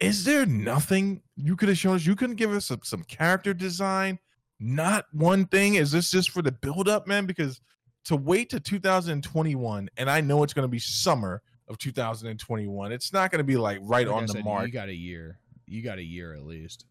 [0.00, 2.06] is there nothing you could have shown us?
[2.06, 4.18] You couldn't give us some, some character design.
[4.60, 5.74] Not one thing.
[5.74, 7.26] Is this just for the build up, man?
[7.26, 7.60] Because
[8.04, 12.92] to wait to 2021, and I know it's going to be summer of 2021.
[12.92, 14.88] It's not going to be like right Like I on the said, mark You got
[14.88, 15.38] a year.
[15.66, 16.86] You got a year at least.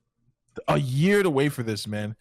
[0.67, 2.15] a year to wait for this, man.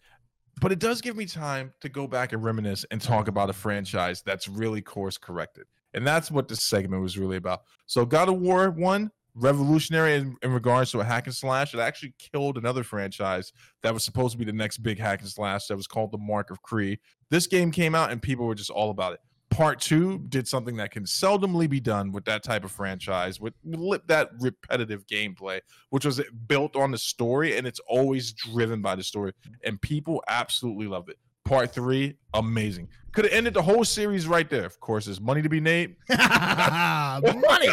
[0.59, 3.29] But it does give me time to go back and reminisce and talk mm-hmm.
[3.29, 5.65] about a franchise that's really course corrected.
[5.93, 7.61] And that's what this segment was really about.
[7.85, 11.73] So God of War 1, revolutionary in, in regards to a hack and slash.
[11.73, 15.29] It actually killed another franchise that was supposed to be the next big hack and
[15.29, 16.99] slash that was called the Mark of Kri.
[17.29, 19.19] This game came out and people were just all about it.
[19.49, 23.53] Part two did something that can seldomly be done with that type of franchise, with
[23.63, 28.95] with that repetitive gameplay, which was built on the story and it's always driven by
[28.95, 29.31] the story.
[29.63, 31.17] And people absolutely loved it.
[31.47, 32.89] Part three, amazing.
[33.13, 34.65] Could have ended the whole series right there.
[34.65, 35.95] Of course, there's money to be made.
[36.09, 37.67] Money,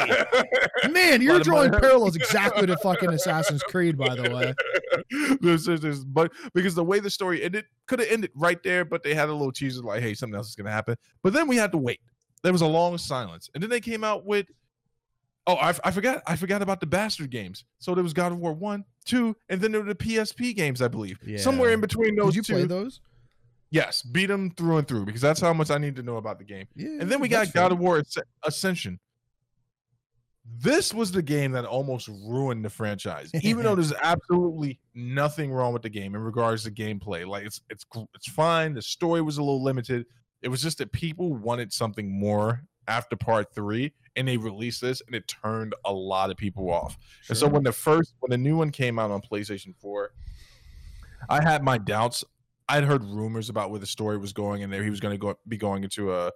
[0.91, 1.81] man, you're drawing money.
[1.83, 4.55] parallels exactly to fucking Assassin's Creed, by the way.
[5.41, 8.85] there's, there's, there's- but because the way the story ended could have ended right there,
[8.85, 10.97] but they had a little teaser like, hey, something else is gonna happen.
[11.23, 12.01] But then we had to wait.
[12.43, 14.47] There was a long silence, and then they came out with.
[15.47, 16.23] Oh, I, I forgot.
[16.27, 17.65] I forgot about the bastard games.
[17.79, 20.81] So there was God of War one, two, and then there were the PSP games,
[20.81, 21.19] I believe.
[21.37, 22.53] Somewhere in between those Did you two.
[22.55, 23.01] play those?
[23.75, 26.39] Yes, beat them through and through because that's how much I need to know about
[26.39, 26.69] the game.
[26.77, 26.91] Yeah.
[27.01, 29.01] And then we got God of War Asc- Ascension.
[30.45, 35.73] This was the game that almost ruined the franchise, even though there's absolutely nothing wrong
[35.73, 37.27] with the game in regards to gameplay.
[37.27, 38.75] Like it's it's it's fine.
[38.75, 40.07] The story was a little limited.
[40.41, 45.03] It was just that people wanted something more after part three, and they released this,
[45.05, 46.97] and it turned a lot of people off.
[47.29, 50.13] And so when the first when the new one came out on PlayStation 4,
[51.29, 52.25] I had my doubts.
[52.69, 55.19] I'd heard rumors about where the story was going and there he was going to
[55.19, 56.33] go be going into a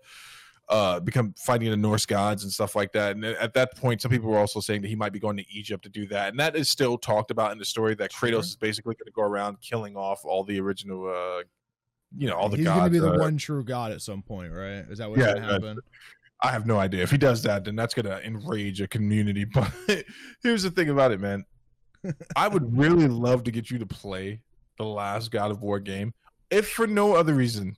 [0.69, 3.17] uh become fighting the Norse gods and stuff like that.
[3.17, 5.45] And at that point some people were also saying that he might be going to
[5.51, 6.29] Egypt to do that.
[6.31, 8.41] And that is still talked about in the story that Kratos Sure.
[8.41, 11.43] is basically going to go around killing off all the original uh
[12.17, 12.79] you know, all the He's gods.
[12.79, 14.85] gonna be the uh, one true god at some point, right?
[14.91, 15.79] Is that what's Yeah, gonna happen?
[16.43, 17.03] I have no idea.
[17.03, 19.45] If he does that, then that's gonna enrage a community.
[19.55, 19.73] But
[20.43, 21.45] here's the thing about it, man.
[22.37, 24.41] I would really love to get you to play
[24.79, 26.15] the last God of War game,
[26.51, 27.77] if for no other reason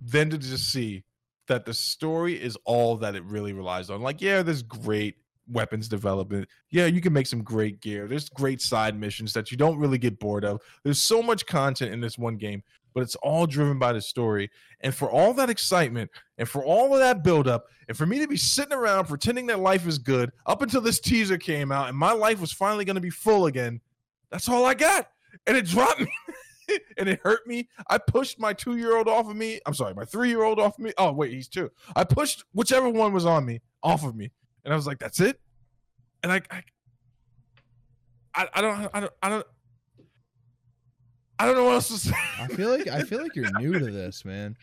[0.00, 1.04] than to just see
[1.46, 4.00] that the story is all that it really relies on.
[4.02, 5.16] Like, yeah, there's great
[5.48, 6.48] weapons development.
[6.70, 8.06] Yeah, you can make some great gear.
[8.06, 10.60] There's great side missions that you don't really get bored of.
[10.84, 12.62] There's so much content in this one game,
[12.94, 14.48] but it's all driven by the story.
[14.80, 18.28] And for all that excitement and for all of that buildup, and for me to
[18.28, 21.98] be sitting around pretending that life is good up until this teaser came out and
[21.98, 23.80] my life was finally going to be full again,
[24.30, 25.08] that's all I got.
[25.46, 26.12] And it dropped me.
[26.98, 27.68] and it hurt me.
[27.88, 29.60] I pushed my two year old off of me.
[29.66, 30.92] I'm sorry, my three year old off of me.
[30.98, 31.70] Oh, wait, he's two.
[31.96, 34.30] I pushed whichever one was on me off of me.
[34.64, 35.40] And I was like, that's it.
[36.22, 39.46] And I, I, I, don't, I don't, I don't,
[41.38, 42.14] I don't know what else to say.
[42.38, 44.56] I feel like I feel like you're new to this, man.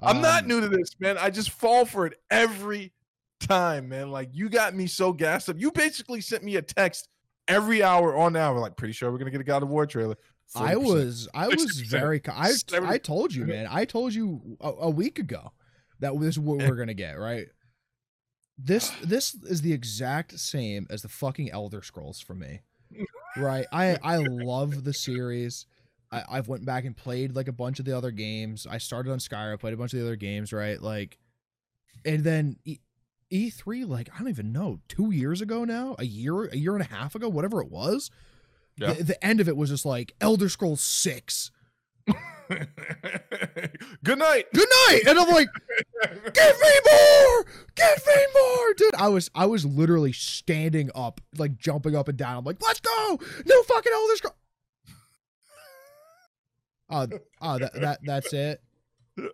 [0.00, 1.18] I'm not Um, new to this, man.
[1.18, 2.92] I just fall for it every
[3.40, 4.10] time, man.
[4.10, 5.56] Like you got me so gassed up.
[5.58, 7.08] You basically sent me a text
[7.50, 9.86] every hour on the hour, like pretty sure we're gonna get a God of War
[9.86, 10.16] trailer.
[10.54, 10.82] I 40%.
[10.86, 13.66] was I was very I I told you, man.
[13.70, 15.52] I told you a, a week ago
[16.00, 17.46] that this is what we're gonna get, right?
[18.58, 22.60] This this is the exact same as the fucking Elder Scrolls for me,
[23.36, 23.66] right?
[23.72, 25.66] I I love the series.
[26.12, 28.66] I, I've went back and played like a bunch of the other games.
[28.68, 30.80] I started on Skyrim, played a bunch of the other games, right?
[30.82, 31.18] Like,
[32.04, 32.56] and then
[33.30, 36.82] E3, like I don't even know, two years ago now, a year, a year and
[36.82, 38.10] a half ago, whatever it was.
[38.76, 38.92] Yeah.
[38.94, 41.50] The, the end of it was just like Elder Scrolls Six.
[42.48, 44.46] Good night.
[44.52, 45.48] Good night, and I'm like,
[46.02, 47.44] give me more,
[47.76, 48.94] give me more, dude.
[48.96, 52.38] I was I was literally standing up, like jumping up and down.
[52.38, 54.36] I'm like, let's go, no fucking Elder Scrolls.
[56.92, 57.06] Oh, uh,
[57.40, 58.60] oh, uh, that, that that's it.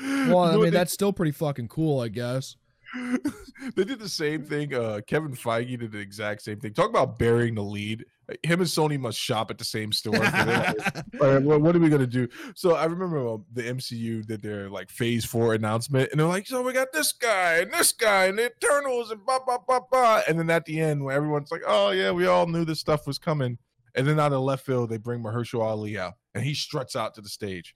[0.00, 2.56] Well, I mean, that's still pretty fucking cool, I guess.
[3.74, 4.74] they did the same thing.
[4.74, 6.72] Uh, Kevin Feige did the exact same thing.
[6.72, 8.04] Talk about burying the lead.
[8.42, 10.18] Him and Sony must shop at the same store.
[10.18, 10.74] they're
[11.20, 12.28] All right, well, what are we gonna do?
[12.54, 16.46] So I remember uh, the MCU did their like Phase Four announcement, and they're like,
[16.46, 19.80] "So we got this guy and this guy and the Eternals and blah blah blah
[19.90, 22.80] blah." And then at the end, where everyone's like, "Oh yeah, we all knew this
[22.80, 23.58] stuff was coming,"
[23.94, 27.14] and then out of left field, they bring Mahershala Ali out, and he struts out
[27.14, 27.74] to the stage,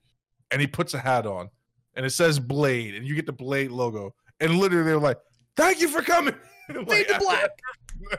[0.51, 1.51] and he puts a hat on,
[1.95, 5.19] and it says Blade, and you get the Blade logo, and literally they're like,
[5.57, 6.35] "Thank you for coming."
[6.69, 7.51] Fade Like, to black.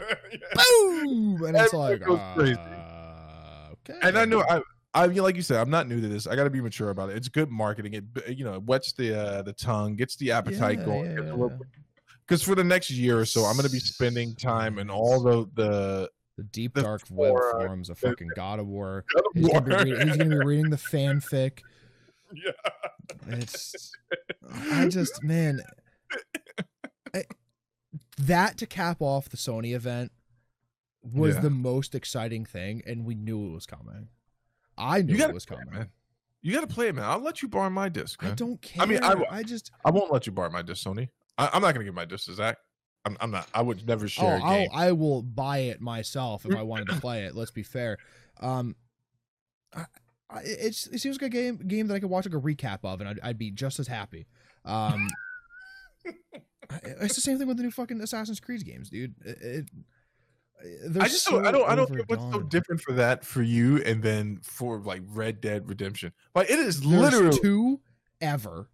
[0.56, 2.56] Boom, and it's like, goes crazy.
[2.60, 4.00] uh, okay.
[4.04, 4.62] and I know I,
[4.94, 6.26] I know, like you said, I'm not new to this.
[6.28, 7.18] I got to be mature about it.
[7.18, 7.94] It's good marketing.
[7.94, 8.04] It
[8.36, 11.12] you know, it wets the uh, the tongue, gets the appetite Yeah, going.
[11.12, 11.48] yeah, yeah.
[12.28, 15.22] Because for the next year or so, I'm going to be spending time in all
[15.22, 19.04] the the the deep the dark web forums of fucking God of War.
[19.16, 20.00] God of He's gonna, be War.
[20.06, 21.60] he's gonna be reading the fanfic.
[22.34, 22.52] yeah.
[23.28, 23.92] It's
[24.72, 25.60] I just man
[27.14, 27.26] I-
[28.18, 30.12] that to cap off the Sony event
[31.02, 31.42] was Yeah.
[31.42, 34.10] the most exciting thing and we knew it was coming.
[34.78, 35.70] I knew it was it, coming.
[35.72, 35.90] man.
[36.42, 37.06] You got to play it, man.
[37.06, 38.24] I'll let you borrow my disc.
[38.24, 38.82] I don't care.
[38.82, 41.10] I mean, I, I just I won't let you borrow my disc, Sony.
[41.38, 42.58] I, I'm not going to give my disc to Zach.
[43.06, 43.48] I'm, I'm not.
[43.54, 44.70] I would never oh, share a I'll, game.
[44.74, 47.36] I will buy it myself if I wanted to play it.
[47.36, 47.98] Let's be fair.
[48.40, 48.76] Um,
[49.74, 49.86] I,
[50.30, 52.80] I, it's it seems like a game game that I could watch like a recap
[52.84, 54.28] of, and I'd, I'd be just as happy.
[54.66, 55.10] Um,
[56.84, 59.16] it's the same thing with the new fucking Assassin's Creed games, dude.
[59.26, 59.70] It, it,
[61.00, 61.46] I just don't.
[61.48, 61.70] I don't.
[61.70, 65.40] I don't get what's so different for that for you, and then for like Red
[65.40, 66.12] Dead Redemption.
[66.36, 67.40] Like it is There's literally.
[67.40, 67.80] two
[68.20, 68.70] ever,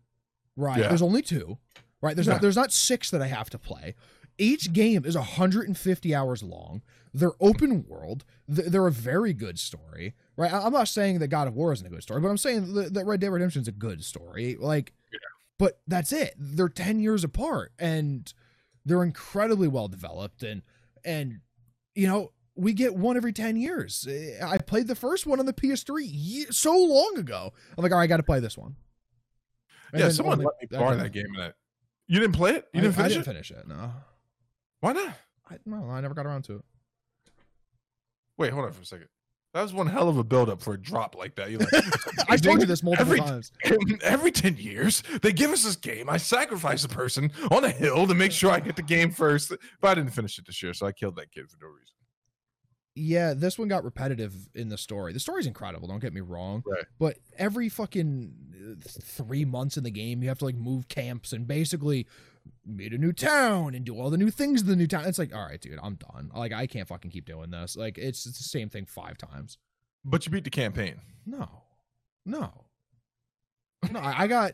[0.56, 0.80] right?
[0.80, 0.88] Yeah.
[0.88, 1.60] There's only two,
[2.02, 2.16] right?
[2.16, 2.34] There's Yeah.
[2.34, 3.94] not there's not six that I have to play.
[4.38, 6.82] Each game is 150 hours long.
[7.14, 8.26] They're open world.
[8.50, 10.52] They're a very good story, right?
[10.52, 13.06] I'm not saying that God of War isn't a good story, but I'm saying that
[13.06, 14.58] Red Dead Redemption is a good story.
[14.60, 14.92] Like.
[15.58, 16.34] But that's it.
[16.38, 18.32] They're 10 years apart, and
[18.86, 20.62] they're incredibly well developed, and
[21.04, 21.40] and
[21.94, 24.08] you know we get one every 10 years.
[24.10, 27.52] Eh, I played the first one on the PS3 so long ago.
[27.78, 28.76] I'm like, all right, I got to play this one.
[29.92, 31.26] And yeah, someone only- let me borrow that game.
[31.38, 31.54] And
[32.08, 32.68] you didn't play it.
[32.74, 33.32] You didn't I finish didn't it.
[33.32, 33.68] finish it.
[33.68, 33.92] No,
[34.80, 35.14] Why not?
[35.50, 36.62] I, no, I never got around to it.
[38.38, 39.08] Wait, hold on for a second.
[39.56, 41.50] That was one hell of a buildup for a drop like that.
[41.50, 43.54] Like, I told you this multiple Every- times.
[44.04, 46.10] every 10 years, they give us this game.
[46.10, 49.54] I sacrifice a person on a hill to make sure I get the game first.
[49.80, 51.94] But I didn't finish it this year, so I killed that kid for no reason.
[52.96, 55.14] Yeah, this one got repetitive in the story.
[55.14, 55.88] The story's incredible.
[55.88, 56.62] Don't get me wrong.
[56.66, 56.84] Right.
[57.00, 61.32] But every fucking uh, three months in the game, you have to like move camps
[61.32, 62.08] and basically
[62.66, 65.06] meet a new town and do all the new things in the new town.
[65.06, 66.32] It's like, all right, dude, I'm done.
[66.36, 67.76] Like, I can't fucking keep doing this.
[67.76, 69.58] Like, it's, it's the same thing five times.
[70.04, 71.02] But you beat the campaign.
[71.26, 71.48] No,
[72.26, 72.66] no,
[73.92, 74.00] no.
[74.00, 74.54] I got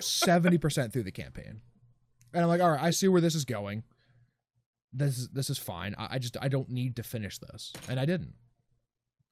[0.00, 1.60] seventy percent through the campaign,
[2.32, 3.82] and I'm like, all right, I see where this is going.
[4.92, 5.96] This is this is fine.
[5.98, 8.34] I, I just I don't need to finish this, and I didn't.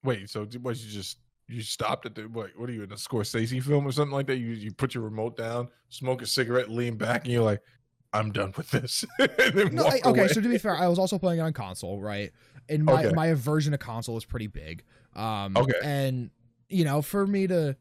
[0.03, 1.19] Wait, so was you just
[1.51, 2.51] you stopped at the what?
[2.57, 4.37] What are you in a Scorsese film or something like that?
[4.37, 7.61] You you put your remote down, smoke a cigarette, lean back, and you're like,
[8.13, 9.05] I'm done with this.
[9.73, 12.31] No, I- okay, so to be fair, I was also playing it on console, right?
[12.69, 13.15] And my Okay.
[13.15, 14.83] my aversion to console is pretty big.
[15.15, 15.79] Um, Okay.
[15.83, 16.31] and
[16.69, 17.77] you know, for me to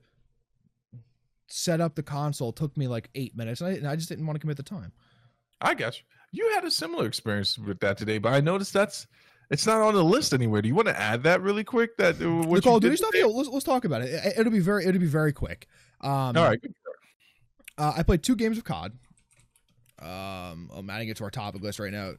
[1.48, 4.26] set up the console took me like eight minutes, and I, and I just didn't
[4.26, 4.92] want to commit the time.
[5.62, 6.02] I guess
[6.32, 6.46] you.
[6.46, 9.08] you had a similar experience with that today, but I noticed that's
[9.50, 10.62] it's not on the list anywhere.
[10.62, 11.98] Do you want to add that really quick?
[11.98, 14.10] That uh, what Call of Duty stuff, yeah, let's let's talk about it.
[14.14, 14.34] it.
[14.38, 15.68] It'll be very it'll be very quick.
[16.02, 16.60] Um, All right.
[17.78, 18.92] Uh, I played two games of COD.
[20.02, 22.14] Um, I'm adding it to our topic list right now.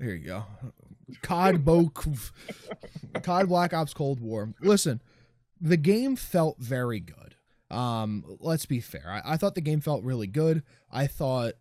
[0.00, 0.44] Here you go.
[1.22, 1.90] COD Bo
[3.22, 4.54] COD Black Ops Cold War.
[4.60, 5.00] Listen,
[5.60, 7.36] the game felt very good.
[7.70, 9.04] Um, let's be fair.
[9.06, 10.62] I, I thought the game felt really good.
[10.90, 11.54] I thought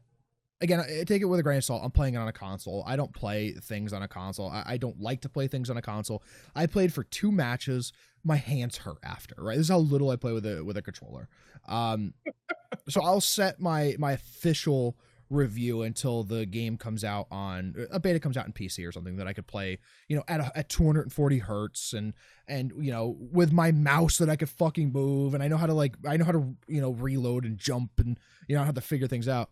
[0.62, 1.84] again, I take it with a grain of salt.
[1.84, 2.84] I'm playing it on a console.
[2.86, 4.50] I don't play things on a console.
[4.50, 6.24] I, I don't like to play things on a console.
[6.56, 7.94] I played for two matches.
[8.24, 9.36] My hands hurt after.
[9.38, 11.30] Right, this is how little I play with a with a controller.
[11.68, 12.14] Um,
[12.90, 14.98] so I'll set my my official
[15.30, 19.18] review until the game comes out on a beta comes out in PC or something
[19.18, 22.14] that I could play, you know, at a, at 240 hertz and
[22.48, 25.68] and you know with my mouse that I could fucking move and I know how
[25.68, 28.72] to like I know how to you know reload and jump and you know how
[28.72, 29.52] to figure things out.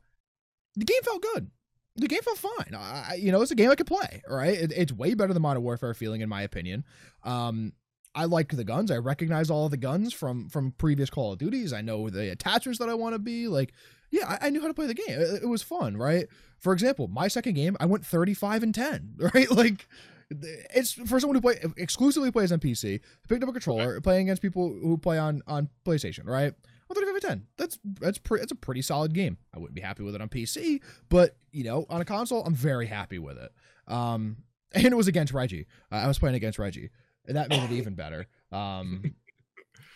[0.78, 1.52] The game felt good.
[1.96, 2.76] The game felt fine.
[2.76, 4.22] I, you know, it's a game I could play.
[4.30, 6.86] Right, it, it's way better than Modern Warfare feeling in my opinion.
[7.24, 7.74] Um,
[8.14, 8.92] I like the guns.
[8.92, 11.74] I recognize all the guns from from previous Call of Duties.
[11.74, 13.48] I know the attachments that I want to be.
[13.48, 13.74] Like,
[14.12, 15.20] yeah, I, I knew how to play the game.
[15.20, 16.28] It, it was fun, right?
[16.60, 19.52] For example, my second game, I went 35 and 10, right?
[19.52, 19.88] Like,
[20.30, 24.42] it's for someone who play exclusively plays on PC, picked up a controller, playing against
[24.42, 26.54] people who play on on PlayStation, right?
[26.88, 27.48] Well, 35 and 10.
[27.58, 28.42] That's that's pretty.
[28.42, 29.38] That's a pretty solid game.
[29.54, 32.56] I wouldn't be happy with it on PC, but you know, on a console, I'm
[32.56, 33.52] very happy with it.
[33.88, 34.38] Um,
[34.74, 35.66] and it was against Reggie.
[35.92, 36.90] Uh, I was playing against Reggie,
[37.26, 38.28] and that made it even better.
[38.52, 39.16] Um,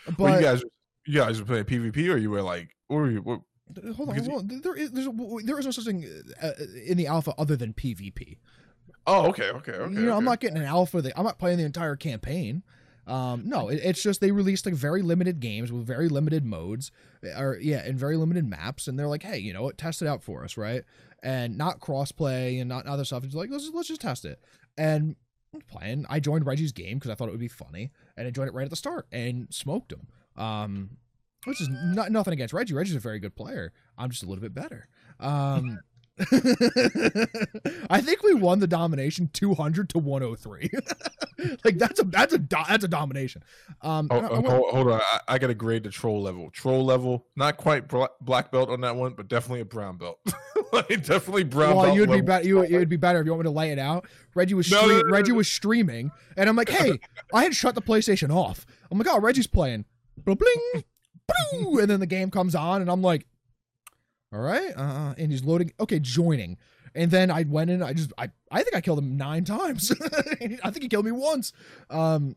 [0.06, 0.62] but Well, you guys,
[1.06, 3.40] you guys were playing PvP, or you were like, or were you, what,
[3.96, 4.60] hold on, hold on.
[4.62, 5.08] There is there's,
[5.44, 6.04] there is no such thing
[6.42, 6.50] uh,
[6.86, 8.38] in the alpha other than PvP.
[9.06, 9.94] oh, okay, okay, okay.
[9.94, 11.00] you know, I'm not getting an alpha.
[11.00, 12.62] That, I'm not playing the entire campaign.
[13.06, 16.90] Um, no, it, it's just they released like very limited games with very limited modes,
[17.36, 20.08] or yeah, and very limited maps, and they're like, hey, you know what, test it
[20.08, 20.84] out for us, right?
[21.22, 23.24] And not crossplay and not other stuff.
[23.24, 24.40] It's like let's let's just test it.
[24.78, 25.16] And
[25.68, 28.48] playing, I joined Reggie's game because I thought it would be funny, and I joined
[28.48, 30.06] it right at the start and smoked him.
[30.36, 30.90] Um,
[31.44, 32.72] which is not nothing against Reggie.
[32.72, 33.72] Reggie's a very good player.
[33.98, 34.88] I'm just a little bit better.
[35.18, 35.80] Um.
[37.90, 40.70] I think we won the domination 200 to 103.
[41.64, 43.42] like that's a that's a do- that's a domination.
[43.80, 46.50] Um, Oh, I- I oh, hold, on, I, I got to grade the troll level.
[46.50, 50.18] Troll level, not quite black belt on that one, but definitely a brown belt.
[50.72, 51.96] like definitely brown well, belt.
[51.96, 52.46] you'd be better.
[52.46, 54.06] You you'd be better if you want me to lay it out.
[54.34, 56.98] Reggie was No, no, Reggie was streaming, and I'm like, hey,
[57.32, 58.66] I had shut the PlayStation off.
[58.90, 59.86] I'm like, oh, Reggie's playing.
[60.18, 63.26] Bling, bling, and then the game comes on, and I'm like,
[64.32, 65.72] all right, uh, and he's loading.
[65.80, 66.56] Okay, joining.
[66.94, 67.82] And then I went in.
[67.82, 69.92] I just I I think I killed him nine times.
[70.62, 71.52] I think he killed me once.
[71.90, 72.36] Um,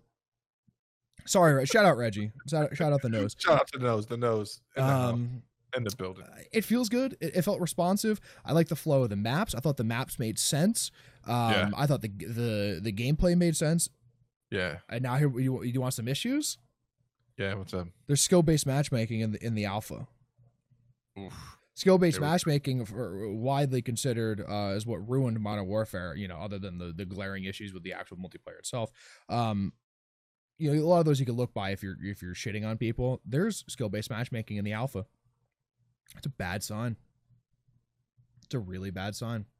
[1.26, 2.32] sorry, shout out Reggie.
[2.50, 3.36] Shout, shout out the nose.
[3.38, 5.43] Shout out the nose, the nose, Um,
[5.76, 6.24] in the building.
[6.54, 7.18] it feels good.
[7.20, 8.22] It, it felt responsive.
[8.46, 9.54] I like the flow of the maps.
[9.54, 10.89] I thought the maps made sense.
[11.26, 11.70] Um, Yeah.
[11.76, 13.89] I thought the the the gameplay made sense.
[14.52, 16.58] Yeah, And now here you you want some issues?
[17.38, 17.56] yeah.
[17.56, 17.88] What's up?
[18.08, 20.08] There's skill based matchmaking in the in the alpha.
[21.20, 21.58] Oof.
[21.76, 22.32] Skill based There we go.
[22.32, 26.16] matchmaking, for, widely considered, uh, is what ruined Modern Warfare.
[26.16, 28.92] You know, other than the the glaring issues with the actual multiplayer itself.
[29.30, 29.74] Um,
[30.58, 32.66] you know, a lot of those you can look by if you're if you're shitting
[32.66, 33.22] on people.
[33.26, 35.06] There's skill based matchmaking in the alpha.
[36.16, 36.96] It's a bad sign.
[38.46, 39.46] It's a really bad sign.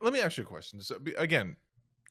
[0.00, 0.80] Let me ask you a question.
[0.82, 1.56] So, again,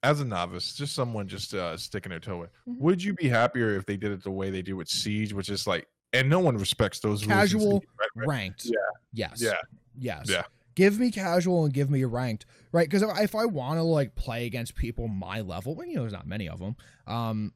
[0.02, 2.80] as a novice, just someone just uh, sticking their toe in, Mhm.
[2.80, 5.50] would you be happier if they did it the way they do with Siege, which
[5.50, 8.28] is like, and no one respects those Casual, Siege, right, right?
[8.28, 8.66] ranked.
[8.66, 8.78] Yeah.
[9.14, 9.42] Yes.
[9.42, 9.56] Yeah.
[9.98, 10.30] Yes.
[10.30, 10.44] Yeah.
[10.76, 12.88] Give me casual and give me ranked, right?
[12.90, 16.02] Because if, if I want to like play against people my level, well, you know,
[16.02, 16.76] there's not many of them.
[17.06, 17.54] Um,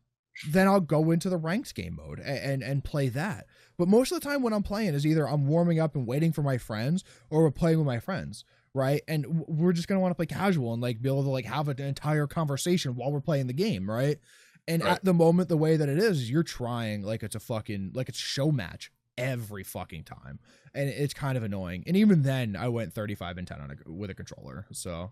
[0.50, 3.48] then I'll go into the ranked game mode and, and and play that.
[3.78, 6.32] But most of the time when I'm playing is either I'm warming up and waiting
[6.32, 9.02] for my friends, or we're playing with my friends, right?
[9.08, 11.70] And we're just gonna want to play casual and like be able to like have
[11.70, 14.18] an entire conversation while we're playing the game, right?
[14.68, 14.92] And Right.
[14.94, 18.10] at the moment, the way that it is, you're trying like it's a fucking like
[18.10, 20.40] it's show match every fucking time
[20.76, 21.84] and it's kind of annoying.
[21.88, 24.68] And even then, I went 35 and 10 on a, with a controller.
[24.72, 25.12] So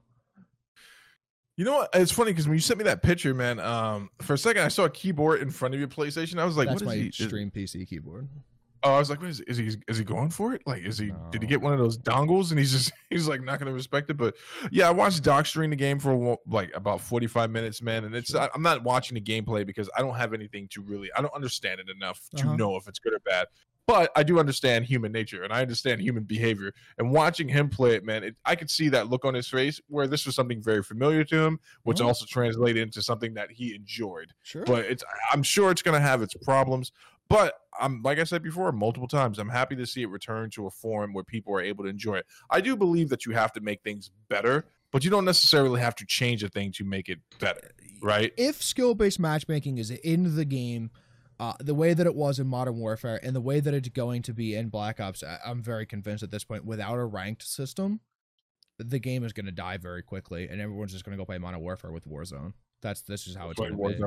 [1.58, 1.90] You know what?
[1.94, 4.68] It's funny because when you sent me that picture, man, um, for a second I
[4.68, 6.38] saw a keyboard in front of your PlayStation.
[6.40, 7.12] I was like, that's what is my he?
[7.12, 8.28] stream PC keyboard.
[8.88, 10.62] Oh, I was like, is, is he is he going for it?
[10.68, 13.42] Like, is he did he get one of those dongles and he's just he's like
[13.42, 14.14] not gonna respect it?
[14.18, 14.36] But
[14.72, 18.04] yeah, I watched Doc stream the game for like about forty five minutes, man.
[18.06, 21.10] And it's I, I'm not watching the gameplay because I don't have anything to really
[21.18, 22.56] I don't understand it enough to Uh-huh.
[22.58, 23.48] know if it's good or bad.
[23.88, 26.74] But I do understand human nature and I understand human behavior.
[26.98, 29.80] And watching him play it, man, it, I could see that look on his face
[29.90, 32.06] where this was something very familiar to him, which Mhm.
[32.06, 34.64] also translated into something that he enjoyed Sure.
[34.66, 36.92] but it's I'm sure it's going to have its problems.
[37.30, 40.68] But I'm like I said before multiple times, I'm happy to see it return to
[40.68, 42.26] a form where people are able to enjoy it.
[42.50, 45.96] I do believe that you have to make things better, but you don't necessarily have
[45.96, 47.72] to change a thing to make it better,
[48.02, 48.32] right?
[48.38, 50.92] if skill based matchmaking is in the game,
[51.40, 54.22] uh, the way that it was in Modern Warfare and the way that it's going
[54.22, 57.44] to be in Black Ops, I- I'm very convinced at this point, without a ranked
[57.44, 58.00] system,
[58.78, 61.38] the game is going to die very quickly, and everyone's just going to go play
[61.40, 62.54] Modern Warfare with Warzone.
[62.82, 64.04] That's this is how it's going to be.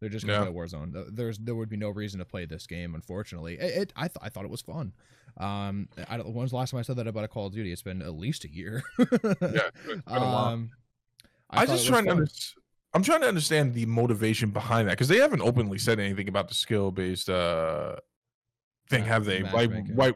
[0.00, 0.52] They're just going to Yeah.
[0.52, 0.92] play Warzone.
[0.92, 3.54] Th- There's there would be no reason to play this game, unfortunately.
[3.58, 4.92] It, it I th- I thought it was fun.
[5.36, 6.32] Um, I don't.
[6.34, 7.72] When's the last time I said that about a Call of Duty?
[7.72, 8.82] It's been at least a year.
[8.98, 9.70] Yeah,
[10.06, 10.70] a um,
[11.50, 12.28] I, thought just trying to under-
[12.94, 16.48] I'm trying to understand the motivation behind that because they haven't openly said anything about
[16.48, 17.96] the skill based uh
[18.88, 19.42] thing, have they?
[19.42, 20.12] Why, why?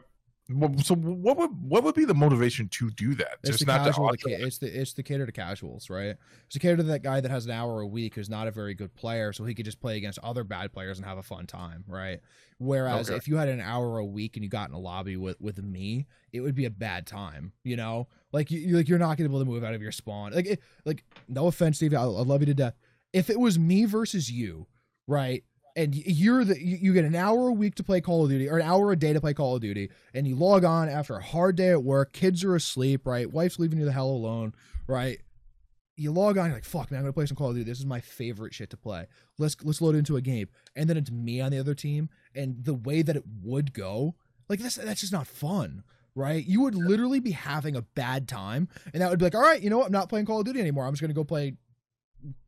[0.49, 3.37] So what would what would be the motivation to do that?
[3.43, 4.11] It's Just the not to casual.
[4.23, 6.17] The, it's the it's the cater to casuals, right?
[6.45, 8.51] It's to cater to that guy that has an hour a week who's not a
[8.51, 11.23] very good player, so he could just play against other bad players and have a
[11.23, 12.19] fun time, right?
[12.57, 13.15] Whereas Okay.
[13.17, 15.63] if you had an hour a week and you got in a lobby with with
[15.63, 18.09] me, it would be a bad time, you know.
[18.33, 20.33] Like you you- like you're not gonna be able to move out of your spawn.
[20.33, 22.75] Like it, like no offense, Steve, I, I love you to death.
[23.13, 24.67] If it was me versus you,
[25.07, 25.43] right?
[25.75, 28.57] And you're the you get an hour a week to play Call of Duty or
[28.57, 31.23] an hour a day to play Call of Duty, and you log on after a
[31.23, 33.31] hard day at work, kids are asleep, right?
[33.31, 34.53] Wife's leaving you the hell alone,
[34.85, 35.19] right?
[35.95, 37.69] You log on, you're like, fuck man, I'm gonna play some Call of Duty.
[37.69, 39.07] This is my favorite shit to play.
[39.39, 40.47] Let's let's load into a game.
[40.75, 44.13] And then it's me on the other team, and the way that it would go,
[44.49, 45.83] like that's that's just not fun.
[46.15, 46.45] Right?
[46.45, 49.59] You would literally be having a bad time, and that would be like, all right,
[49.59, 49.87] you know what?
[49.87, 50.85] I'm not playing Call of Duty anymore.
[50.85, 51.55] I'm just gonna go play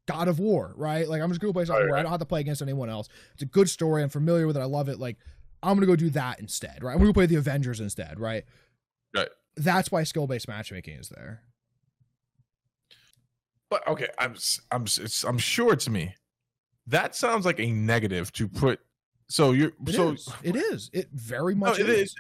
[0.08, 1.08] God of War, right?
[1.08, 3.10] Like I'm just gonna play something where I don't have to play against anyone else.
[3.34, 4.04] It's a good story.
[4.04, 4.62] I'm familiar with it.
[4.62, 5.00] I love it.
[5.00, 5.18] Like
[5.64, 6.92] I'm gonna go do that instead, right?
[6.92, 8.44] I'm gonna go play the Avengers instead, right?
[9.16, 9.30] Right.
[9.58, 11.42] That's why skill based matchmaking is there.
[13.70, 14.36] But okay, I'm
[14.72, 16.14] I'm it's, I'm sure it's me.
[16.88, 18.80] That sounds like a negative to put.
[19.28, 20.30] So you're It so is.
[20.44, 20.90] It is.
[20.94, 22.10] It very No, much it is.
[22.10, 22.16] is.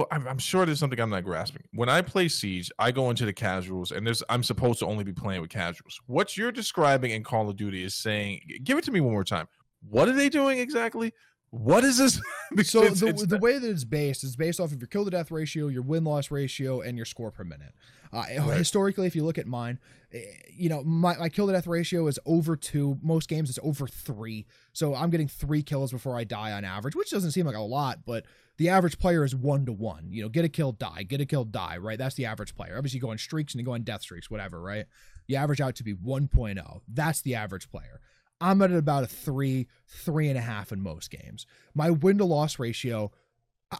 [0.00, 1.62] But I'm, I'm sure there's something I'm not grasping.
[1.74, 5.04] When I play Siege, I go into the casuals, and there's I'm supposed to only
[5.04, 6.00] be playing with casuals.
[6.06, 9.24] What you're describing in Call of Duty is saying, give it to me one more
[9.24, 9.46] time.
[9.86, 11.12] What are they doing exactly?
[11.50, 12.18] What is this?
[12.64, 15.04] So it's- the, it's the way that it's based is based off of your kill
[15.04, 17.74] to death ratio, your win loss ratio, and your score per minute.
[18.12, 19.78] Uh, Historically, if you look at mine,
[20.12, 20.20] eh,
[20.52, 22.98] you know my, my kill to death ratio is over two.
[23.02, 24.46] Most games it's over three.
[24.72, 27.60] So I'm getting three kills before I die on average, which doesn't seem like a
[27.60, 28.24] lot, but
[28.60, 30.08] the average player is one to one.
[30.10, 31.78] You know, get a kill, die, get a kill, die.
[31.78, 32.76] Right, that's the average player.
[32.76, 34.60] Obviously, you go on streaks and you go on death streaks, whatever.
[34.60, 34.84] Right,
[35.26, 36.80] you average out to be 1.0.
[36.86, 38.02] That's the average player.
[38.38, 41.46] I'm at about a three, three and a half in most games.
[41.74, 43.10] My win to loss ratio,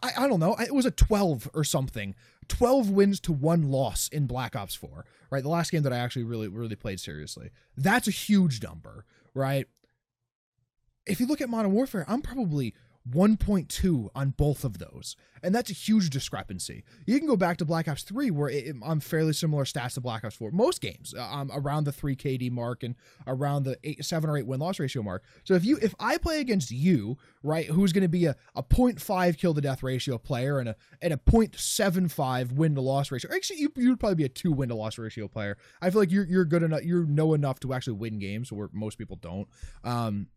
[0.03, 2.15] I, I don't know, it was a 12 or something.
[2.49, 5.43] 12 wins to one loss in Black Ops 4, right?
[5.43, 7.51] The last game that I actually really, really played seriously.
[7.77, 9.05] That's a huge number,
[9.35, 9.67] right?
[11.05, 12.75] If you look at Modern Warfare, I'm probably
[13.11, 15.17] 1.2 on both of those.
[15.43, 16.85] And that's a huge discrepancy.
[17.07, 20.01] You can go back to Black Ops 3, where it, I'm fairly similar stats to
[20.01, 20.51] Black Ops 4.
[20.51, 22.95] Most games, uh, I'm around the 3 KD mark and
[23.27, 25.25] around the eight, 7 or 8 win loss ratio mark.
[25.45, 28.63] So if you if I play against you, right, who's going to be a, a
[28.63, 33.31] 0.5 kill to death ratio player and a and a 0.75 win to loss ratio.
[33.35, 35.57] Actually, you you'd probably be a 2 win to loss ratio player.
[35.81, 38.69] I feel like you're you're good enough, you know enough to actually win games where
[38.73, 39.49] most people don't.
[39.85, 40.29] Um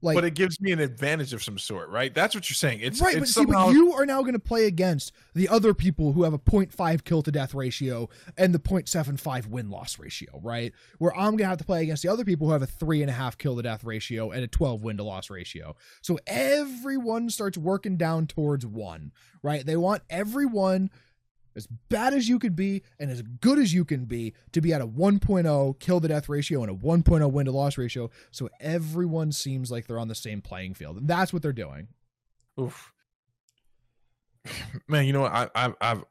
[0.00, 2.14] like but it gives me an advantage of some sort, right?
[2.14, 2.80] That's what you're saying.
[2.82, 5.48] It's right, it's but see, somehow but you are now going to play against the
[5.48, 9.98] other people who have a 0.5 kill to death ratio and the 0.75 win loss
[9.98, 10.72] ratio, right?
[10.98, 13.02] Where I'm going to have to play against the other people who have a three
[13.02, 15.74] and a half kill to death ratio and a 12 win to loss ratio.
[16.00, 19.66] So everyone starts working down towards one, right?
[19.66, 20.90] They want everyone
[21.58, 24.72] as bad as you could be and as good as you can be to be
[24.72, 28.10] at a 1.0 kill to death ratio and a 1.0 win to loss ratio.
[28.30, 30.96] So everyone seems like they're on the same playing field.
[30.96, 31.88] And that's what they're doing.
[32.58, 32.92] Oof.
[34.88, 35.32] Man, you know what?
[35.32, 36.04] I, I've I've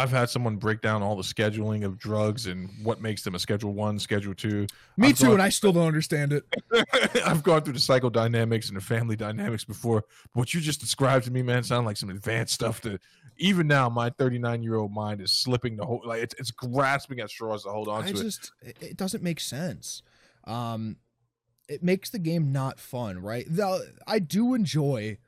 [0.00, 3.38] I've had someone break down all the scheduling of drugs and what makes them a
[3.38, 4.66] Schedule One, Schedule Two.
[4.96, 6.44] Me I've too, and I still don't understand it.
[7.26, 10.04] I've gone through the psychodynamics and the family dynamics before.
[10.32, 12.80] What you just described to me, man, sound like some advanced stuff.
[12.80, 13.02] That
[13.36, 17.20] even now, my 39 year old mind is slipping the whole like it's, it's grasping
[17.20, 18.22] at straws to hold on I to it.
[18.22, 20.02] just it, it doesn't make sense.
[20.44, 20.96] Um,
[21.68, 23.44] it makes the game not fun, right?
[23.46, 25.18] Though I do enjoy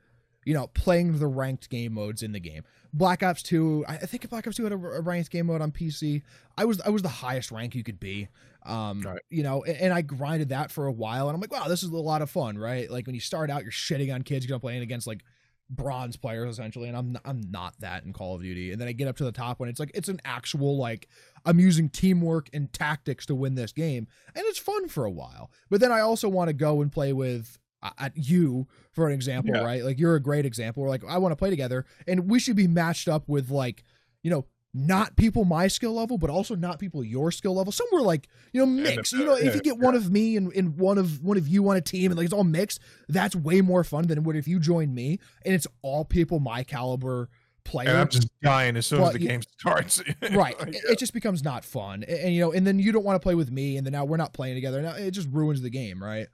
[0.45, 2.63] you know, playing the ranked game modes in the game.
[2.93, 5.71] Black Ops 2, I think Black Ops 2 had a, a ranked game mode on
[5.71, 6.21] PC.
[6.57, 8.27] I was I was the highest rank you could be.
[8.65, 9.19] Um, Right.
[9.29, 11.83] you know, and, and I grinded that for a while and I'm like, wow, this
[11.83, 12.89] is a lot of fun, right?
[12.89, 15.21] Like when you start out, you're shitting on kids, you're playing against like
[15.69, 18.71] bronze players essentially, and I'm I'm not that in Call of Duty.
[18.71, 21.07] And then I get up to the top when it's like it's an actual like
[21.45, 25.49] I'm using teamwork and tactics to win this game, and it's fun for a while.
[25.69, 29.13] But then I also want to go and play with Uh, at you for an
[29.13, 29.63] example, Yeah.
[29.63, 29.83] right?
[29.83, 30.81] Like you're a great example.
[30.83, 33.83] Where like I want to play together, and we should be matched up with like
[34.23, 37.71] you know not people my skill level, but also not people your skill level.
[37.71, 39.11] Somewhere like you know mix.
[39.11, 41.69] You know, if you get one of me and, and one of one of you
[41.69, 42.79] on a team, and like it's all mixed,
[43.09, 46.39] that's way more fun than it would if you join me and it's all people
[46.39, 47.29] my caliber
[47.65, 47.89] player.
[47.89, 50.01] And I'm just dying as soon But as the game starts.
[50.31, 53.05] right it, it just becomes not fun and, and, you know and then you don't
[53.05, 55.29] want to play with me and then now we're not playing together now it just
[55.31, 56.27] ruins the game right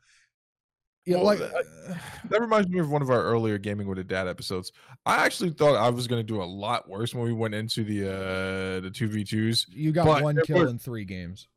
[1.10, 1.51] you know like I-
[2.30, 4.72] That reminds me of one of our earlier gaming with a dad episodes.
[5.05, 7.84] I actually thought I was going to do a lot worse when we went into
[7.84, 9.66] the uh the two v twos.
[9.70, 11.47] you got one kill was- in three games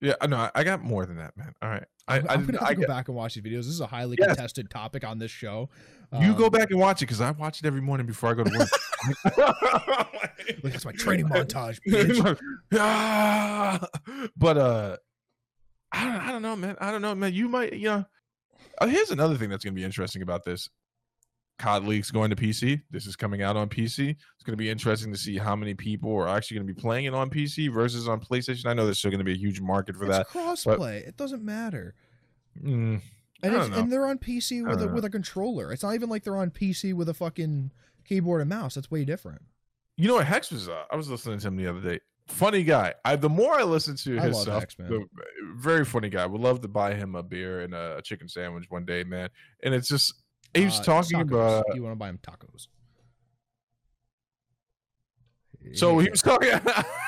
[0.00, 0.48] Yeah, know.
[0.54, 1.52] I- got more than that, man.
[1.60, 3.80] All right, I, i'm, gonna I go get- back and watch these videos this is
[3.80, 4.28] a highly Yes.
[4.28, 5.68] contested topic on this show
[6.20, 8.34] you go Um, back and watch it because I watch it every morning before I
[8.34, 8.68] go to work.
[10.62, 11.78] like, that's my training montage
[14.36, 14.96] but uh,
[15.92, 16.76] I don't, I don't know, man.
[16.80, 17.32] I don't know, man.
[17.34, 18.04] You might, you know.
[18.82, 20.68] Uh, here's another thing that's going to be interesting about this.
[21.58, 22.82] COD Leaks going to PC.
[22.90, 24.10] This is coming out on PC.
[24.10, 26.80] It's going to be interesting to see how many people are actually going to be
[26.80, 28.66] playing it on PC versus on PlayStation.
[28.66, 30.28] I know there's still going to be a huge market for it's that.
[30.28, 31.94] crossplay it doesn't matter
[32.60, 33.00] Mm,
[33.42, 33.78] and, I don't know.
[33.78, 34.92] and they're on PC with a, know.
[34.92, 35.72] with a controller.
[35.72, 37.70] It's not even like they're on PC with a fucking
[38.04, 38.74] keyboard and mouse.
[38.74, 39.42] That's way different.
[39.96, 40.68] You know what Hex was?
[40.68, 42.00] Uh, I was listening to him the other day.
[42.28, 42.94] Funny guy.
[43.04, 45.04] I the more I listen to I his stuff, the
[45.56, 46.24] very funny guy.
[46.24, 49.28] Would love to buy him a beer and a, chicken sandwich one day, man.
[49.62, 50.14] And it's just
[50.54, 51.60] he was Uh, talking tacos.
[51.60, 51.64] about.
[51.74, 52.68] You want to buy him tacos?
[55.74, 56.50] So he was talking.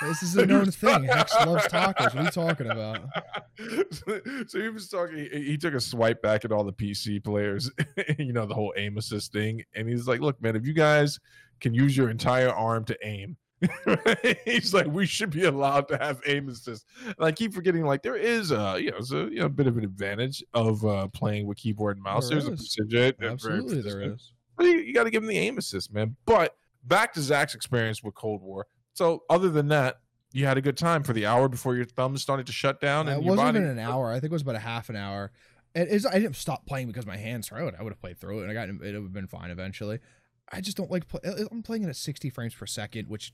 [0.03, 1.05] This is a known thing.
[1.05, 2.15] Hex loves tacos.
[2.15, 3.01] What are you talking about?
[3.91, 5.17] so, so he was talking.
[5.17, 7.71] He, he took a swipe back at all the PC players.
[8.19, 11.19] you know the whole aim assist thing, and he's like, "Look, man, if you guys
[11.61, 13.37] can use your entire arm to aim."
[14.45, 16.87] he's like, we should be allowed to have aim assist.
[17.05, 19.51] And I keep forgetting, like, there is a, you know, it's a, you know, a
[19.51, 22.29] bit of an advantage of uh, playing with keyboard and mouse.
[22.29, 22.61] There There's a is.
[22.61, 23.15] precision.
[23.19, 24.33] very Absolutely, there is.
[24.61, 26.17] You, you got to give him the aim assist, man.
[26.27, 28.67] But back to Zach's experience with Cold War.
[28.93, 29.99] So, other than that,
[30.33, 33.09] you had a good time for the hour before your thumbs started to shut down.
[33.09, 34.11] Uh, And it wasn't body, even an hour.
[34.11, 35.31] I think it was about a half an hour.
[35.75, 36.07] It is.
[36.07, 37.75] I didn't stop playing because my hands hurt.
[37.79, 38.79] I would have played through it, and I got it.
[38.79, 39.99] Would have been fine eventually.
[40.53, 41.09] I just don't like.
[41.09, 43.33] Play, I'm playing it at 60 frames per second, which,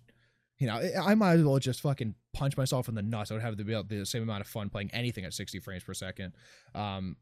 [0.60, 3.30] you know, I I might as well just fucking punch myself in the nuts.
[3.30, 5.94] I would have the, the same amount of fun playing anything at 60 frames per
[5.94, 6.34] second.
[6.74, 7.16] Um,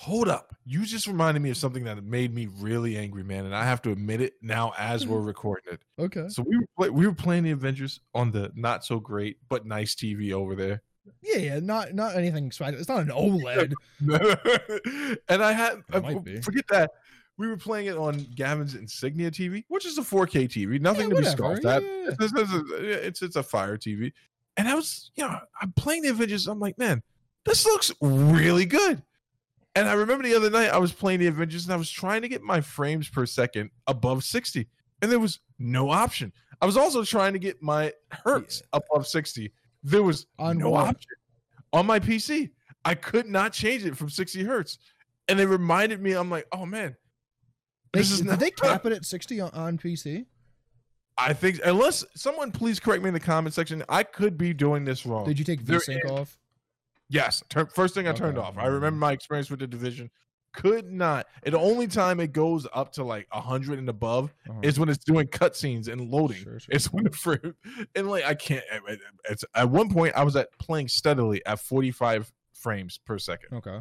[0.00, 0.54] Hold up.
[0.66, 3.46] You just reminded me of something that made me really angry, man.
[3.46, 5.80] And I have to admit it now as we're recording it.
[5.98, 6.28] okay.
[6.28, 9.94] So, we were, we were playing the Avengers on the not so great, but nice
[9.94, 10.82] TV over there.
[11.22, 11.60] Yeah, yeah.
[11.60, 12.78] Not not anything special.
[12.78, 13.72] It's not an OLED.
[15.28, 16.42] and I had uh, might be.
[16.42, 16.90] forget that
[17.38, 21.16] we were playing it on Gavin's Insignia TV, which is a 4K TV, nothing Yeah,
[21.16, 21.82] to be whatever, scoffed at.
[21.82, 22.14] yeah, yeah.
[22.20, 24.12] It's, it's, it's, it's, a Fire TV,
[24.56, 26.46] and I was, you know, I'm playing the Avengers.
[26.46, 27.02] I'm like, man,
[27.44, 29.02] this looks really good.
[29.74, 32.22] And I remember the other night I was playing the Avengers and I was trying
[32.22, 34.66] to get my frames per second above 60,
[35.02, 36.32] and there was no option.
[36.62, 39.52] I was also trying to get my hertz above 60.
[39.82, 40.88] There was On no what?
[40.88, 41.12] option
[41.72, 42.50] on my PC.
[42.86, 44.78] I could not change it from 60 hertz.
[45.28, 46.96] And it reminded me, I'm like, oh man,
[47.96, 48.38] They, this is did not.
[48.40, 50.26] they cap it at 60 on, on PC?
[51.18, 54.84] I think, unless someone please correct me in the comment section, I could be doing
[54.84, 55.24] this wrong.
[55.24, 56.38] Did you take There VSync is- off?
[57.08, 57.42] Yes.
[57.48, 58.58] Turn, first thing I turned off.
[58.58, 60.10] I remember my experience with the division.
[60.52, 61.26] Could not.
[61.44, 64.58] And the only time it goes up to like 100 and above Uh-huh.
[64.62, 66.38] is when it's doing cutscenes and loading.
[66.42, 66.74] Sure, sure.
[66.74, 67.54] It's when frame
[67.94, 68.64] and like I can't.
[68.72, 73.18] it- it- It's at one point I was at playing steadily at 45 frames per
[73.18, 73.80] second, Okay.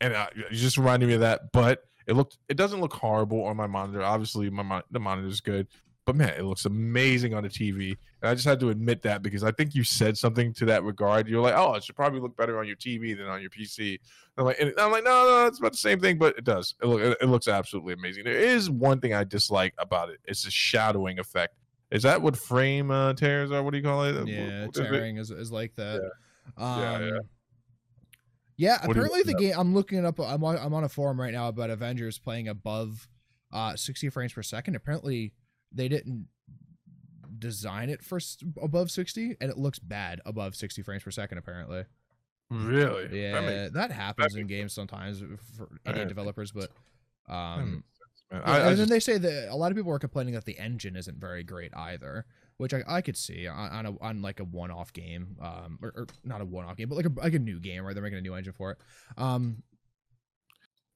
[0.00, 1.52] and uh, you just reminded me of that.
[1.52, 2.38] But it looked.
[2.48, 4.02] It doesn't look horrible on my monitor.
[4.02, 5.68] Obviously, my the monitor is good,
[6.04, 7.96] but man, it looks amazing on the TV.
[8.20, 10.82] And I just had to admit that because I think you said something to that
[10.82, 11.28] regard.
[11.28, 13.90] You're like, oh, it should probably look better on your TV than on your PC.
[13.90, 13.98] And
[14.38, 16.74] I'm like, and I'm like, no, no, it's about the same thing, but it does.
[16.82, 18.24] It, look, it, looks absolutely amazing.
[18.24, 20.18] There is one thing I dislike about it.
[20.24, 21.54] It's the shadowing effect.
[21.92, 23.62] Is that what frame uh, tears are?
[23.62, 24.26] What do you call it?
[24.26, 24.90] Yeah, What is it?
[24.90, 26.00] tearing is, is like that.
[26.56, 27.18] Um, Yeah, yeah,
[28.62, 28.78] yeah.
[28.86, 29.54] What apparently the game.
[29.56, 30.18] I'm looking it up.
[30.20, 33.08] I'm on, I'm on a forum right now about Avengers playing above
[33.52, 34.76] uh 60 frames per second.
[34.76, 35.32] Apparently
[35.72, 36.28] they didn't
[37.38, 38.20] design it for
[38.62, 41.38] above 60, and it looks bad above 60 frames per second.
[41.38, 41.84] Apparently,
[42.50, 43.20] Really?
[43.22, 45.20] yeah, That makes- that, happens in makes games sometimes
[45.56, 46.70] for That indie developers, but
[47.28, 48.42] um, makes sense, man.
[48.46, 50.44] Yeah, I, I and then they say that a lot of people are complaining that
[50.44, 52.26] the engine isn't very great either,
[52.62, 55.92] which I, I could see on on, a, on like a one-off game, um, or,
[55.96, 57.92] or not a one-off game, but like a like a new game, right?
[57.92, 58.78] They're making a new engine for it.
[59.16, 59.62] Um,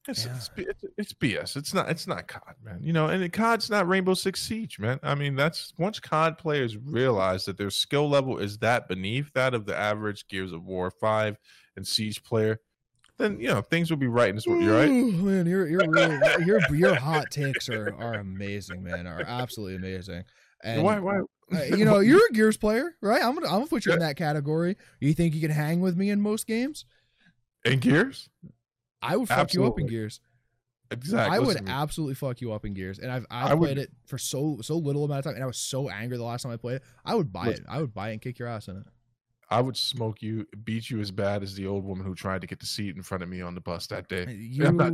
[0.07, 0.37] it's, yeah.
[0.57, 1.57] it's, it's, BS.
[1.57, 1.89] It's not.
[1.89, 2.79] It's not COD, man.
[2.81, 4.99] You know, and the COD's not Rainbow Six Siege, man.
[5.03, 9.53] I mean, that's once COD players realize that their skill level is that beneath that
[9.53, 11.37] of the average Gears of War five
[11.75, 12.61] and Siege player,
[13.17, 14.29] then you know things will be right.
[14.29, 14.89] And you're right.
[14.89, 19.07] Man, your your real, your your hot takes are are amazing, man.
[19.07, 20.23] Are absolutely amazing.
[20.63, 20.99] And why?
[20.99, 21.19] Why?
[21.53, 23.23] Uh, you know, you're a Gears player, right?
[23.23, 24.75] I'm gonna I'm gonna put you in that category.
[24.99, 26.85] You think you can hang with me in most games?
[27.65, 28.29] in Gears?
[29.01, 30.19] I would fuck you up in Gears.
[30.89, 31.35] Exactly.
[31.35, 33.77] I would Listen absolutely fuck you up in Gears, and I've I I've would- played
[33.77, 36.43] it for so so little amount of time, and I was so angry the last
[36.43, 36.83] time I played it.
[37.03, 37.65] I would buy Listen.
[37.65, 37.69] it.
[37.69, 38.83] I would buy it and kick your ass in it.
[39.49, 42.47] I would smoke you, beat you as bad as the old woman who tried to
[42.47, 44.25] get the seat in front of me on the bus that day.
[44.37, 44.91] You, not-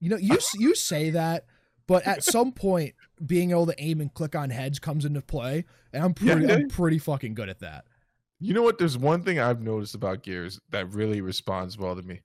[0.00, 1.46] you know, you you say that,
[1.86, 2.94] but at some point,
[3.24, 6.54] being able to aim and click on heads comes into play, and I'm pretty yeah.
[6.54, 7.84] I'm pretty fucking good at that.
[8.40, 8.78] You know what?
[8.78, 12.20] There's one thing I've noticed about Gears that really responds well to me.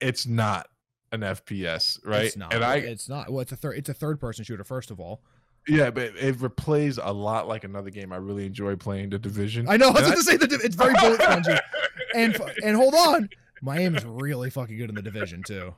[0.00, 0.68] It's not
[1.12, 2.24] an FPS, right?
[2.24, 2.52] It's not.
[2.52, 3.30] And I, it's not.
[3.30, 3.78] Well, it's a third.
[3.78, 4.64] It's a third person shooter.
[4.64, 5.22] First of all,
[5.68, 9.68] yeah, but it plays a lot like another game I really enjoy playing, The Division.
[9.68, 9.88] I know.
[9.88, 11.54] I was going to say that it's very bullet spongy.
[12.14, 13.28] And and hold on,
[13.62, 15.74] my aim is really fucking good in the division too.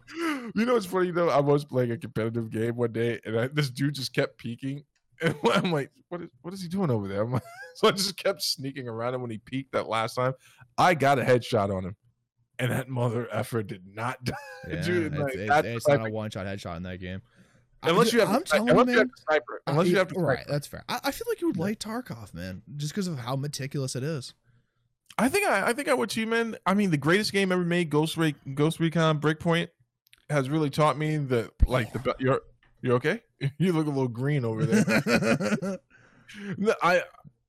[0.55, 1.29] You know what's funny though?
[1.29, 4.85] I was playing a competitive game one day, and I, this dude just kept peeking,
[5.23, 7.43] and I'm like, "What is what is he doing over there?" I'm like,
[7.77, 10.35] so I just kept sneaking around him when he peeked that last time.
[10.77, 11.97] I got a headshot on him,
[12.59, 14.35] and that mother effer did not die.
[14.69, 17.23] Yeah, Dude, it's, like, it's, it's not a one shot headshot in that game.
[17.85, 19.15] Unless you have, I'm telling unless you, you have man.
[19.17, 20.51] to sniper, unless you have to right, sniper.
[20.51, 20.85] that's fair.
[20.89, 24.03] I, I feel like you would like Tarkov, man, just because of how meticulous it
[24.03, 24.35] is.
[25.19, 26.57] I think I, I think I would too, man.
[26.65, 29.69] I mean, the greatest game ever made, Ghost Re- Ghost Recon Breakpoint,
[30.31, 32.41] has really taught me that like the you're
[32.83, 33.21] you're okay?
[33.59, 35.79] You look a little green over there.
[36.59, 36.99] No, I,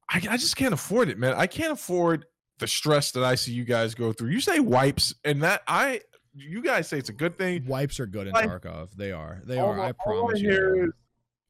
[0.10, 1.34] I I just can't afford it, man.
[1.36, 2.26] I can't afford
[2.60, 4.30] the stress that I see you guys go through.
[4.30, 6.00] You say wipes, and that I
[6.34, 7.66] you guys say it's a good thing.
[7.68, 8.92] Wipes are good in I- Tarkov.
[8.96, 9.42] They are.
[9.46, 9.78] They are.
[9.78, 10.50] I I promise you.
[10.50, 10.86] hear they are.
[10.86, 10.92] is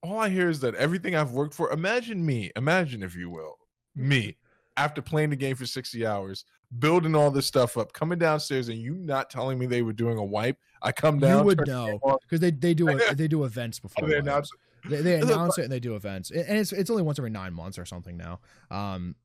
[0.01, 1.71] all I hear is that everything I've worked for.
[1.71, 2.49] Imagine me.
[2.55, 3.59] Imagine if you will,
[3.95, 4.37] me
[4.79, 6.45] after playing the game for sixty hours,
[6.79, 10.17] building all this stuff up, coming downstairs, and you not telling me they were doing
[10.17, 10.57] a wipe.
[10.81, 11.39] I come down.
[11.39, 14.07] You would know because they they do a, they do events before.
[14.07, 14.27] they wipes.
[14.27, 14.51] announce
[14.89, 17.53] They, they announce it and they do events, and it's it's only once every nine
[17.53, 18.39] months or something now.
[18.71, 19.15] Um,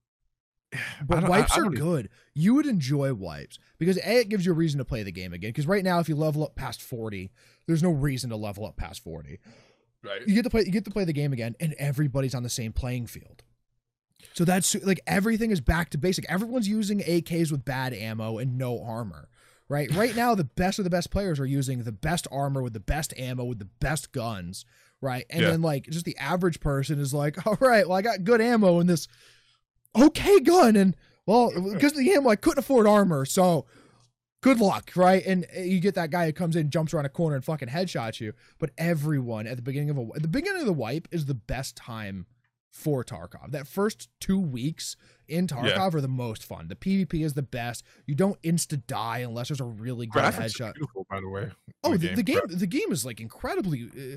[1.07, 2.09] but don't- I- wipes I are good.
[2.35, 5.33] You would enjoy wipes because a it gives you a reason to play the game
[5.33, 5.51] again.
[5.51, 7.31] Because right now, if you level up past forty,
[7.69, 9.39] there's no reason to level up past forty.
[10.03, 10.27] right.
[10.27, 12.51] You get to play you get to play the game again, and everybody's on the
[12.51, 13.44] same playing field.
[14.33, 16.25] So that's like everything is back to basic.
[16.31, 19.29] Everyone's using AKs with bad ammo and no armor.
[19.69, 19.91] Right?
[19.95, 22.81] Right now the best of the best players are using the best armor with the
[22.81, 24.65] best ammo with the best guns,
[25.01, 25.25] right?
[25.31, 25.51] And Yeah.
[25.51, 28.81] then like just the average person is like, "All right, well I got good ammo
[28.81, 29.09] in this
[29.97, 30.97] okay gun and
[31.27, 33.65] well, because of the ammo I couldn't afford armor, so
[34.43, 35.25] good luck, right?
[35.25, 37.69] And uh, you get that guy who comes in, jumps around a corner, and fucking
[37.69, 38.35] headshots you.
[38.59, 41.33] But everyone at the beginning of a at the beginning of the wipe is the
[41.35, 42.27] best time
[42.75, 43.53] for Tarkov.
[43.53, 44.97] That first two weeks
[45.29, 46.67] in Tarkov are the most fun.
[46.67, 47.85] The PvP is the best.
[48.05, 50.75] You don't insta die unless there's a really good Graphics headshot.
[50.75, 51.51] beautiful, by the way.
[51.85, 53.85] Oh, the, the game the game is like incredibly.
[53.85, 54.17] Uh,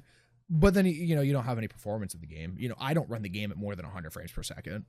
[0.50, 2.56] but then you know you don't have any performance in the game.
[2.58, 4.86] You know I don't run the game at more than 100 frames per second.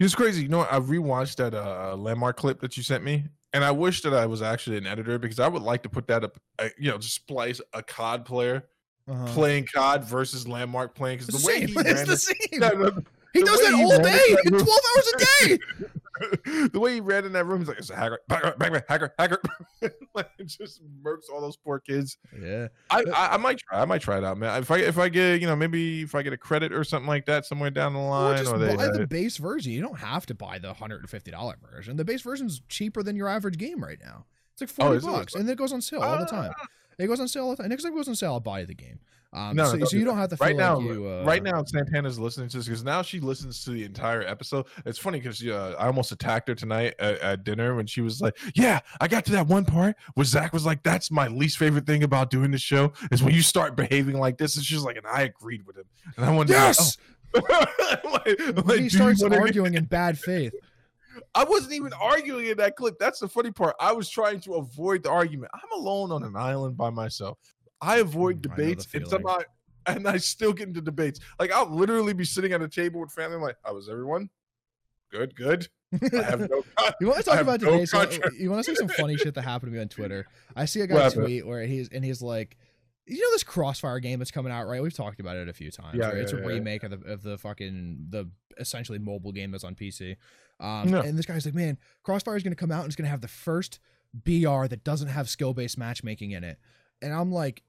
[0.00, 0.42] It's crazy.
[0.42, 0.62] You know.
[0.62, 4.24] I rewatched that uh, LVNDMARK clip that you sent me, and I wish that I
[4.26, 6.38] was actually an editor because I would like to put that up.
[6.58, 8.64] Uh, you know, just splice a COD player
[9.08, 9.26] Uh-huh.
[9.28, 11.68] playing COD versus LVNDMARK playing because the the way same.
[11.68, 12.36] he It's ran the it- same.
[12.52, 13.04] Yeah, the,
[13.34, 15.58] he the does that he all day, that 12 hours a day.
[16.72, 19.14] the way he ran in that room, he's like, "It's a hacker, hacker, hacker, hacker,
[19.18, 19.40] hacker."
[20.14, 22.16] like, just murks all those poor kids.
[22.42, 22.68] Yeah.
[22.90, 23.82] I, I, I might try.
[23.82, 24.60] I might try it out, man.
[24.62, 27.06] If I if I get you know maybe if I get a credit or something
[27.06, 29.72] like that somewhere down the Or line, just or they, buy uh, the base version.
[29.72, 31.96] You don't have to buy the hundred and fifty dollar version.
[31.96, 34.24] The base version's cheaper than your average game right now.
[34.54, 35.06] It's like Oh, forty is it?
[35.06, 36.50] bucks, and it goes on sale all the time.
[36.58, 36.66] Ah,
[36.98, 37.68] It goes on sale all the time.
[37.68, 38.98] Next time it goes on sale, I'll buy the game.
[39.32, 41.06] Um, No, so, don't so you don't have to right now, like you.
[41.06, 44.66] Uh, right now, Santana's listening to this because now she listens to the entire episode.
[44.86, 48.22] It's funny because uh, I almost attacked her tonight at, at dinner when she was
[48.22, 51.58] like, "Yeah, I got to that one part where Zach was like, that's my least
[51.58, 54.82] favorite thing about doing the show is when you start behaving like this." And she's
[54.82, 55.84] like, and I agreed with him,
[56.16, 56.96] and I went, Yes.
[57.34, 57.64] like, oh.
[58.04, 60.54] Like- When like, he starts arguing in bad faith.
[61.34, 62.98] I wasn't even arguing in that clip.
[62.98, 63.74] That's the funny part.
[63.80, 65.50] I was trying to avoid the argument.
[65.54, 67.38] I'm alone on an island by myself.
[67.80, 69.38] I avoid Mm, I debates, and somehow,
[69.86, 71.20] and I still get into debates.
[71.38, 73.36] Like I'll literally be sitting at a table with family.
[73.36, 74.30] I'm like, "How was everyone?
[75.10, 75.68] Good, good.
[76.12, 76.64] I have no."
[77.00, 77.84] You want to talk about no today?
[77.86, 80.26] So, you want to see some funny shit that happened to me on Twitter?
[80.56, 82.56] I see a guy tweet where he's and he's like,
[83.08, 84.82] you know this Crossfire game that's coming out, right?
[84.82, 85.98] We've talked about it a few times.
[85.98, 86.18] Yeah, right?
[86.18, 86.44] it's a yeah.
[86.46, 90.16] remake of the of the fucking the essentially mobile game that's on PC.
[90.60, 91.02] Um, Yeah.
[91.02, 93.10] and this guy's like, man, Crossfire is going to come out and it's going to
[93.10, 93.78] have the first
[94.12, 96.58] BR that doesn't have skill based matchmaking in it,
[97.00, 97.62] and I'm like,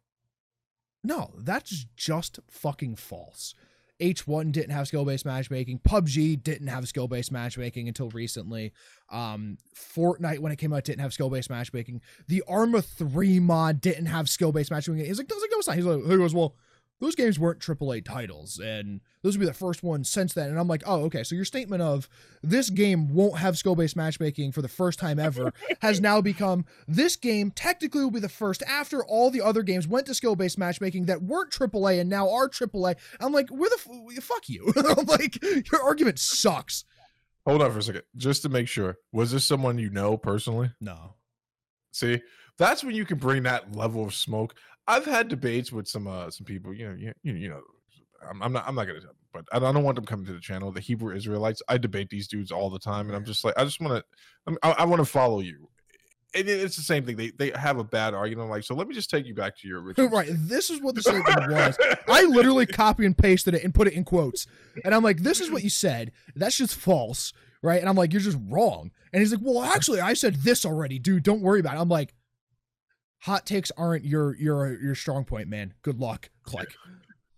[1.04, 3.56] no, that's just fucking false.
[4.00, 5.80] H1 didn't have skill based matchmaking.
[5.80, 8.72] PUBG didn't have skill based matchmaking until recently.
[9.10, 12.02] Um, Fortnite, when it came out, didn't have skill based matchmaking.
[12.28, 15.06] The Arma 3 mod didn't have skill based matchmaking.
[15.06, 15.76] He's like, does it go aside?
[15.76, 16.56] He's like, he goes, well,
[17.00, 20.50] those games weren't AAA titles, and those would be the first ones since then.
[20.50, 21.24] And I'm like, oh, okay.
[21.24, 22.10] So your statement of
[22.44, 26.66] this game won't have skill based matchmaking for the first time ever has now become
[26.88, 30.36] this game technically will be the first after all the other games went to skill
[30.36, 32.96] based matchmaking that weren't AAA and now are AAA.
[33.20, 34.74] I'm like, where the f- fuck you?
[34.98, 36.84] I'm like, your argument sucks.
[37.46, 38.98] Hold on for a second, just to make sure.
[39.12, 40.72] Was this someone you know personally?
[40.82, 41.16] No.
[41.92, 42.22] See,
[42.58, 44.54] that's when you can bring that level of smoke.
[44.90, 46.74] I've had debates with some uh some people.
[46.74, 47.62] You know, you, you, you know,
[48.28, 49.00] I'm, I'm not I'm not gonna,
[49.32, 50.72] but I don't want them coming to the channel.
[50.72, 51.62] The Hebrew Israelites.
[51.70, 54.04] I debate these dudes all the time, and I'm just like, I just want
[54.48, 55.70] to, I, I want to follow you.
[56.36, 57.16] And it's the same thing.
[57.16, 58.46] They they have a bad argument.
[58.46, 60.10] I'm like, so let me just take you back to your original.
[60.12, 60.30] right.
[60.32, 61.78] This is what the statement was.
[62.08, 64.48] I literally copy and pasted it and put it in quotes.
[64.84, 66.12] And I'm like, this is what you said.
[66.36, 67.34] That's just false.
[67.62, 67.80] Right.
[67.80, 68.92] And I'm like, you're just wrong.
[69.12, 71.24] And he's like, well, actually, I said this already, dude.
[71.24, 71.80] Don't worry about it.
[71.80, 72.14] I'm like,
[73.20, 75.74] hot takes aren't your your your strong point, man.
[75.82, 76.30] Good luck.
[76.44, 76.76] Click.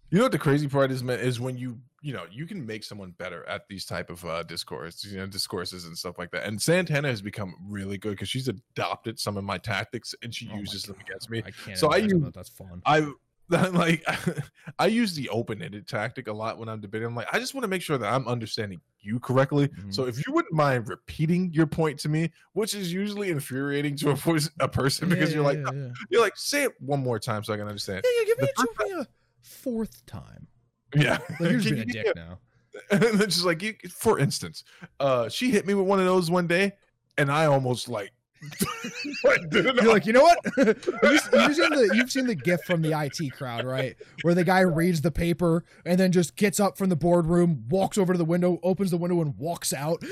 [0.10, 2.66] You know what the crazy part is, man, is when you you know you can
[2.66, 6.32] make someone better at these type of uh discourse, you know, discourses and stuff like
[6.32, 6.45] that.
[6.45, 10.49] And Santana has become really good because she's adopted some of my tactics and she
[10.53, 11.44] Oh uses them against me.
[11.45, 11.78] I can't.
[11.78, 12.82] So I use- that that's fun.
[12.86, 13.12] I
[13.72, 14.03] like
[14.80, 17.08] I use the open-ended tactic a lot when I'm debating.
[17.08, 19.68] I'm like, I just want to make sure that I'm understanding you correctly.
[19.68, 19.94] Mhm.
[19.94, 24.11] So if you wouldn't mind repeating your point to me, which is usually infuriating to
[24.11, 25.90] a, pers- a person because Yeah, you're like, yeah, yeah.
[26.10, 28.03] you're like, say it one more time so I can understand.
[28.06, 29.07] yeah, yeah, give me, a, give me a
[29.41, 30.48] fourth time.
[30.95, 32.40] Yeah, Like Can being a dick now.
[32.91, 34.64] and then she's like you, for instance
[35.02, 36.72] uh she hit me with one of those one day
[37.18, 38.11] and i almost like
[39.24, 40.40] like, You're like, you know what?
[40.58, 43.96] You've seen the you've seen the gif from the IT crowd, right?
[44.24, 47.98] Where the guy reads the paper and then just gets up from the boardroom, walks
[48.00, 50.02] over to the window, opens the window, and walks out.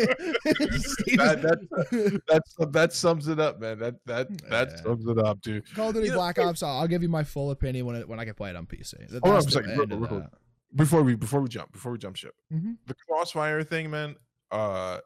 [0.00, 4.76] that, that, that's that sums it up man that that that Yeah.
[4.82, 6.62] sums it up dude Call of Duty Black Ops.
[6.62, 8.66] I'll, I'll give you my full opinion when it, when I can play it on
[8.66, 9.08] PC.
[9.08, 10.26] That- Hold on a second, real real
[10.74, 12.76] before we before we jump before we jump ship Mhm.
[12.86, 14.14] the crossfire thing man
[14.52, 14.98] uh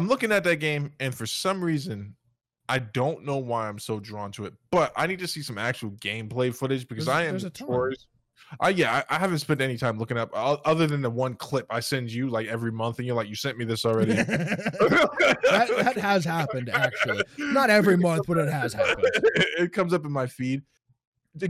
[0.00, 2.16] i'm looking at that game and for some reason
[2.70, 5.58] i don't know why i'm so drawn to it but i need to see some
[5.58, 7.94] actual gameplay footage because There's- i am there's a ton.
[8.58, 11.66] I yeah, I, I haven't spent any time looking up other than the one clip
[11.70, 14.12] I send you like every month, and you're like, you sent me this already.
[14.14, 17.22] that, that has happened actually.
[17.38, 19.10] Not every month, but it has happened.
[19.14, 20.62] it comes up in my feed.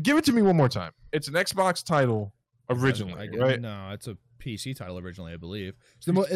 [0.03, 0.93] Give it to me one more time.
[1.13, 2.35] It's an Xbox title
[2.71, 3.61] originally, I- right?
[3.61, 5.75] No, it's a PC title originally, I believe.
[5.97, 6.27] It's the mo-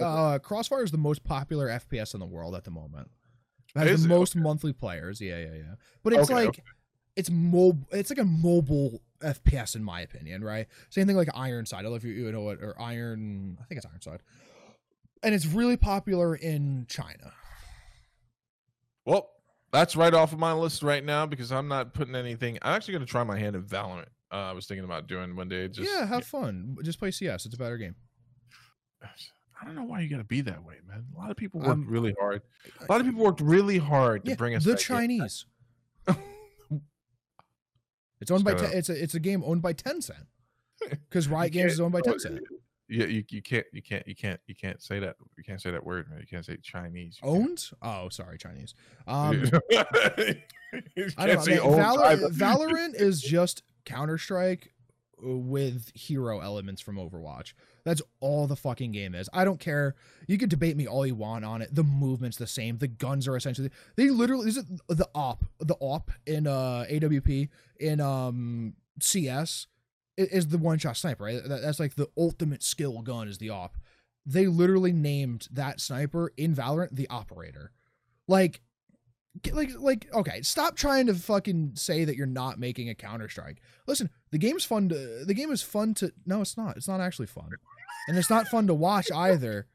[0.00, 3.10] uh, Crossfire is the most popular FPS in the world at the moment.
[3.74, 5.20] It has Is the most monthly players.
[5.20, 5.74] Yeah, yeah, yeah.
[6.02, 6.62] But it's Okay, like okay.
[7.16, 7.86] it's mob.
[7.90, 10.66] It's like a mobile FPS in my opinion, right?
[10.90, 11.78] Same thing like Ironside.
[11.78, 13.56] I don't know if you, you know what or Iron.
[13.60, 14.20] I think it's Ironside.
[15.22, 17.32] And it's really popular in China.
[19.04, 19.30] Well,
[19.72, 22.58] that's right off of my list right now because I'm not putting anything.
[22.62, 24.08] I'm actually going to try my hand at Valorant.
[24.32, 25.68] Uh, I was thinking about doing one day.
[25.68, 26.76] Just yeah, have fun.
[26.82, 27.44] Just play CS.
[27.46, 27.94] It's a better game.
[29.02, 31.04] I don't know why you got to be that way, man.
[31.14, 32.42] A lot of people worked really hard.
[32.80, 34.74] A lot of people worked really hard to Yeah, bring us the.
[34.74, 35.44] Chinese.
[38.20, 38.52] it's owned by.
[38.52, 40.26] Just Te- gotta- it's a it's a game owned by Tencent.
[41.08, 42.40] Because Riot Games is owned by Tencent.
[42.88, 45.70] Yeah, you, you can't you can't you can't you can't say that you can't say
[45.70, 46.18] that word, man.
[46.18, 47.18] You can't say Chinese.
[47.22, 47.70] Can't- Owned?
[47.80, 48.74] Oh, sorry, Chinese.
[49.06, 51.42] Um, I don't know.
[51.42, 54.72] say man, Valor- Valorant is just Counter Strike
[55.22, 57.52] with hero elements from Overwatch.
[57.84, 59.28] That's all the fucking game is.
[59.32, 59.94] I don't care.
[60.26, 61.74] You can debate me all you want on it.
[61.74, 62.78] The movement's the same.
[62.78, 67.48] The guns are essentially they literally is it the op the op in uh AWP
[67.78, 69.66] in um CS
[70.16, 71.24] is the one shot sniper.
[71.24, 71.40] Right?
[71.44, 73.78] That's like the ultimate skill gun is the op.
[74.24, 77.72] They literally named that sniper in Valorant the operator.
[78.28, 78.60] Like
[79.52, 83.62] like like okay stop trying to fucking say that you're not making a counter strike
[83.86, 86.76] listen the game's fun to the game is fun to no it's not.
[86.76, 87.50] It's not actually fun.
[88.08, 89.66] And it's not fun to watch either.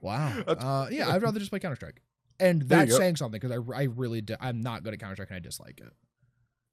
[0.00, 0.32] Wow.
[0.46, 2.02] Uh yeah i'd rather just play counter strike
[2.38, 5.30] and that's saying something because I, I really di- i'm not good at counter strike
[5.30, 5.92] and i dislike it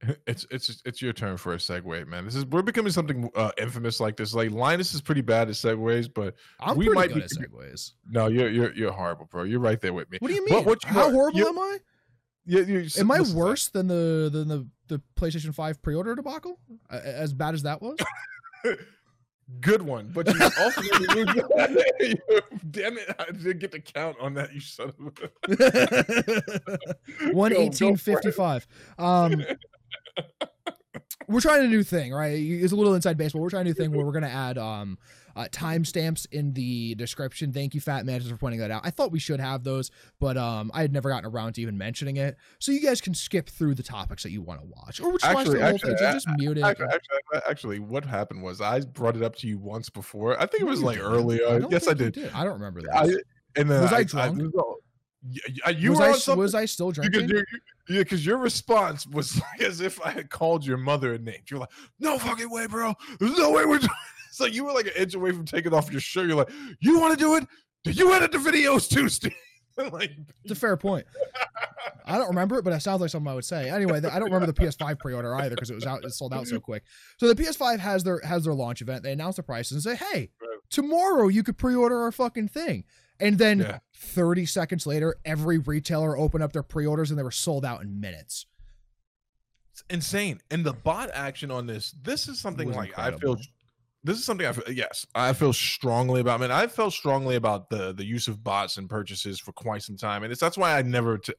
[0.28, 2.26] It's it's it's your turn for a segue, man.
[2.26, 4.34] This is we're becoming something uh, infamous like this.
[4.34, 7.92] Like Linus is pretty bad at segues, but i'm We might good be- at segues
[8.10, 9.44] no, you're you're you're horrible, bro.
[9.44, 10.18] You're right there with me.
[10.22, 11.78] what do you But mean what you how horrible you- am i
[12.46, 16.60] Yeah, you, Am I worse than the than the the PlayStation Five pre-order debacle?
[16.90, 17.98] As bad as that was.
[19.60, 20.82] Good one, but you also
[22.72, 23.16] damn it!
[23.20, 24.54] I didn't get to count on that.
[24.54, 25.14] You son of
[27.30, 27.34] a.
[27.34, 28.66] One eighteen fifty five.
[28.98, 29.44] Um,
[31.28, 32.32] we're trying a new thing, right?
[32.38, 33.42] It's a little inside baseball.
[33.42, 34.98] We're trying a new thing where we're gonna add um
[35.36, 37.52] uh, timestamps in the description.
[37.52, 38.82] Thank you, Fat Mantis, for pointing that out.
[38.86, 41.76] I thought we should have those, but um, I had never gotten around to even
[41.76, 42.38] mentioning it.
[42.60, 45.24] So you guys can skip through the topics that you want to watch, or just
[45.34, 45.98] watch Actually- the whole actually, thing.
[45.98, 46.64] So just mute it.
[46.64, 50.40] Actually, actually, actually, what happened was I brought it up to you once before.
[50.40, 51.66] I think it was like earlier.
[51.72, 52.32] yes, I think did.
[52.34, 52.96] I don't remember that.
[52.96, 53.06] I,
[53.60, 54.40] and then Was I I, drunk?
[54.40, 54.93] was all- Y- y-
[55.66, 56.40] Uh, you was were I on something.
[56.40, 57.30] was I still because drinking?
[57.30, 57.46] your,
[57.90, 61.42] yeah, because your response was like as if I had called your mother a name.
[61.50, 62.94] You're like, "No fucking way, bro!
[63.20, 63.90] There's no way we're doing."
[64.30, 66.26] It's like you were like an inch away from taking off your shirt.
[66.26, 67.48] You're like, "You want to do it?
[67.84, 69.32] Do you edit the videos too, Steve?"
[69.92, 70.10] like,
[70.44, 71.06] It's a fair point.
[72.06, 73.70] I don't remember it, but it sounds like something I would say.
[73.70, 76.48] Anyway, I don't remember the PS5 pre-order either because it was out, it sold out
[76.48, 76.84] so quick.
[77.18, 79.04] So the PS5 has their has their launch event.
[79.04, 80.32] They announce the prices and say, "Hey,
[80.72, 82.86] tomorrow you could pre-order our fucking thing."
[83.20, 83.80] And then Yeah.
[83.96, 88.00] 30 seconds later, every retailer opened up their pre-orders and they were sold out in
[88.00, 88.46] minutes.
[89.72, 90.40] it's insane.
[90.52, 93.38] And the bot action on this, this is something like I feel.
[94.04, 96.42] This is something I feel, yes, I feel strongly about.
[96.42, 99.96] Man, I felt strongly about the the use of bots and purchases for quite some
[99.98, 101.18] time, and it's that's why I never.
[101.18, 101.34] T-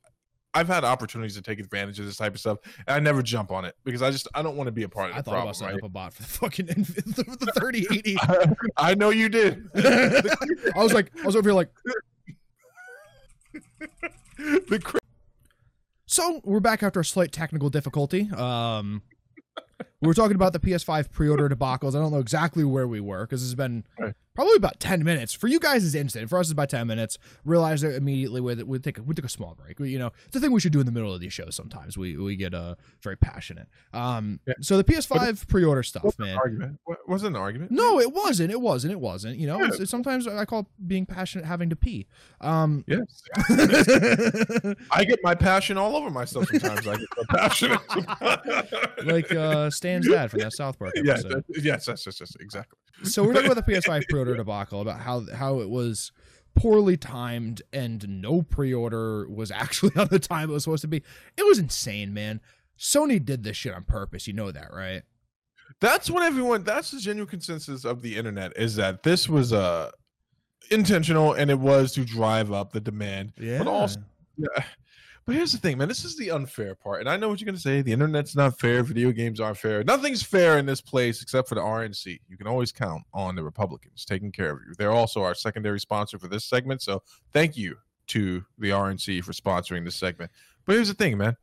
[0.55, 3.51] I've had opportunities to take advantage of this type of stuff, and I never jump
[3.51, 5.25] on it because I just I don't want to be a part of I the
[5.25, 5.49] thought problem.
[5.49, 5.83] about setting right?
[5.83, 8.17] up a bot for the fucking the, the 3080.
[8.77, 9.69] I know you did.
[9.75, 11.71] I was like, I was over here like,
[14.69, 15.01] the cra-
[16.07, 18.31] So we're back after a slight technical difficulty.
[18.31, 19.03] Um,
[20.05, 21.95] we were talking about the PS5 pre-order debacles.
[21.95, 24.15] I don't know exactly where we were because it's been Right.
[24.35, 25.33] probably about ten minutes.
[25.33, 26.29] For you guys, it's instant.
[26.29, 27.17] For us, it's about ten minutes.
[27.45, 28.41] Realized it immediately.
[28.41, 29.79] With we take a, we took a small break.
[29.81, 31.55] We, you know, it's a thing we should do in the middle of these shows.
[31.55, 33.69] Sometimes we we get uh very passionate.
[33.93, 34.55] Um, Yeah.
[34.61, 36.37] so the PS5 pre-order stuff, What's man.
[36.37, 36.81] argument?
[36.85, 37.71] What, was it an argument?
[37.71, 38.51] No, it wasn't.
[38.51, 38.93] It wasn't.
[38.93, 39.39] It wasn't.
[39.39, 39.69] You know, Yeah.
[39.69, 42.07] it's, it's sometimes I call being passionate having to pee.
[42.41, 43.23] Um, Yes.
[44.91, 46.87] I get my passion all over myself sometimes.
[46.87, 47.81] I get so passionate.
[49.07, 49.71] like uh,
[50.03, 51.45] Stan's dad from that South Park yes, episode.
[51.49, 52.79] yes, yes, yes, yes, exactly.
[53.05, 56.13] so we're talking about the PS5 pre-order debacle about how how it was
[56.57, 60.99] poorly timed and no pre-order was actually on the time it was supposed to be.
[61.37, 62.41] It was insane, man.
[62.79, 64.27] Sony did this shit on purpose.
[64.27, 65.03] You know that, right?
[65.81, 66.63] That's what everyone.
[66.65, 69.91] That's the genuine consensus of the internet is that this was uh
[70.71, 73.33] intentional and it was to drive up the demand.
[73.39, 73.59] Yeah.
[73.59, 74.01] But also-
[74.37, 74.65] Yeah.
[75.27, 75.89] But here's the thing, man.
[75.89, 77.81] This is the unfair part, and I know what you're gonna say.
[77.81, 78.83] The internet's not fair.
[78.83, 79.83] Video games aren't fair.
[79.83, 82.21] Nothing's fair in this place except for the RNC.
[82.29, 84.75] You can always count on the Republicans taking care of you.
[84.77, 87.03] They're also our secondary sponsor for this segment, so
[87.33, 87.77] thank you
[88.09, 90.31] to the RNC for sponsoring this segment.
[90.67, 91.37] But here's the thing, man.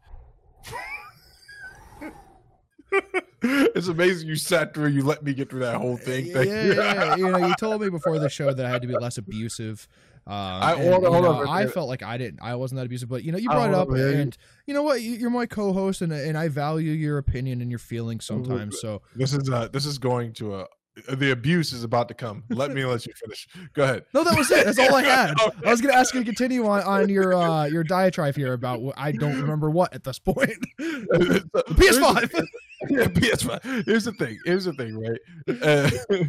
[3.41, 4.89] it's amazing you sat through.
[4.89, 6.27] You let me get through that whole thing.
[6.27, 6.73] yeah, Thank you.
[6.73, 9.17] yeah, you know, you told me before the show that I had to be less
[9.17, 9.87] abusive.
[10.27, 12.41] Um, I- and, hold on, hold know, on, I felt like I didn't.
[12.41, 14.37] I wasn't that abusive, but you know, you brought it up, and
[14.67, 15.01] you know what?
[15.01, 18.79] You- You're my co-host, and and I value your opinion and your feelings sometimes.
[18.79, 20.67] So This is uh this is going to a
[21.15, 22.43] the abuse is about to come.
[22.49, 23.47] Let me let you finish.
[23.73, 24.03] Go ahead.
[24.13, 24.65] No, that was it.
[24.65, 25.33] That's all I had.
[25.65, 28.81] I was gonna ask you to continue on, on your uh, your diatribe here about
[28.81, 30.53] what I don't remember what at this point.
[30.77, 32.43] the PS5.
[32.89, 33.85] Yeah, PS5.
[33.85, 34.39] Here's the thing.
[34.43, 35.19] Here's the thing, right?
[35.61, 36.25] Uh,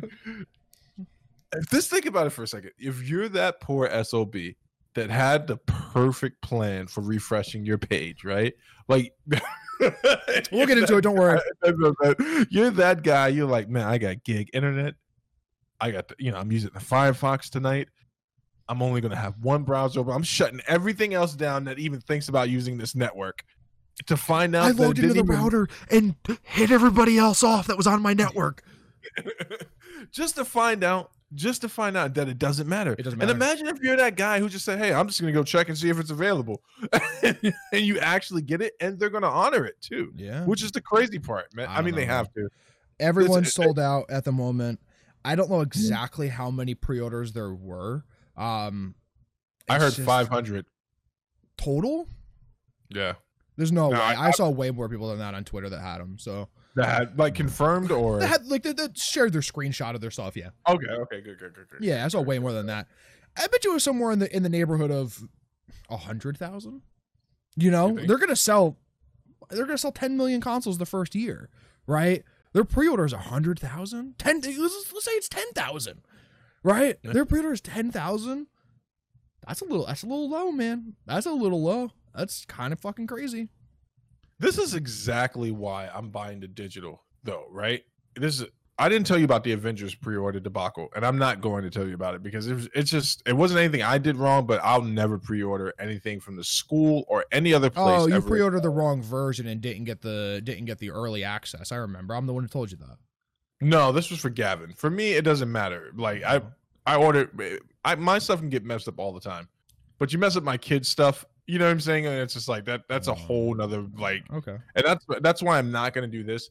[1.71, 2.73] just think about it for a second.
[2.79, 4.37] If you're that poor SOB
[4.95, 8.53] that had the perfect plan for refreshing your page, right?
[8.89, 9.15] Like
[10.53, 11.03] We'll get into it.
[11.03, 11.41] Don't worry.
[12.51, 13.29] You're that guy.
[13.29, 14.95] You're like, man, I got gig internet.
[15.81, 17.89] I got, the, you know, I'm using the Firefox tonight.
[18.69, 20.13] I'm only going to have one browser open.
[20.13, 23.45] I'm shutting everything else down that even thinks about using this network
[24.07, 24.67] to find out.
[24.67, 26.15] I logged into the even- router and
[26.45, 28.63] hit everybody else off that was on my network.
[30.13, 32.93] just to find out, just to find out that it doesn't matter.
[32.99, 33.33] It doesn't matter.
[33.33, 35.45] And imagine if you're that guy who just said, "Hey, I'm just going to go
[35.45, 36.63] check and see if it's available,"
[37.23, 40.13] and you actually get it, and they're going to honor it too.
[40.17, 40.45] Yeah.
[40.45, 41.69] Which is the crazy part, man.
[41.69, 42.17] I I, mean, know, they man.
[42.17, 42.49] have to.
[43.01, 44.81] Everyone's It's- sold out at the moment.
[45.25, 48.05] I don't know exactly how many pre-orders there were.
[48.37, 48.95] Um,
[49.69, 50.67] I heard just- 500.
[51.57, 52.09] total.
[52.89, 53.15] Yeah.
[53.57, 54.03] There's no, No, way.
[54.03, 56.19] I- I, saw way more people than that on Twitter that had them.
[56.19, 60.01] So That had, like confirmed or they had like they, they shared their screenshot of
[60.01, 60.37] their stuff.
[60.37, 61.85] Yeah, okay, okay, good, good, good, good.
[61.85, 62.87] yeah, I saw way more than that.
[63.37, 65.23] I bet you it was somewhere in the in the neighborhood of
[65.91, 66.83] a hundred thousand.
[67.57, 68.79] You know, they're gonna sell.
[69.51, 71.51] They're gonna sell 10 million consoles the first year,
[71.87, 72.25] right?
[72.55, 74.19] Their pre-order is a hundred thousand.
[74.19, 74.41] Ten.
[74.41, 76.01] Let's, let's say it's ten thousand,
[76.63, 76.97] right?
[77.03, 78.47] Their pre-order is ten thousand.
[79.47, 79.87] That's a little.
[79.87, 80.95] That's a little low, man.
[81.07, 81.91] That's a little low.
[82.15, 83.49] That's kind of fucking crazy.
[84.43, 87.85] This is exactly why I'm buying the digital, though, right?
[88.17, 91.63] This is I didn't tell you about the Avengers pre-order debacle, and I'm not going
[91.63, 94.17] to tell you about it because it was, it's just it wasn't anything I did
[94.17, 98.01] wrong, but I'll never pre-order anything from the school or any other oh, place.
[98.01, 98.29] Oh, you ever.
[98.29, 101.71] pre-ordered the wrong version and didn't get the didn't get the early access.
[101.71, 102.17] I remember.
[102.17, 102.97] I'm the one who told you that.
[103.61, 104.73] No, this was for Gavin.
[104.73, 105.93] For me, it doesn't matter.
[105.95, 106.53] Like I, oh.
[106.85, 107.31] I order,
[107.85, 109.49] I my stuff can get messed up all the time,
[110.01, 111.25] but you mess up my kids' stuff.
[111.47, 112.07] You know what I'm saying?
[112.07, 112.83] And it's just like that.
[112.89, 114.57] That's a oh, whole nother like, Okay.
[114.75, 116.51] and that's that's why I'm not gonna do this.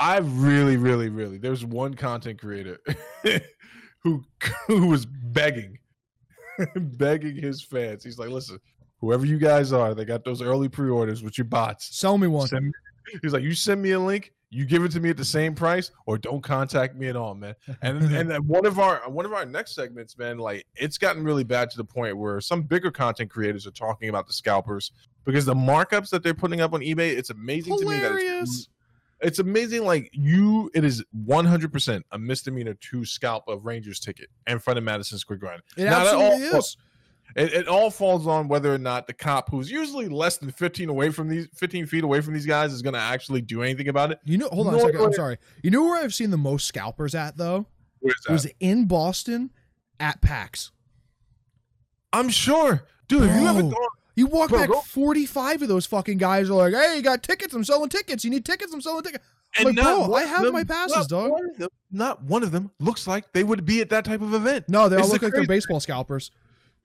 [0.00, 1.38] I really, really, really.
[1.38, 2.78] There's one content creator
[4.04, 4.24] who
[4.66, 5.78] who was begging,
[6.76, 8.04] begging his fans.
[8.04, 8.60] He's like, listen,
[9.00, 11.98] whoever you guys are, they got those early pre-orders with your bots.
[11.98, 12.46] Sell me one.
[12.46, 12.72] Send me,
[13.22, 15.54] he's like, you send me a link, you give it to me at the same
[15.54, 17.54] price, or don't contact me at all, man.
[17.82, 18.02] And
[18.32, 21.70] and one of our one of our next segments, man, like it's gotten really bad
[21.70, 24.92] to the point where some bigger content creators are talking about the scalpers
[25.24, 28.22] because the markups that they're putting up on eBay, it's amazing to me that it's,
[28.22, 28.68] Hilarious.
[29.20, 29.84] it's amazing.
[29.84, 34.58] Like you, it is one hundred percent a misdemeanor to scalp a Rangers ticket in
[34.58, 35.60] front of Madison Square Garden.
[35.76, 36.76] It Now, that absolutely all- is.
[37.36, 40.88] It, it all falls on whether or not the cop, who's usually less than fifteen
[40.88, 43.88] away from these, fifteen feet away from these guys, is going to actually do anything
[43.88, 44.18] about it.
[44.24, 45.00] You know, hold on a second.
[45.00, 45.38] I'm sorry.
[45.62, 47.66] You know where I've seen the most scalpers at though?
[48.00, 48.32] Where's that?
[48.32, 49.50] Was in Boston
[50.00, 50.70] at PAX.
[52.12, 53.24] I'm sure, dude.
[53.24, 56.54] If you haven't gone, You walk Bro, back, go- 45 of those fucking guys are
[56.54, 57.54] like, "Hey, you got tickets?
[57.54, 58.24] I'm selling tickets.
[58.24, 58.72] You need tickets?
[58.72, 59.24] I'm selling tickets."
[59.56, 61.30] I'm like, bro, I have them- my passes, not dog.
[61.30, 64.34] One them, not one of them looks like they would be at that type of
[64.34, 64.68] event.
[64.68, 66.30] No, they all It's the look like they're baseball scalpers.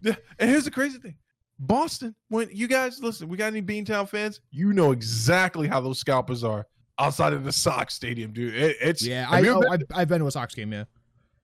[0.03, 1.15] Yeah, and here's the crazy thing.
[1.59, 4.41] Boston, when you guys listen, we got any Beantown fans?
[4.51, 6.65] You know exactly how those scalpers are
[6.99, 8.53] outside of the Sox stadium, dude.
[8.55, 9.57] It, it's Yeah, I, know.
[9.57, 10.73] oh, been- I've, I've been to a Sox game.
[10.73, 10.83] Yeah,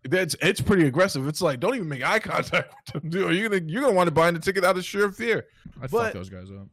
[0.04, 1.28] it's it's pretty aggressive.
[1.28, 3.36] It's like don't even make eye contact with them, dude.
[3.36, 5.46] You're gonna you're gonna want to buy the ticket out of sheer fear.
[5.80, 6.68] But- fuck those guys up.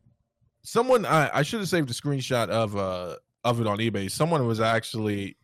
[0.63, 4.11] Someone I, I should have saved a screenshot of uh of it on eBay.
[4.11, 5.37] Someone was actually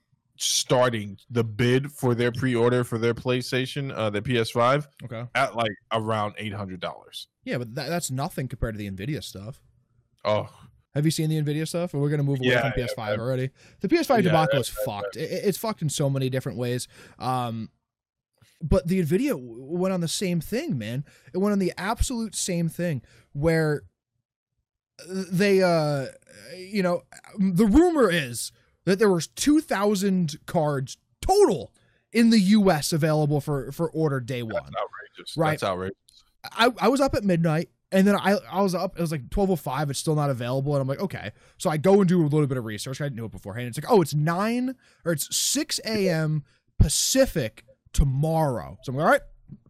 [0.42, 5.24] starting the bid for their pre-order for their PlayStation, uh, the PS5, Okay.
[5.34, 7.28] at like around eight hundred dollars.
[7.44, 9.60] Yeah, but that, that's nothing compared to the Nvidia stuff.
[10.24, 10.48] Oh,
[10.94, 11.94] Have you seen the Nvidia stuff?
[11.94, 13.50] Or we're gonna move away Yeah, from PS5 I've- already.
[13.80, 15.16] The PS5 Yeah, debacle I've- is fucked.
[15.16, 16.86] It, it's fucked in so many different ways.
[17.18, 17.70] Um,
[18.60, 21.04] but the Nvidia went on the same thing, man.
[21.32, 23.02] It went on the absolute same thing
[23.32, 23.82] where
[25.08, 26.06] they, uh,
[26.56, 27.02] you know,
[27.38, 28.52] the rumor is
[28.84, 31.72] that there was two thousand cards total
[32.12, 32.92] in the U.S.
[32.92, 34.54] available for for order day one.
[34.54, 35.36] that's outrageous.
[35.36, 35.50] Right.
[35.50, 35.96] That's outrageous.
[36.44, 39.22] I, I was up at midnight and then I, I was up, it was like
[39.32, 39.90] 1205.
[39.90, 40.74] It's still not available.
[40.74, 41.30] And I'm like, okay.
[41.58, 43.00] So I go and do a little bit of research.
[43.00, 43.68] I didn't know it beforehand.
[43.68, 46.42] It's like, oh, it's nine or it's 6 a.m.
[46.78, 48.78] Pacific tomorrow.
[48.82, 49.20] So I'm like, all right,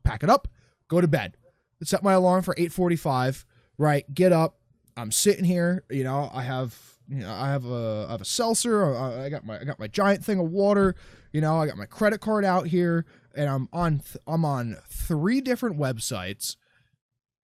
[0.04, 0.48] pack it up,
[0.88, 1.36] go to bed.
[1.82, 3.44] Set my alarm for 845,
[3.76, 4.14] right?
[4.14, 4.56] Get up.
[4.96, 8.26] I'm sitting here, you know, I have, you know, I have a, I have a
[8.26, 8.94] seltzer.
[8.94, 10.94] I, got my, I got my giant thing of water,
[11.32, 13.04] you know, I got my credit card out here
[13.34, 16.56] and I'm on, th- I'm on three different websites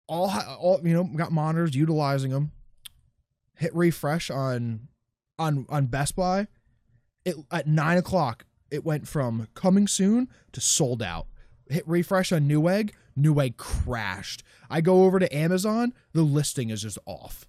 [0.09, 2.51] all, all you know got monitors utilizing them
[3.55, 4.87] hit refresh on
[5.37, 6.47] on on best buy.
[7.23, 11.27] It at nine o'clock it went from coming soon to sold out.
[11.69, 14.43] Hit refresh on newegg newegg crashed.
[14.69, 17.47] I go over to amazon the listing is just off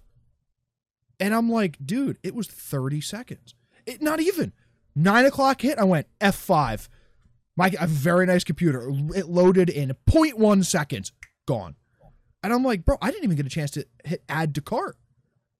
[1.21, 4.51] and i'm like dude it was 30 seconds it not even
[4.95, 6.89] nine o'clock hit i went f5
[7.55, 11.13] my I have a very nice computer it loaded in 0.1 seconds
[11.45, 11.75] gone
[12.43, 14.97] and I'm like, bro, I didn't even get a chance to hit add to cart.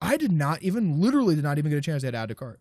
[0.02, 2.36] I did not even, literally, did not even get a chance to hit add to
[2.36, 2.60] cart.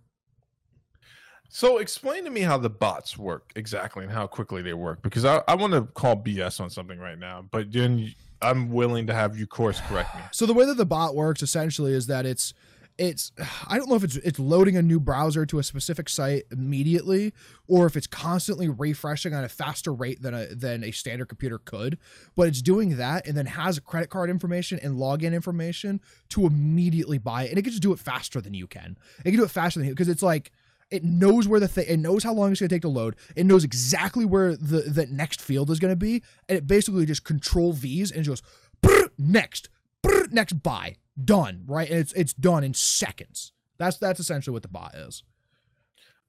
[1.48, 5.24] So explain to me how the bots work exactly and how quickly they work because
[5.24, 9.14] I, I want to call BS on something right now, but then I'm willing to
[9.14, 10.22] have you course correct me.
[10.30, 12.54] So the way that the bot works essentially is that it's,
[13.00, 13.32] it's,
[13.66, 17.32] I don't know if it's it's loading a new browser to a specific site immediately,
[17.66, 21.58] or if it's constantly refreshing at a faster rate than a than a standard computer
[21.58, 21.96] could.
[22.36, 27.16] But it's doing that and then has credit card information and login information to immediately
[27.16, 28.98] buy it, and it can just do it faster than you can.
[29.20, 30.52] It can do it faster than you because it's like
[30.90, 33.16] it knows where the thing it knows how long it's going to take to load
[33.34, 37.06] it knows exactly where the the next field is going to be and it basically
[37.06, 38.42] just control v's and goes
[39.16, 39.68] next
[40.32, 44.94] next buy done right it's it's done in seconds that's that's essentially what the bot
[44.94, 45.22] is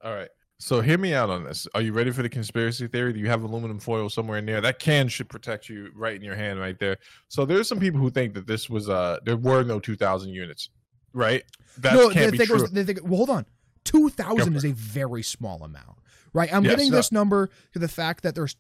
[0.03, 0.29] All right.
[0.57, 1.67] So hear me out on this.
[1.73, 3.13] Are you ready for the conspiracy theory?
[3.13, 4.61] Do you have aluminum foil somewhere in there?
[4.61, 6.97] That can should protect you right in your hand right there.
[7.29, 10.69] So there's some people who think that this was uh there were no 2000 units,
[11.13, 11.43] right?
[11.79, 12.61] That no can't they be true.
[12.61, 13.45] was, they think well hold on
[13.85, 15.97] 2000 is a very small amount
[16.33, 16.97] right i'm Yes, getting no.
[16.97, 18.55] this number to the fact that there's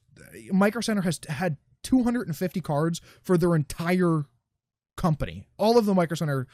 [0.51, 4.25] micro center has had 250 cards for their entire
[4.97, 6.47] company, all of the Micro Center,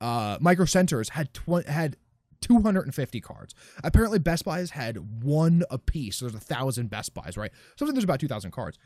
[0.00, 1.96] uh, Micro Centers had tw- had
[2.40, 3.54] 250 cards.
[3.82, 6.16] Apparently, Best Buys had one apiece.
[6.16, 7.50] So there's a thousand Best Buys, right?
[7.78, 8.78] Something there's about 2,000 cards.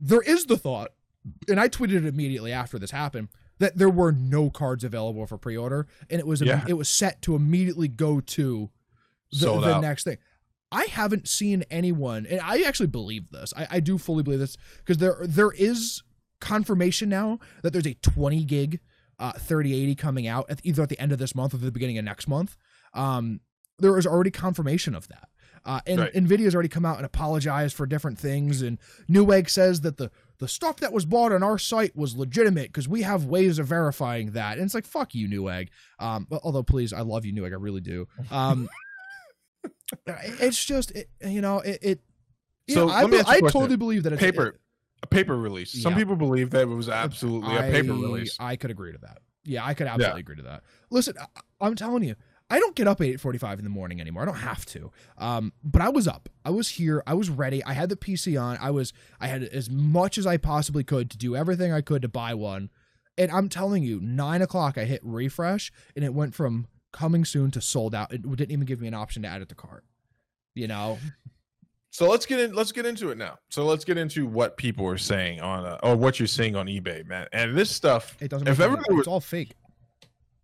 [0.00, 0.92] There is the thought,
[1.48, 3.28] and I tweeted it immediately after this happened,
[3.58, 6.64] that there were no cards available for pre-order, and it was Yeah.
[6.68, 8.70] it was set to immediately go to
[9.32, 10.18] the, the next thing.
[10.72, 13.54] I haven't seen anyone, and I actually believe this.
[13.56, 16.02] I, I do fully believe this because there there is
[16.40, 18.80] confirmation now that there's a 20 gig
[19.18, 21.98] uh, 3080 coming out at either at the end of this month or the beginning
[21.98, 22.56] of next month.
[22.94, 23.40] Um,
[23.78, 25.28] there is already confirmation of that.
[25.64, 26.12] Uh, and Right.
[26.14, 28.62] Nvidia's already come out and apologized for different things.
[28.62, 28.78] And
[29.10, 32.86] Newegg says that the the stuff that was bought on our site was legitimate because
[32.88, 34.58] we have ways of verifying that.
[34.58, 35.68] And it's like fuck you, Newegg.
[35.98, 37.52] Um, but- although please, I love you, Newegg.
[37.52, 38.06] I really do.
[38.30, 38.68] Um,
[40.06, 41.78] it's just it, you know it.
[41.82, 42.00] it
[42.66, 44.20] you So know, I, let me be- ask you a I totally believe that it's
[44.22, 44.58] Paper
[45.02, 45.70] a paper release.
[45.82, 45.98] Some Yeah.
[45.98, 48.36] people believe that it was absolutely a paper release.
[48.40, 49.18] I could agree to that.
[49.44, 50.64] Yeah, I could absolutely agree to that.
[50.90, 51.26] Listen, I,
[51.60, 52.16] I'm telling you,
[52.50, 54.22] I don't get up at 8:45 in the morning anymore.
[54.22, 54.90] I don't have to.
[55.18, 56.28] Um, but I was up.
[56.44, 57.02] I was here.
[57.06, 57.62] I was ready.
[57.64, 58.56] I had the PC on.
[58.60, 58.92] I was.
[59.20, 62.34] I had as much as I possibly could to do everything I could to buy
[62.34, 62.70] one.
[63.18, 67.50] And I'm telling you, nine o'clock, I hit refresh, and it went from coming soon
[67.52, 68.12] to sold out.
[68.12, 69.84] It didn't even give me an option to add it to cart.
[70.54, 70.98] You know,
[71.96, 72.52] So let's get in.
[72.52, 73.38] Let's get into it now.
[73.48, 76.66] So let's get into what people are saying on, uh, or what you're seeing on
[76.66, 77.26] eBay, man.
[77.32, 78.46] And this stuff, it doesn't.
[78.46, 79.54] If ever was- it's all fake.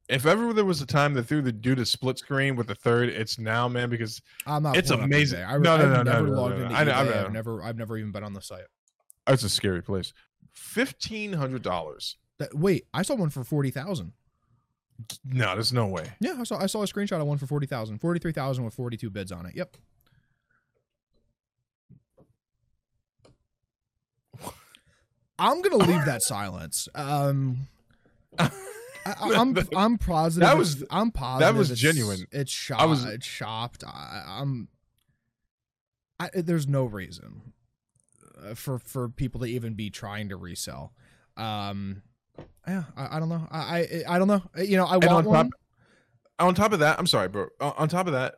[0.09, 2.75] if ever there was a time that threw the do the split screen with the
[2.75, 3.91] third, it's now, man.
[3.91, 4.79] Because I'm not.
[4.79, 5.43] It's amazing.
[5.45, 6.63] I, No, no, I've no, no, never no, no, logged no.
[6.65, 7.25] into I, eBay.
[7.27, 7.63] I've never.
[7.63, 8.65] I've never even been on the site.
[9.27, 10.15] that's a scary place.
[10.55, 12.17] Fifteen hundred dollars.
[12.55, 14.13] Wait, I saw one for forty thousand.
[15.23, 16.15] No, there's no way.
[16.19, 17.99] Yeah, I saw I saw a screenshot of one for forty thousand.
[17.99, 19.55] Forty three thousand with forty two bids on it.
[19.55, 19.77] Yep.
[25.43, 26.89] I'm gonna leave that silence.
[26.95, 27.67] Um,
[28.39, 28.51] I,
[29.05, 30.49] I, I'm I'm positive.
[30.49, 31.41] That was- I'm positive.
[31.55, 32.27] That was it's- genuine.
[32.31, 32.81] It's shop.
[32.81, 33.83] I was- It's shopped.
[33.87, 34.69] I, I'm.
[36.21, 37.53] I, there's no reason
[38.45, 40.93] uh, for for people to even be trying to resell.
[41.37, 42.03] Um,
[42.69, 43.49] yeah, I, I don't know.
[43.51, 44.43] I, I I don't know.
[44.57, 45.45] You know, I want on one.
[45.47, 45.53] top,
[46.39, 47.49] on top of that, I'm sorry, bro.
[47.61, 48.37] On top of that,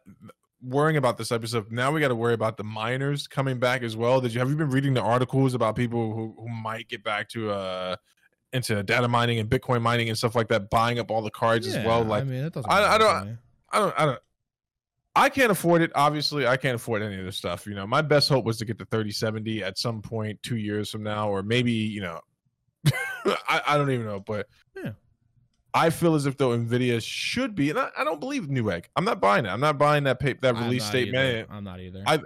[0.64, 3.96] worrying about this episode, now we got to worry about the miners coming back as
[3.96, 4.20] well.
[4.20, 7.28] Did you have you been reading the articles about people who, who might get back
[7.30, 7.96] to uh
[8.52, 11.66] into data mining and Bitcoin mining and stuff like that, buying up all the cards
[11.66, 12.02] as well?
[12.04, 12.70] Like I mean, it doesn't.
[12.70, 13.38] I- I don't-
[13.72, 14.18] I don't, I don't.
[15.16, 15.90] I can't afford it.
[15.94, 17.66] Obviously, I can't afford any of this stuff.
[17.66, 20.90] You know, my best hope was to get the 3070 at some point two years
[20.90, 22.20] from now, or maybe, you know,
[23.48, 24.20] I, I don't even know.
[24.20, 24.46] But
[24.76, 24.92] Yeah.
[25.74, 28.84] I feel as if though Nvidia should be, and I, I don't believe Newegg.
[28.96, 29.48] I'm not buying it.
[29.48, 31.16] I'm not buying that paper, that release statement.
[31.18, 31.46] either.
[31.50, 32.04] I'm not either.
[32.06, 32.20] I-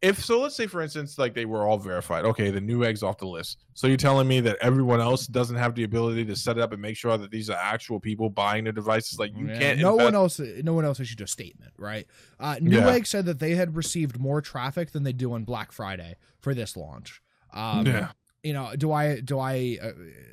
[0.00, 2.24] If so, let's say for instance, like they were all verified.
[2.24, 3.64] Okay, the Newegg's off the list.
[3.74, 6.72] So you're telling me that everyone else doesn't have the ability to set it up
[6.72, 9.18] and make sure that these are actual people buying the devices?
[9.18, 9.80] Like you Yeah, can't.
[9.80, 10.40] No invest- one else.
[10.62, 12.06] No one else issued a statement, right?
[12.38, 12.82] Uh, Yeah.
[12.82, 16.54] Newegg said that they had received more traffic than they do on Black Friday for
[16.54, 17.20] this launch.
[17.52, 18.12] Um, Yeah.
[18.44, 19.18] You know, do I?
[19.18, 19.78] Do I?
[19.82, 19.90] Uh,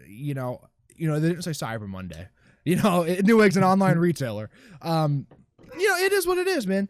[0.08, 0.62] you know,
[0.96, 2.28] you know, they didn't say Cyber Monday.
[2.68, 4.50] You know, Newegg's an online retailer.
[4.82, 5.28] Um,
[5.78, 6.90] you know, it is what it is, man.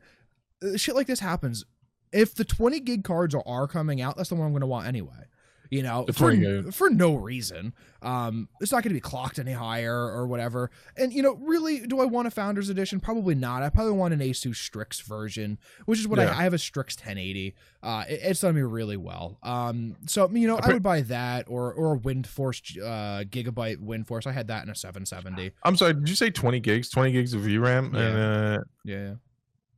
[0.64, 1.66] Uh, Shit like this happens.
[2.14, 4.68] If the 20 gig cards are, are coming out, that's the one I'm going to
[4.68, 5.26] want anyway.
[5.70, 7.74] You know, for, for no reason.
[8.02, 10.70] Um, it's not going to be clocked any higher or whatever.
[10.96, 13.00] And you know, really, do I want a Founders Edition?
[13.00, 13.64] Probably not.
[13.64, 16.32] I probably want an Asus Strix version, which is what Yeah.
[16.32, 17.56] I, I have a Strix 1080.
[17.82, 19.40] Uh, it- it's done me really well.
[19.42, 24.28] Um, so you know, I would buy that or or a WindForce uh, Gigabyte WindForce.
[24.28, 25.52] I had that in a 770.
[25.64, 25.94] I'm sorry.
[25.94, 26.90] Did you say 20 gigs?
[26.90, 27.94] 20 gigs of VRAM?
[27.94, 28.00] Yeah.
[28.02, 29.14] And uh, Yeah, yeah.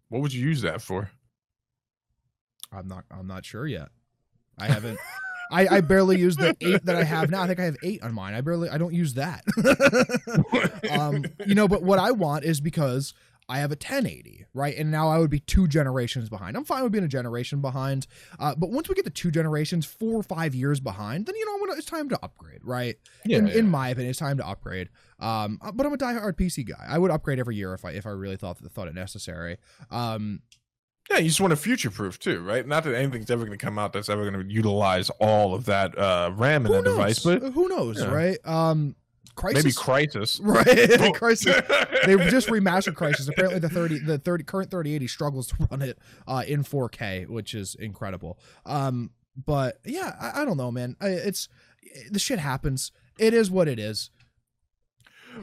[0.10, 1.10] what would you use that for?
[2.72, 3.06] I'm not.
[3.10, 3.90] I'm not sure yet.
[4.58, 5.00] I haven't.
[5.52, 7.42] I, I barely use the eight that I have now.
[7.42, 8.34] I think I have eight on mine.
[8.34, 8.70] I barely.
[8.70, 9.44] I don't use that.
[10.92, 13.14] um, you know, but what I want is because
[13.50, 14.76] I have a 1080, right?
[14.78, 16.58] And now I would be two generations behind.
[16.58, 18.06] I'm fine with being a generation behind,
[18.40, 21.46] uh, but once we get to two generations, four or five years behind, then you
[21.46, 22.98] know gonna, it's time to upgrade, right?
[23.38, 24.90] in, in my opinion, it's time to upgrade.
[25.20, 26.86] Um, uh, but I'm a diehard PC guy.
[26.88, 29.58] I would upgrade every year if I if I really thought thought it necessary.
[29.92, 30.42] Um,
[31.10, 32.68] yeah, you just want to future proof too, right?
[32.68, 35.66] Not that anything's ever going to come out that's ever going to utilize all of
[35.66, 36.98] that uh, RAM in who that knows?
[36.98, 38.08] device, but who knows, yeah.
[38.08, 38.38] right?
[38.46, 38.96] Um,
[39.36, 40.40] Crysis, maybe Crysis.
[40.44, 40.66] right?
[41.14, 42.06] Crysis.
[42.06, 43.30] they just remastered Crysis.
[43.30, 45.98] Apparently, the thirty, the thirty current thirty eighty struggles to run it
[46.28, 48.40] uh, in four K, which is incredible.
[48.66, 49.12] Um,
[49.46, 50.96] but yeah, I, I don't know, man.
[51.00, 51.48] I, it's
[52.10, 52.92] the shit happens.
[53.18, 54.10] It is what it is.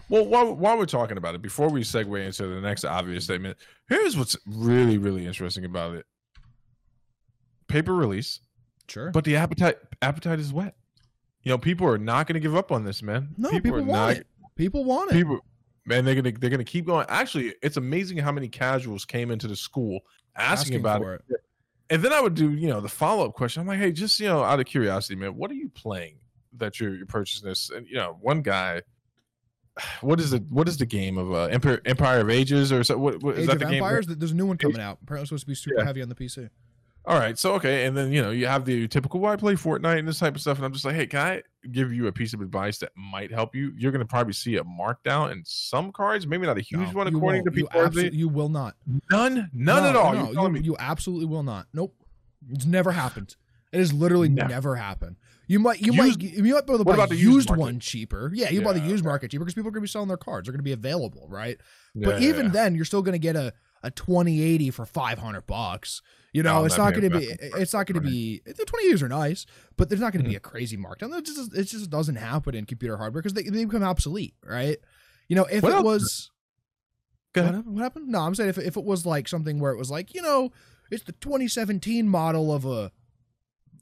[0.08, 3.56] Well, while, while we're talking about it, before we segue into the next obvious statement,
[3.88, 6.06] here's what's really, really interesting about it.
[7.68, 8.40] Paper release,
[8.88, 9.10] Sure.
[9.10, 10.74] but the appetite appetite is wet.
[11.42, 13.28] you know, people are not going to give up on this, man.
[13.38, 14.10] No, people, are want not.
[14.18, 14.26] it.
[14.56, 15.14] People want it.
[15.14, 15.40] People,
[15.86, 17.06] man, they're gonna they're gonna keep going.
[17.08, 20.00] Actually, it's amazing how many casuals came into the school
[20.36, 21.22] asking, about for it.
[21.90, 23.60] And then I would do, you know, the follow up question.
[23.62, 26.16] I'm like, hey, just you know, out of curiosity, man, what are you playing
[26.56, 27.70] that you're, you're purchasing this?
[27.70, 28.82] And you know, one guy,
[30.02, 32.96] what is the what is the game of uh, Empire, Empire of Ages or so?
[32.98, 33.74] What, what is Age that of the game?
[33.74, 34.06] Empires.
[34.06, 34.98] There's a new one coming out.
[35.02, 35.84] Apparently, it's supposed to be super Yeah.
[35.86, 36.48] heavy on the PC.
[37.06, 39.98] All right, so okay, and then you know you have the typical why play Fortnite
[39.98, 42.12] and this type of stuff, and I'm just like, hey, can I give you a
[42.12, 43.74] piece of advice that might help you?
[43.76, 47.06] You're gonna probably see a markdown in some cards, maybe not a huge No, one
[47.08, 47.56] according to won't.
[47.58, 47.78] You, people.
[47.82, 48.76] absolutely, you will not.
[49.10, 50.32] none, none No, at all.
[50.32, 51.66] No, me- you absolutely will not.
[51.74, 51.94] Nope.
[52.50, 53.36] It's never happened.
[53.70, 54.48] It has literally Never.
[54.48, 55.16] never happened.
[55.46, 57.60] You might you Used- might you might be able to buy the used, market?
[57.60, 58.30] one cheaper.
[58.34, 59.08] Yeah, you buy the used okay.
[59.08, 60.46] market cheaper because people are going to be selling their cards.
[60.46, 61.58] They're going to be available, right?
[61.94, 62.52] Yeah, but yeah, even yeah.
[62.52, 63.52] then, you're still going to get a
[63.82, 66.00] a 2080 for 500 bucks.
[66.32, 67.26] You know, Oh, it's not be going to be.
[67.60, 68.40] It's not going to be.
[68.46, 69.44] The 2080s are nice,
[69.76, 70.32] but there's not going to Mm-hmm.
[70.32, 71.16] be a crazy markdown.
[71.18, 74.78] It just it just doesn't happen in computer hardware because they, they become obsolete, right?
[75.28, 75.84] You know, if What it else?
[75.84, 76.30] was
[77.34, 77.54] Go what ahead.
[77.56, 77.74] happened?
[77.74, 78.08] What happened?
[78.08, 80.50] No, I'm saying if if it was like something where it was like you know
[80.90, 82.90] it's the 2017 model of a,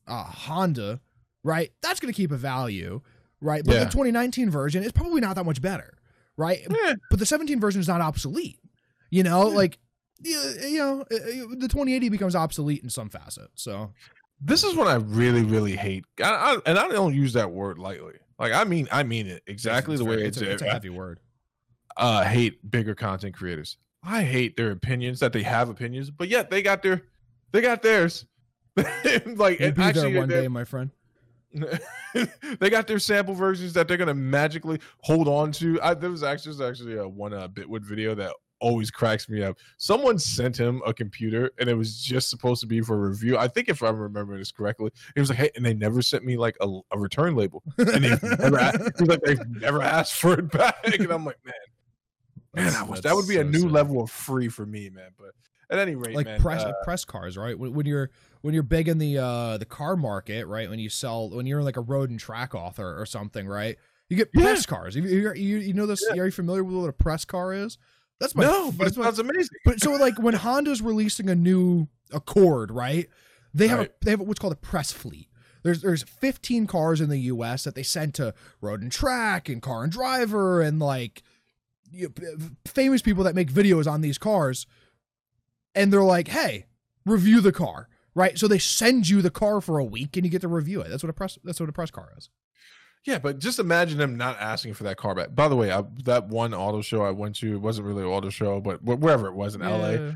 [0.08, 1.00] a Honda,
[1.44, 1.70] right?
[1.82, 3.00] That's going to keep a value,
[3.40, 3.64] right?
[3.64, 3.84] But Yeah.
[3.84, 5.98] the 2019 version is probably not that much better,
[6.36, 6.60] right?
[6.68, 6.94] Yeah.
[7.10, 8.58] But the 17 version is not obsolete.
[9.10, 9.56] You know, Yeah.
[9.56, 9.78] like
[10.24, 13.48] you, know, uh, uh, the 2080 becomes obsolete in some facet.
[13.56, 13.92] So
[14.40, 17.78] This is what I really, really hate, I, I, and I don't use that word
[17.78, 18.14] lightly.
[18.38, 20.40] Like I mean, I mean it exactly it's the way very- it's.
[20.40, 21.18] a, it's a I- heavy word.
[21.96, 23.76] uh hate bigger content creators.
[24.04, 27.02] I hate their opinions that they have opinions, but yet they got their
[27.52, 28.24] they got theirs.
[28.76, 30.90] like We'll be actually there one day, my friend.
[32.60, 35.80] they got their sample versions that they're gonna magically hold on to.
[35.82, 39.42] I, there was actually there's actually a one uh, Bitwit video that always cracks me
[39.42, 39.58] up.
[39.76, 43.36] Someone sent him a computer and it was just supposed to be for review.
[43.36, 46.24] I think if I'm remembering this correctly, it was like, hey, and they never sent
[46.24, 47.62] me like a, a return label.
[47.78, 50.76] And they've never asked, like they've never asked for it back.
[50.84, 51.54] And I'm like, man,
[52.54, 55.10] man, I wish that would be a new level of free for me, man.
[55.18, 55.32] But
[55.72, 57.58] at any rate, like man, press uh, press cars, right?
[57.58, 58.10] When, when you're
[58.42, 60.68] when you're big in the uh the car market, right?
[60.70, 63.76] When you sell when you're like a road and track author or something, right?
[64.08, 64.42] You get Yeah.
[64.42, 64.94] press cars.
[64.94, 66.06] You, you, you, know this?
[66.10, 67.78] Are you familiar with what a press car is?
[68.20, 69.56] That's my no, but it that's my- amazing.
[69.64, 73.08] but so like when Honda's releasing a new Accord, right?
[73.54, 73.88] They have Right.
[73.88, 75.28] a, they have what's called a press fleet.
[75.62, 77.64] There's there's 15 cars in the U.S.
[77.64, 81.22] that they send to Road and Track and Car and Driver and like
[81.90, 82.12] you,
[82.66, 84.66] famous people that make videos on these cars,
[85.74, 86.66] and they're like, hey,
[87.06, 88.38] review the car, right?
[88.38, 90.88] So they send you the car for a week and you get to review it.
[90.90, 92.28] That's what a press that's what a press car is.
[93.04, 95.34] Yeah, but just imagine them not asking for that car back.
[95.34, 98.08] By the way, I, that one auto show I went to it wasn't really an
[98.08, 100.12] auto show, but wherever it was in LA,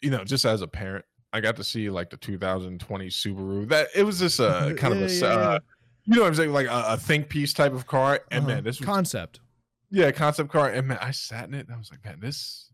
[0.00, 3.68] you know, just as a parent, I got to see like the 2020 Subaru.
[3.68, 5.58] That it was just a kind of a, yeah, uh, yeah.
[6.06, 8.20] you know, what I'm saying like a, a think piece type of car.
[8.30, 8.54] And Uh-huh.
[8.54, 9.40] man, this was concept.
[9.90, 10.70] yeah, concept car.
[10.70, 12.69] And man, I sat in it and I was like, man, this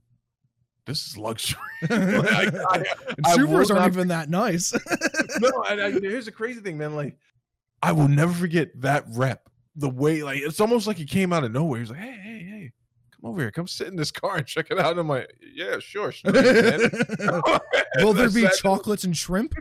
[0.87, 1.59] this is luxury.
[1.83, 2.85] Like, I- I-
[3.17, 4.73] And I Subarus aren't even that nice.
[5.41, 6.95] no, and I, here's the crazy thing, man.
[6.97, 7.17] Like,
[7.83, 9.49] I will never forget that rep.
[9.77, 11.81] The way, like, it's almost like he came out of nowhere.
[11.81, 12.73] He's like, "Hey, hey, hey,
[13.21, 15.31] come over here, come sit in this car and check it out." And I'm like,
[15.55, 16.81] "Yeah, sure, sure." man."
[17.99, 19.55] Will there be chocolates and shrimp?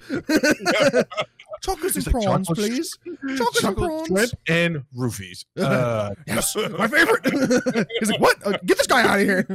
[1.61, 3.38] Chocolates and like, prawns, "Chocolates- please.
[3.38, 4.34] Chocolates and prawns.
[4.48, 5.45] and roofies.
[5.57, 7.26] Uh, Yes, my favorite.
[7.99, 8.45] He's like, what?
[8.45, 9.48] Uh, get this guy out of here.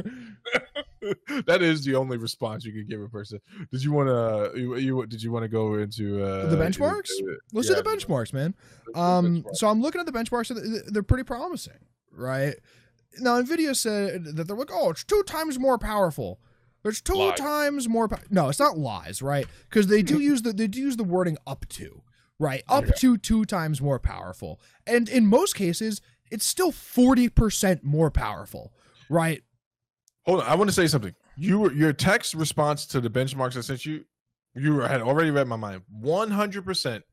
[1.45, 3.39] that is the only response you could give a person.
[3.71, 4.59] Did you want to?
[4.59, 7.09] You, you did you want to go into uh, The benchmarks?
[7.21, 8.53] uh, Let's yeah, do the benchmarks, man.
[8.95, 10.51] Um, so I'm looking at the benchmarks.
[10.91, 11.79] They're pretty promising,
[12.11, 12.55] right?
[13.19, 16.39] Now, Nvidia said that they're like, oh, it's two times more powerful.
[16.83, 18.07] There's two times more.
[18.07, 18.17] Po-.
[18.29, 19.47] No, it's not lies, right?
[19.69, 22.01] Because they do use the they do use the wording up to,
[22.39, 22.63] right?
[22.69, 26.01] Up to two times more powerful, and in most cases,
[26.31, 28.73] it's still forty percent more powerful,
[29.09, 29.41] right?
[30.25, 31.13] Hold on, I want to say something.
[31.37, 34.05] You were your text response to the benchmarks I sent you.
[34.55, 35.81] You had already read my mind.
[35.89, 37.03] One hundred percent.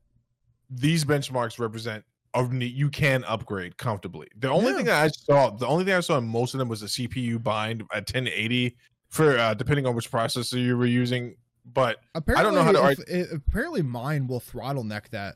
[0.69, 2.03] These benchmarks represent
[2.35, 4.27] of you can upgrade comfortably.
[4.37, 4.75] The only Yeah.
[4.77, 6.87] thing that I saw, the only thing I saw in most of them was the
[6.87, 8.77] CPU bind at 1080
[9.09, 11.35] for uh, depending on which processor you were using.
[11.65, 15.35] But Apparently, I don't know how to if- it- apparently mine will throttle neck that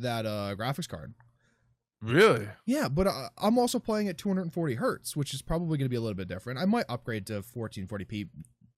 [0.00, 1.14] that uh graphics card.
[2.02, 5.90] really, Yeah, but uh, I'm also playing at 240 hertz, which is probably going to
[5.90, 6.58] be a little bit different.
[6.58, 8.28] I might upgrade to 1440p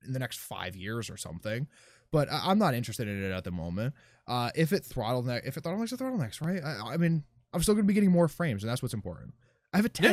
[0.05, 1.67] in the next five years or something,
[2.11, 3.95] but I- I'm not interested in it at the moment.
[4.29, 6.63] Uh, if it throttle neck, if it throttle necks, it throttle necks, right?
[6.63, 9.35] I, I mean, I'm still going to be getting more frames, and that's what's important.
[9.73, 10.09] I have a Yeah.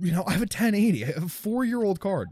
[0.00, 0.08] 1080.
[0.08, 2.28] You know, I have a 1080, I have a four year old card.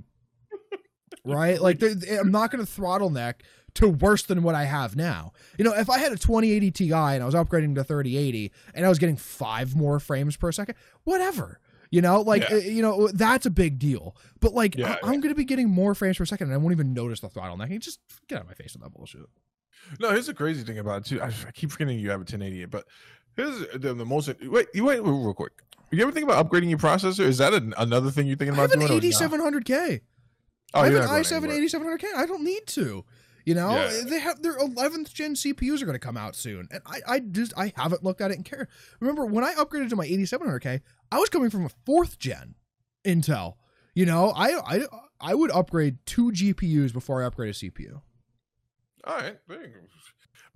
[1.25, 1.61] right?
[1.61, 3.43] Like I'm not going to throttle neck
[3.75, 5.33] to worse than what I have now.
[5.59, 8.85] You know, if I had a 2080 Ti and I was upgrading to 3080 and
[8.87, 10.75] I was getting five more frames per second,
[11.05, 11.61] whatever.
[11.91, 12.57] You know, like Yeah.
[12.57, 14.15] uh, you know that's a big deal.
[14.41, 16.59] But like Yeah, I- I'm going to be getting more frames per second and I
[16.59, 17.71] won't even notice the throttle neck.
[17.71, 19.23] You just get out of my face with that bullshit.
[20.01, 21.23] No, here's the crazy thing about it too.
[21.23, 22.85] I, I keep forgetting you have a 1080, but
[23.39, 24.29] here's the, the most.
[24.43, 25.53] Wait, you wait real quick.
[25.91, 27.21] You ever think about upgrading your processor?
[27.21, 29.11] Is that an, another thing you're thinking about I have an doing?
[29.11, 29.65] not?
[29.65, 30.01] 8700K.
[30.75, 32.05] Oh, I have an i7 8700K.
[32.15, 33.07] I don't need to.
[33.47, 34.03] You know, Yeah.
[34.07, 37.21] they have their 11th gen CPUs are going to come out soon, and I, I
[37.21, 38.69] just I haven't looked at it and care.
[39.01, 42.57] Remember when I upgraded to my 8700K, I was coming from a fourth gen
[43.07, 43.55] Intel.
[43.95, 44.87] You know, I I
[45.19, 48.03] I would upgrade two GPUs before I upgrade a CPU.
[49.05, 49.39] All right.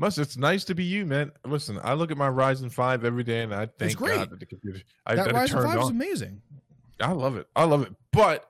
[0.02, 0.18] There you go.
[0.18, 1.32] Must it's nice to be you, man.
[1.44, 4.16] Listen, I look at my Ryzen five every day, and I thank great.
[4.16, 6.42] God that the computer I, that that Ryzen turned 5 is amazing.
[7.00, 7.46] I love it.
[7.56, 7.94] I love it.
[8.12, 8.48] But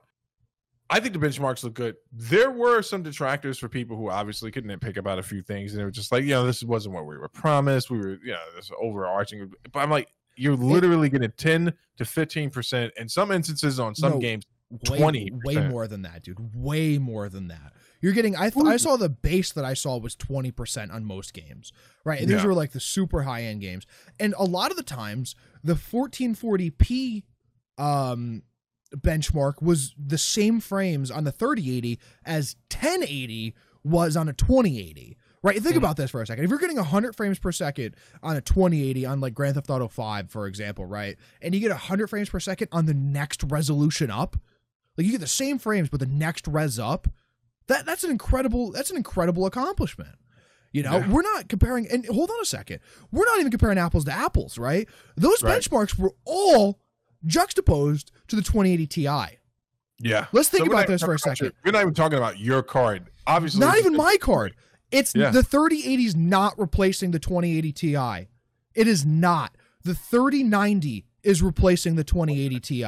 [0.89, 1.95] I think the benchmarks look good.
[2.11, 5.79] There were some detractors for people who obviously couldn't nitpick about a few things, and
[5.79, 7.89] they were just like, you know, this wasn't what we were promised.
[7.89, 9.51] We were, you know, this overarching.
[9.71, 14.13] But I'm like, you're literally getting 10 to 15 percent in some instances on some
[14.13, 14.45] No, games.
[14.89, 15.43] Way, 20%.
[15.45, 16.37] way more than that, dude.
[16.55, 17.73] Way more than that.
[18.03, 18.35] You're getting.
[18.35, 21.71] I th- I saw the base that I saw was twenty percent on most games.
[22.03, 22.19] Right.
[22.19, 22.45] And these Yeah.
[22.47, 23.87] were like the super high end games,
[24.19, 27.23] and a lot of the times the 1440p
[27.77, 28.43] um
[28.95, 35.17] benchmark was the same frames on the 3080 as 1080 was on a 2080.
[35.41, 35.79] Right, think Mhm.
[35.79, 36.43] about this for a second.
[36.45, 39.87] If you're getting 100 frames per second on a 2080 on like Grand Theft Auto
[39.89, 44.09] 5, for example, right, and you get 100 frames per second on the next resolution
[44.11, 44.37] up,
[44.97, 47.07] like you get the same frames but the next res up,
[47.67, 50.15] that that's an incredible that's an incredible accomplishment.
[50.71, 51.09] You know, Yeah.
[51.11, 52.79] we're not comparing and hold on a second.
[53.11, 54.87] We're not even comparing apples to apples, right?
[55.15, 55.61] Those Right.
[55.61, 56.79] benchmarks were all
[57.25, 59.07] juxtaposed to the 2080 Ti.
[59.99, 60.25] Yeah.
[60.31, 61.45] Let's think So about not this for a second.
[61.45, 63.09] your- We're not even talking about your card.
[63.27, 64.55] Obviously, Not even my card.
[64.91, 65.29] It's Yeah.
[65.29, 68.27] the 3080 is not replacing the 2080 Ti.
[68.75, 69.55] It is not.
[69.83, 72.81] The 3090 is replacing the 2080 Ti.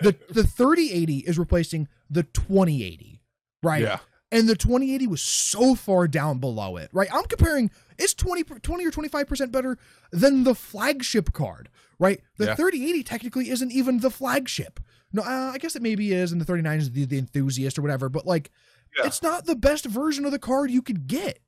[0.00, 3.20] The the 3080 is replacing the 2080.
[3.64, 3.82] Right?
[3.82, 3.98] Yeah.
[4.32, 6.90] And the 2080 was so far down below it.
[6.92, 7.08] Right?
[7.12, 9.78] I'm comparing it's 20 20 or 25% better
[10.12, 11.68] than the flagship card.
[11.98, 12.20] Right?
[12.38, 12.54] The Yeah.
[12.56, 14.80] 3080 technically isn't even the flagship.
[15.12, 17.82] No, uh, I guess it maybe is, and the 39 is the, the enthusiast or
[17.82, 18.08] whatever.
[18.08, 18.50] But like,
[18.98, 19.06] Yeah.
[19.06, 21.38] it's not the best version of the card you could get,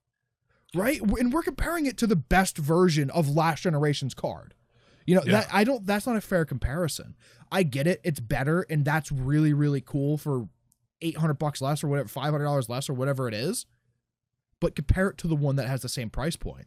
[0.74, 1.00] right?
[1.00, 4.54] And we're comparing it to the best version of last generation's card.
[5.04, 5.32] You know Yeah.
[5.40, 5.84] that I don't.
[5.86, 7.16] That's not a fair comparison.
[7.50, 10.48] I get it; it's better, and that's really really cool for
[11.02, 13.66] eight hundred bucks less or whatever, five hundred dollars less or whatever it is.
[14.60, 16.66] But compare it to the one that has the same price point.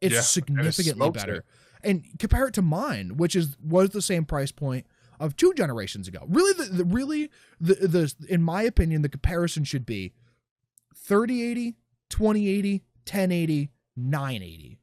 [0.00, 1.34] It's Yeah, and it significantly better.
[1.36, 1.44] it.
[1.82, 4.86] And compare it to mine, which is was the same price point
[5.18, 6.24] of two generations ago.
[6.28, 7.30] Really, the, the really
[7.60, 10.12] the the in my opinion, the comparison should be
[10.96, 11.76] 3080,
[12.08, 12.72] 2080,
[13.04, 14.78] 1080, 980.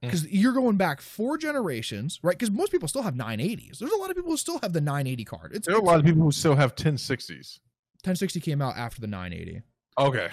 [0.00, 0.28] Because hmm.
[0.30, 2.36] you're going back four generations, right?
[2.36, 3.78] Because most people still have 980s.
[3.78, 5.52] There's a lot of people who still have the 980 card.
[5.54, 7.60] It's, There are a lot of people who still have 1060s.
[8.04, 9.62] 1060 came out after the 980.
[9.98, 10.28] Okay.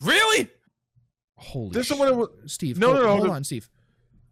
[0.00, 0.48] Really?
[1.36, 1.96] Holy There's shit.
[1.96, 3.68] someone that wa- Steve, No, hold, no, no, hold the- on, Steve.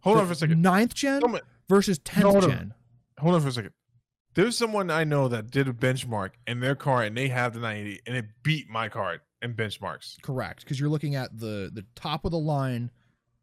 [0.01, 0.61] Hold The on for a second.
[0.61, 2.49] Ninth gen Someone- versus 10th No, hold on.
[2.51, 2.73] gen.
[3.19, 3.73] Hold on for a second.
[4.35, 7.59] There's someone I know that did a benchmark in their car and they have the
[7.59, 10.21] 980 and it beat my card in benchmarks.
[10.21, 12.91] Correct, because you're looking at the the top of the line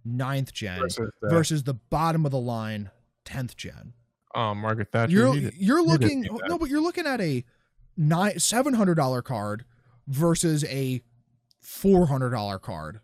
[0.04, 2.90] ninth gen Versus, the- versus the bottom of the line
[3.24, 3.92] 10th gen.
[4.34, 5.12] oh, Margaret Thatcher.
[5.12, 7.44] You're you're looking no, but you're looking at a
[7.96, 9.64] nine seven hundred dollar card
[10.06, 11.02] versus a
[11.60, 13.00] four hundred dollar card,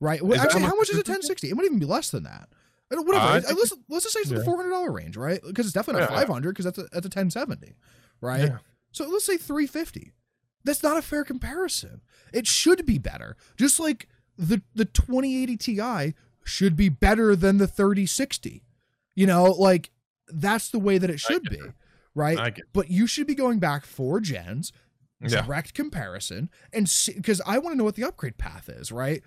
[0.00, 0.22] right?
[0.22, 1.50] Well, actually, how much is a ten sixty?
[1.50, 2.48] It might even be less than that.
[2.90, 3.16] Whatever.
[3.16, 5.40] Uh, let's let's just say it's in the four hundred dollar range, right?
[5.44, 6.16] Because it's definitely not Yeah.
[6.18, 7.76] five hundred because that's a that's a ten seventy,
[8.20, 8.42] right?
[8.42, 8.58] Yeah.
[8.92, 10.12] So let's say 350.
[10.64, 12.00] That's not a fair comparison.
[12.32, 13.36] It should be better.
[13.56, 14.08] Just like
[14.38, 16.14] the the 2080 Ti
[16.44, 18.62] should be better than the 3060.
[19.14, 19.90] You know, like
[20.28, 21.60] that's the way that it should be,
[22.16, 22.36] right?
[22.72, 24.72] But you should be going back four gens,
[25.20, 25.42] Yeah.
[25.42, 29.22] direct comparison, and because I want to know what the upgrade path is, right?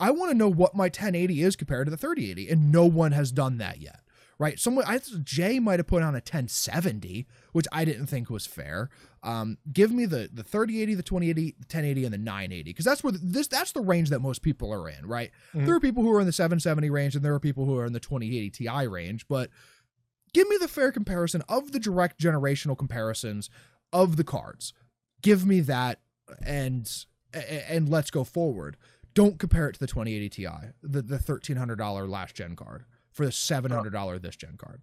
[0.00, 3.12] I want to know what my 1080 is compared to the 3080, and no one
[3.12, 4.00] has done that yet,
[4.38, 4.58] right?
[4.58, 8.88] Someone, I Jay might have put on a 1070, which I didn't think was fair.
[9.22, 13.04] Um, give me the the 3080, the 2080, the 1080, and the 980, because that's
[13.04, 15.30] where the, this that's the range that most people are in, right?
[15.54, 15.66] Mhm.
[15.66, 17.84] There are people who are in the 770 range, and there are people who are
[17.86, 19.50] in the 2080 Ti range, but
[20.32, 23.50] give me the fair comparison of the direct generational comparisons
[23.92, 24.72] of the cards.
[25.22, 26.00] Give me that,
[26.44, 26.90] and
[27.32, 28.76] and let's go forward.
[29.12, 30.46] Don't compare it to the 2080 Ti,
[30.82, 34.56] the the thirteen hundred dollar last gen card for the seven hundred dollar this gen
[34.56, 34.82] card.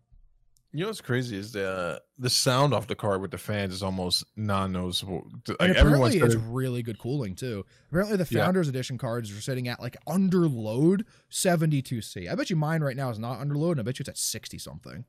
[0.73, 3.81] You know what's crazy is the the sound off the card with the fans is
[3.81, 5.25] almost non-noticeable.
[5.47, 7.65] Like and everyone's apparently it's really good cooling too.
[7.89, 8.43] Apparently the Yeah.
[8.43, 12.29] Founders Edition cards are sitting at like under load 72C.
[12.29, 14.09] I bet you mine right now is not under load, and I bet you it's
[14.09, 15.05] at 60 something.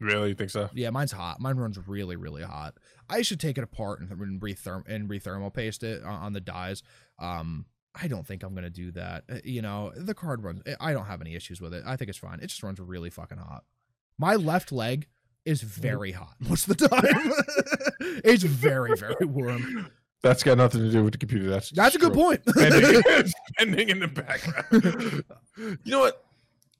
[0.00, 0.70] Really you think so.
[0.74, 1.40] Yeah, mine's hot.
[1.40, 2.74] Mine runs really, really hot.
[3.08, 6.40] I should take it apart and, and retherm and rethermal paste it on, on the
[6.40, 6.82] dies.
[7.18, 7.66] Um,
[8.00, 9.24] I don't think I'm gonna do that.
[9.30, 10.62] Uh, You know, the card runs.
[10.80, 11.82] I don't have any issues with it.
[11.86, 12.38] I think it's fine.
[12.40, 13.64] It just runs really fucking hot.
[14.18, 15.06] My left leg
[15.44, 17.32] is very hot most of the time.
[18.24, 19.90] it's very, very warm.
[20.22, 21.48] That's got nothing to do with the computer.
[21.48, 22.42] That's That's a good point.
[22.48, 23.02] Spending,
[23.56, 25.24] spending in the background.
[25.56, 26.24] you know what?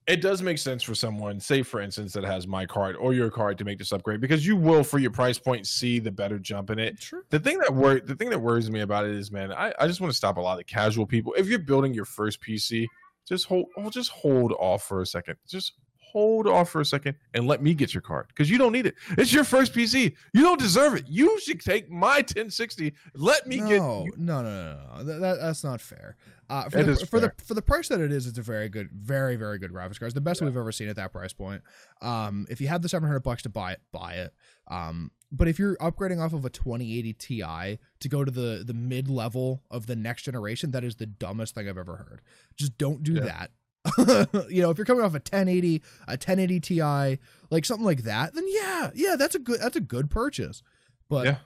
[0.08, 3.30] It does make sense for someone, say for instance, that has my card or your
[3.30, 6.38] card to make this upgrade because you will, for your price point, see the better
[6.38, 6.98] jump in it.
[6.98, 7.24] Sure.
[7.28, 9.86] The thing that wor- the thing that worries me about it is, man, I, I
[9.86, 11.34] just want to stop a lot of casual people.
[11.36, 12.86] If you're building your first PC,
[13.28, 15.36] just hold, oh, just hold off for a second.
[15.46, 15.74] Just
[16.12, 18.86] hold off for a second and let me get your card because you don't need
[18.86, 18.94] it.
[19.16, 20.14] It's your first PC.
[20.32, 21.04] You don't deserve it.
[21.08, 22.92] You should take my 1060.
[23.14, 24.18] Let me no, get.
[24.18, 25.04] no, no, no, no.
[25.04, 26.16] That, that, that's not fair.
[26.50, 27.34] Uh, for It the, is for fair.
[27.36, 29.98] the for the price that it is, it's a very good, very very good graphics
[29.98, 30.04] card.
[30.08, 31.62] It's the best we've ever seen at that price point.
[32.00, 34.32] Um, if you have the seven hundred bucks to buy it, buy it.
[34.68, 38.72] Um, but if you're upgrading off of a 2080 Ti to go to the the
[38.72, 42.22] mid level of the next generation, that is the dumbest thing I've ever heard.
[42.56, 43.24] Just don't do Yeah.
[43.24, 43.50] that.
[44.48, 47.18] you know, if you're coming off a 1080, a 1080 Ti,
[47.50, 50.62] like something like that, then yeah, yeah, that's a good that's a good purchase.
[51.08, 51.36] But Yeah.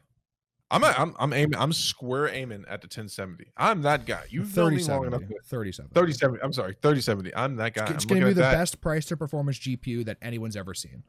[0.72, 1.58] I'm a, I'm I'm aiming.
[1.58, 3.44] I'm square aiming at the 1070.
[3.58, 4.24] I'm that guy.
[4.30, 5.20] You've known me long enough.
[5.20, 5.92] 3070, to- 3070.
[5.92, 6.42] 3070.
[6.42, 7.34] I'm sorry, 3070.
[7.34, 7.86] I'm that guy.
[7.92, 8.52] It's going to be the that.
[8.54, 11.04] best price to performance GPU that anyone's ever seen.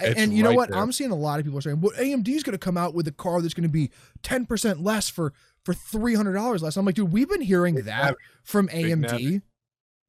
[0.00, 0.70] It's and you know what?
[0.70, 0.80] there.
[0.80, 3.12] I'm seeing a lot of people saying, "Well, AMD's going to come out with a
[3.12, 3.90] car that's going to be
[4.24, 5.32] 10% less for
[5.62, 9.42] for $300 less." I'm like, "Dude, we've been hearing Big that from Big AMD."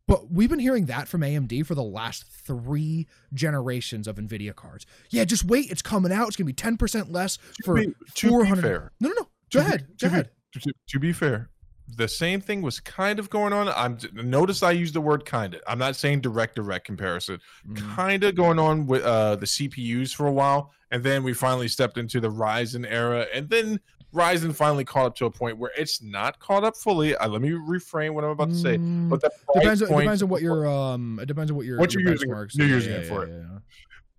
[0.07, 4.86] But we've been hearing that from AMD for the last three generations of NVIDIA cards.
[5.10, 5.72] Yeah, just wait.
[5.72, 6.27] It's coming out.
[6.27, 9.27] It's going to be 10% less for to be, to be fair, No, no, no.
[9.52, 9.88] Go be- ahead.
[9.99, 10.30] to Go ahead.
[10.53, 11.49] To, to be fair,
[11.98, 13.68] the same thing was kind of going on.
[13.69, 15.61] I'm notice I use the word kind of.
[15.68, 17.40] I'm not saying direct direct comparison.
[17.68, 17.95] Mm.
[17.95, 21.68] Kind of going on with uh, the CPUs for a while, and then we finally
[21.68, 23.80] stepped into the Ryzen era, and then
[24.16, 27.16] Ryzen finally caught up to a point where it's not caught up fully.
[27.16, 28.78] Uh, let me reframe what I'm about to say.
[28.78, 31.78] Mm, But the depends, point- depends on what your um it depends on what your
[31.78, 33.28] What your you're using- benchmarks you're using Yeah, it for.
[33.28, 33.58] yeah, yeah.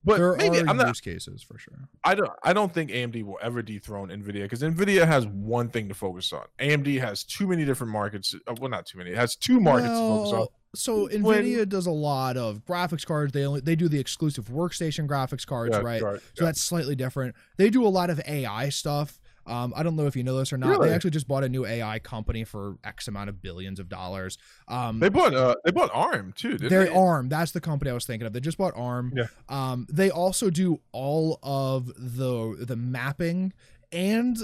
[0.04, 0.86] But there maybe are I'm not.
[0.86, 1.88] use cases for sure.
[2.04, 2.30] I don't.
[2.44, 6.32] I don't think AMD will ever dethrone Nvidia because Nvidia has one thing to focus
[6.32, 6.44] on.
[6.60, 8.32] AMD has too many different markets.
[8.46, 9.10] Uh, well, not too many.
[9.10, 10.38] It has two markets to focus on.
[10.38, 13.32] Well, So When- Nvidia does a lot of graphics cards.
[13.32, 16.00] They only they do the exclusive workstation graphics cards, Yeah, right?
[16.02, 16.44] right, So yeah.
[16.44, 17.34] that's slightly different.
[17.56, 19.18] They do a lot of AI stuff.
[19.46, 20.70] Um, I don't know if you know this or not.
[20.70, 20.88] Really?
[20.88, 24.38] They actually just bought a new AI company for X amount of billions of dollars.
[24.68, 25.34] Um, They bought.
[25.34, 26.52] Uh, they bought ARM too.
[26.52, 26.90] Didn't they're they?
[26.90, 27.28] ARM.
[27.28, 28.32] That's the company I was thinking of.
[28.32, 29.12] They just bought ARM.
[29.16, 29.26] Yeah.
[29.48, 33.52] Um, they also do all of the the mapping
[33.92, 34.36] and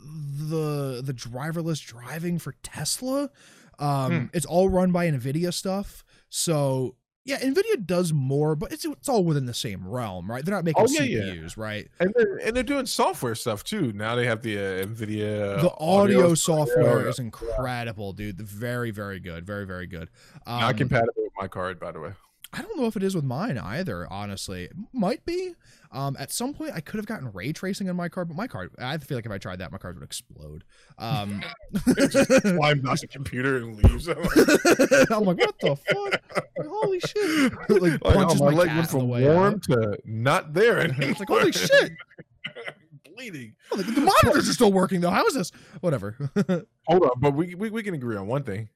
[0.00, 3.30] the the driverless driving for Tesla.
[3.78, 4.24] Um, Hmm.
[4.32, 6.04] it's all run by Nvidia stuff.
[6.30, 6.96] So
[7.28, 10.42] yeah, Nvidia does more, but it's it's all within the same realm, right?
[10.42, 11.20] They're not making Oh, yeah, yeah.
[11.34, 11.86] CPUs, right?
[12.00, 13.92] And they're, and they're doing software stuff too.
[13.92, 15.60] Now they have the uh, Nvidia.
[15.60, 16.68] the audio, stuff.
[16.68, 18.40] software Yeah, is incredible, dude.
[18.40, 19.44] Very, very good.
[19.44, 20.08] Very, very good.
[20.46, 22.12] Um, Not compatible with my card, by the way.
[22.52, 24.68] I don't know if it is with mine either, honestly.
[24.92, 25.54] Might be.
[25.92, 28.46] Um, at some point, I could have gotten ray tracing on my card, but my
[28.46, 30.64] card, I feel like if I tried that, my card would explode.
[30.98, 31.42] Um,
[31.84, 34.08] Climbs on the computer and leaves.
[34.08, 36.44] I'm like, I'm like, what the fuck?
[36.66, 37.52] Holy shit!
[37.68, 39.62] like, like, oh, punches my my, leg went from warm out.
[39.64, 41.92] to not there And It's like, holy shit!
[43.14, 43.54] Bleeding.
[43.72, 45.10] Oh, the, the monitors are still working though.
[45.10, 45.50] How is this?
[45.80, 46.16] Whatever.
[46.86, 48.68] Hold on, but we, we we can agree on one thing.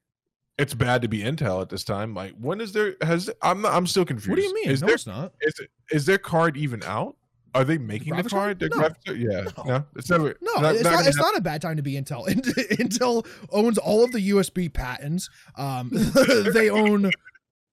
[0.57, 2.13] It's bad to be Intel at this time.
[2.13, 2.95] Like, when is there?
[3.01, 4.29] Has I'm I'm still confused.
[4.29, 4.69] what do you mean?
[4.69, 5.33] Is no, there it's not.
[5.41, 5.53] is
[5.91, 7.15] is their card even out?
[7.55, 8.61] Are they making the graphics card?
[8.61, 8.67] No.
[8.69, 9.63] graphics- yeah, No.
[9.63, 10.35] no, it's never.
[10.41, 11.07] No, not- it's not not.
[11.07, 12.27] It's not a bad time to be Intel.
[12.77, 15.29] Intel owns all of the USB patents.
[15.55, 15.89] Um,
[16.53, 17.09] they own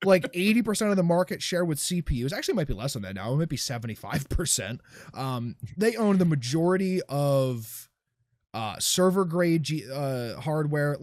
[0.04, 2.32] like eighty percent of the market share with CPUs.
[2.32, 3.32] Actually, it might be less than that now.
[3.32, 4.80] It might be seventy five percent.
[5.12, 7.88] Um, they own the majority of
[8.54, 10.96] uh, server grade G, uh, hardware.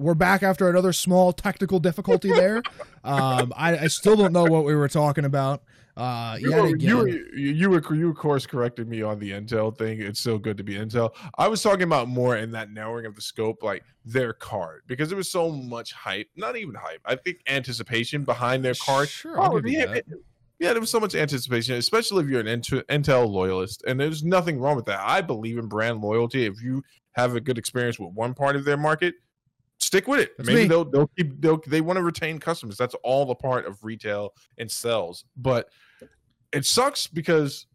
[0.00, 2.62] We're back after another small technical difficulty there.
[3.04, 5.62] Um, I, I still don't know what we were talking about.
[5.94, 6.80] Uh, You, were, again.
[6.80, 10.00] you, you were you of course corrected me on the Intel thing.
[10.00, 11.10] It's so good to be Intel.
[11.36, 15.10] I was talking about more in that narrowing of the scope, like their card, because
[15.10, 16.28] there was so much hype.
[16.34, 17.00] Not even hype.
[17.04, 19.10] I think anticipation behind their card.
[19.10, 20.04] Sure, Oh, yeah, that.
[20.58, 24.58] yeah, there was so much anticipation, especially if you're an Intel loyalist, and there's nothing
[24.58, 25.00] wrong with that.
[25.00, 26.46] I believe in brand loyalty.
[26.46, 26.82] If you
[27.12, 29.14] have a good experience with one part of their market,
[29.80, 30.36] stick with it.
[30.36, 30.68] That's Maybe me.
[30.68, 32.76] they'll they'll keep they'll, they want to retain customers.
[32.76, 35.24] That's all the part of retail and sales.
[35.36, 35.68] But
[36.52, 37.66] it sucks because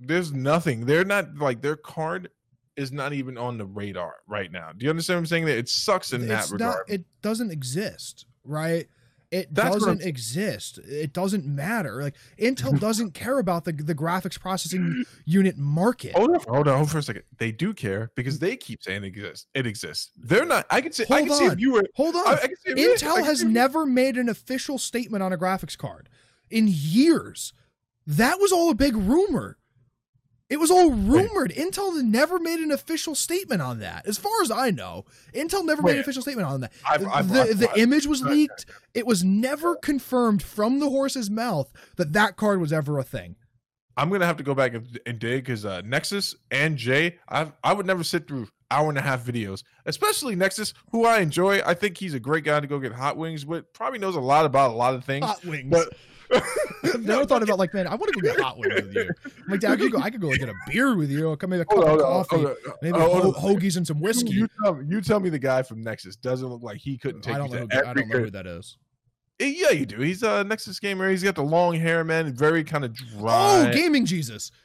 [0.00, 0.84] There's nothing.
[0.86, 2.30] They're not like their card
[2.76, 4.72] is not even on the radar right now.
[4.76, 5.44] Do you understand what I'm saying?
[5.44, 6.84] That it sucks in it's that not regard.
[6.88, 8.88] it doesn't exist right
[9.32, 12.76] it That's doesn't exist it doesn't matter like intel mm-hmm.
[12.76, 17.02] doesn't care about the the graphics processing unit market Hold on, hold on, for a
[17.02, 17.22] second.
[17.38, 19.46] They do care because they keep saying it exists.
[19.54, 20.10] It exists.
[20.16, 20.66] They're not.
[20.70, 21.04] I can say.
[21.10, 21.52] I Hold can see on.
[21.52, 21.84] if you were.
[21.94, 24.78] hold on I, I can see I intel can has see never made an official
[24.78, 26.08] statement on a graphics card
[26.50, 27.52] in years
[28.06, 29.58] that was all a big rumor
[30.52, 31.50] it was all rumored.
[31.52, 34.06] Intel never made an official statement on that.
[34.06, 35.04] As far as I know,
[35.34, 36.72] Intel never made an official statement on that.
[36.88, 38.66] I've- I've- the I've- the image was leaked.
[38.94, 43.36] It was never confirmed from the horse's mouth that that card was ever a thing.
[43.96, 47.52] I'm gonna have to go back and, and dig because uh, Nexus and Jay, I
[47.62, 51.60] I would never sit through hour and a half videos, especially Nexus, who I enjoy.
[51.66, 53.70] I think he's a great guy to go get hot wings with.
[53.74, 55.26] Probably knows a lot about a lot of things.
[55.26, 55.68] Hot wings.
[55.70, 55.92] But
[56.84, 59.10] I've never thought about like, man, I want to go get hot wings with you.
[59.24, 59.98] I'm like, Dad, I could go.
[59.98, 61.28] I could go get a beer with you.
[61.28, 62.56] Or come maybe a cup on, of coffee, on.
[62.82, 64.30] maybe Oh, ho- hoagies and some whiskey.
[64.30, 67.22] You tell, me, you tell me the guy from Nexus doesn't look like he couldn't
[67.22, 67.66] take I don't know.
[67.70, 68.78] Who, I don't know who that is.
[69.40, 69.98] Eh, Yeah, you do.
[70.00, 71.08] He's a Nexus gamer.
[71.10, 72.32] He's got the long hair, man.
[72.34, 73.68] Very kind of dry.
[73.68, 74.50] Oh, gaming Jesus.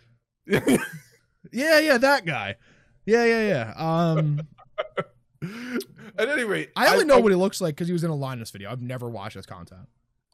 [1.51, 2.55] Yeah, yeah, that guy.
[3.05, 3.73] Yeah, yeah, yeah.
[3.77, 4.41] Um,
[6.17, 8.15] At any rate, I only know what he looks like because he was in a
[8.15, 8.69] Linus video.
[8.71, 9.87] I've never watched his content.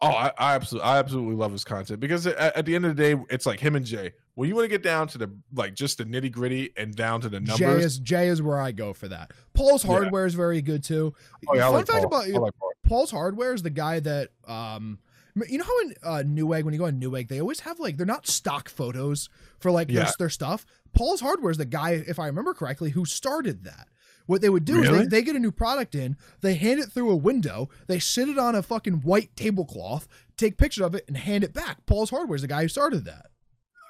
[0.03, 2.95] Oh, I, I absolutely, I absolutely love his content because at, at the end of
[2.95, 4.13] the day, it's like him and Jay.
[4.35, 7.21] When you want to get down to the like just the nitty gritty and down
[7.21, 9.31] to the numbers, Jay is Jay is where I go for that.
[9.53, 9.91] Paul's Yeah.
[9.91, 11.13] hardware is very good too.
[11.47, 12.23] oh, yeah, Fun like fact Paul.
[12.23, 12.71] about like Paul.
[12.88, 14.99] Paul's hardware is the guy that um
[15.47, 17.97] you know how in uh, Newegg when you go on Newegg they always have like
[17.97, 20.65] they're not stock photos for like their, their stuff.
[20.93, 23.88] Paul's hardware is the guy, if I remember correctly, who started that.
[24.26, 26.91] What they would do is they, they get a new product in, they hand it
[26.91, 31.06] through a window, they sit it on a fucking white tablecloth, take pictures of it,
[31.08, 31.86] and hand it back.
[31.86, 33.28] Paul's hardware is the guy who started that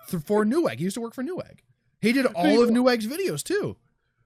[0.07, 0.77] for Newegg.
[0.77, 1.59] He used to work for Newegg.
[2.01, 3.77] He did all of Newegg's videos too.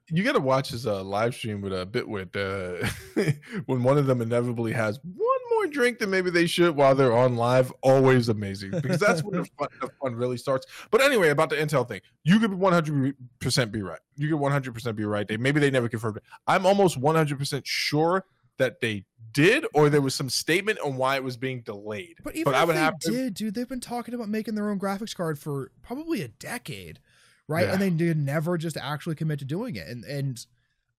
[0.10, 3.32] You got to watch his uh, live stream with a uh, Bitwit uh,
[3.66, 7.16] when one of them inevitably has one more drink than maybe they should while they're
[7.16, 7.74] on live.
[7.82, 10.66] Always amazing because that's when the fun, the fun really starts.
[10.92, 14.00] But anyway, about the Intel thing, you could 100% be right.
[14.16, 15.28] You could 100% be right.
[15.28, 16.24] They maybe they never confirmed it.
[16.48, 18.26] I'm almost 100% sure
[18.58, 22.16] that they did, or there was some statement on why it was being delayed.
[22.24, 24.30] But even But if I would they have to- did, dude, they've been talking about
[24.30, 27.00] making their own graphics card for probably a decade,
[27.48, 27.66] right?
[27.66, 27.74] Yeah.
[27.74, 29.88] And they did never just actually commit to doing it.
[29.88, 30.46] And and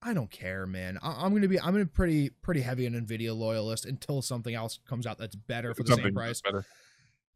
[0.01, 0.97] I don't care, man.
[1.01, 4.55] I, I'm gonna be I'm gonna be pretty pretty heavy an Nvidia loyalist until something
[4.55, 6.41] else comes out that's better for the Something same price.
[6.41, 6.65] better.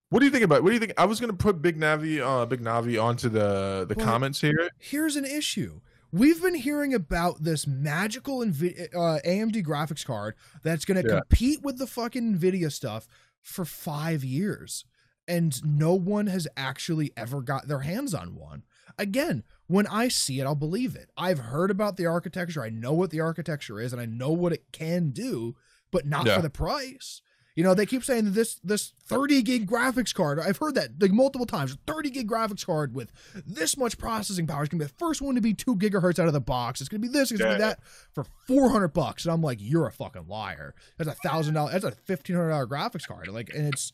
[0.09, 0.61] What do you think about?
[0.63, 0.93] What do you think?
[0.97, 4.69] I was gonna put Big Navi, uh, Big Navi onto the the Well, comments here.
[4.79, 5.81] Here's an issue.
[6.11, 11.21] We've been hearing about this magical Nvi- uh, AMD graphics card that's going to Yeah.
[11.21, 13.07] compete with the fucking Nvidia stuff
[13.41, 14.85] for five years,
[15.27, 18.61] and no one has actually ever got their hands on one.
[18.97, 21.09] Again, when I see it, I'll believe it.
[21.17, 22.63] I've heard about the architecture.
[22.63, 25.55] I know what the architecture is, and I know what it can do,
[25.91, 26.35] but not Yeah.
[26.35, 27.21] for the price.
[27.55, 30.39] You know, they keep saying this this 30 gig graphics card.
[30.39, 31.77] I've heard that like multiple times.
[31.85, 33.11] 30 gig graphics card with
[33.45, 36.25] this much processing power is gonna be the first one to be two gigahertz out
[36.25, 36.81] of the box.
[36.81, 37.79] It's gonna be this, it's gonna be that
[38.11, 39.25] for 400 bucks.
[39.25, 40.73] And I'm like, you're a fucking liar.
[40.97, 41.73] That's a thousand dollars.
[41.73, 43.27] That's a fifteen hundred dollar graphics card.
[43.27, 43.91] Like, and it's,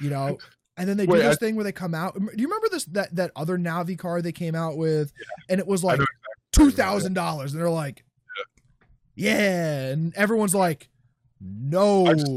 [0.00, 0.38] you know,
[0.76, 2.14] and then they Wait, do this I- thing where they come out.
[2.14, 5.12] Do you remember this that that other Navi card they came out with,
[5.48, 6.00] and it was like
[6.52, 8.04] two thousand dollars, and they're like,
[9.14, 10.88] yeah, and everyone's like,
[11.40, 12.06] no.
[12.06, 12.30] I just-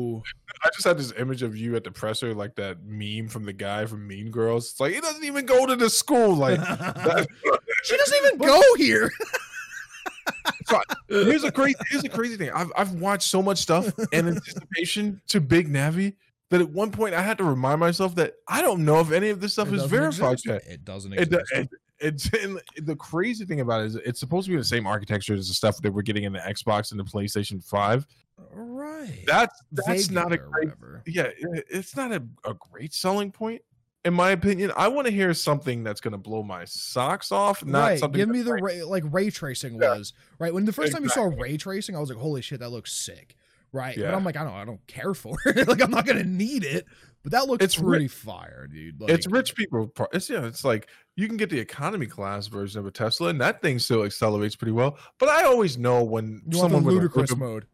[0.62, 3.54] I just had this image of you at the presser, like that meme from the
[3.54, 4.72] guy from Mean Girls.
[4.72, 6.36] It's like he doesn't even go to the school.
[6.36, 6.60] Like,
[7.84, 9.10] she doesn't even go here.
[11.08, 12.52] here's a crazy, here's a crazy thing.
[12.52, 16.16] I've I've watched so much stuff in anticipation to Big Navi
[16.50, 19.30] that at one point I had to remind myself that I don't know if any
[19.30, 20.46] of this stuff It is verified exist.
[20.48, 20.74] yet.
[20.74, 21.52] It doesn't exist.
[21.54, 21.70] it,
[22.00, 25.34] it's and the crazy thing about it is it's supposed to be the same architecture
[25.34, 28.06] as the stuff that we're getting in the Xbox and the PlayStation Five.
[28.52, 29.24] right.
[29.28, 30.70] That's that's not a great
[31.06, 33.62] yeah, it- it's not a, a great selling point,
[34.06, 34.72] in my opinion.
[34.76, 38.00] I want to hear something that's going to blow my socks off, not right.
[38.00, 38.18] something.
[38.18, 39.96] Give me the ray, like ray tracing Yeah.
[39.98, 42.60] was right when the first time you saw ray tracing, I was like, holy shit,
[42.62, 43.36] that looks sick.
[43.72, 43.96] Right.
[43.96, 45.68] But I'm like, I don't, I don't care for it.
[45.68, 46.86] like, I'm not gonna need it.
[47.22, 49.02] But that looks It's pretty fire, dude.
[49.02, 49.92] Like, it's rich people.
[50.14, 50.46] It's yeah.
[50.46, 50.88] It's like
[51.18, 54.56] you can get the economy class version of a Tesla, and that thing still accelerates
[54.56, 54.98] pretty well.
[55.20, 57.66] But I always know when You want the someone with a- ludicrous with a- mode.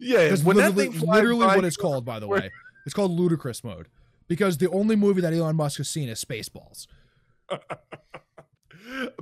[0.00, 2.50] yeah, when that literally, thing literally by, what it's called, by the way.
[2.86, 3.86] It's called ludicrous mode
[4.26, 6.86] because the only movie that Elon Musk has seen is Spaceballs.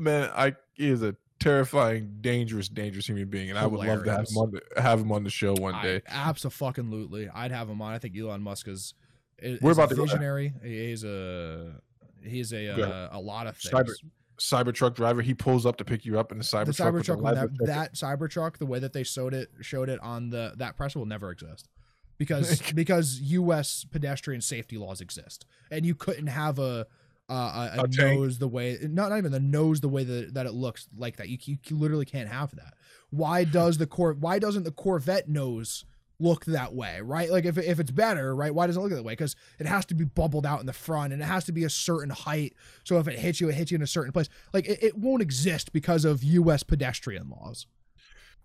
[0.00, 4.10] man, I he is a terrifying, dangerous, dangerous human being, and I would love to
[4.10, 6.02] have him on the, have him on the show one day.
[6.08, 7.92] Absolutely, I'd have him on.
[7.92, 8.94] I think Elon Musk is.
[9.38, 10.52] is We're about a visionary.
[10.62, 11.80] He's a
[12.26, 13.74] He's a uh, a lot of things.
[13.74, 13.94] Cyber-
[14.38, 15.22] Cybertruck driver.
[15.22, 16.66] He pulls up to pick you up in the Cybertruck.
[16.66, 17.66] the Cybertruck, that, jacket.
[17.66, 21.06] that Cybertruck, the way that they showed it, showed it on the that press will
[21.06, 21.68] never exist,
[22.18, 23.86] because because U.S.
[23.90, 26.86] pedestrian safety laws exist, and you couldn't have a
[27.28, 30.34] Uh, a, a, a nose the way not, not even the nose the way that,
[30.34, 31.28] that it looks like that.
[31.28, 32.74] You, you, you literally can't have that.
[33.10, 35.84] Why does the cor Why doesn't the Corvette nose
[36.20, 37.00] look that way?
[37.00, 37.28] Right?
[37.28, 38.54] Like if if it's better, right?
[38.54, 39.14] Why doesn't it look that way?
[39.14, 41.64] Because it has to be bubbled out in the front, and it has to be
[41.64, 42.54] a certain height.
[42.84, 44.28] So if it hits you, it hits you in a certain place.
[44.52, 46.62] Like it, it won't exist because of U.S.
[46.62, 47.66] pedestrian laws.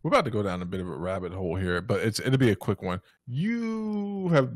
[0.04, 2.38] We're about to go down a bit of a rabbit hole here, but it's it'll
[2.38, 3.02] be a quick one.
[3.28, 4.52] You have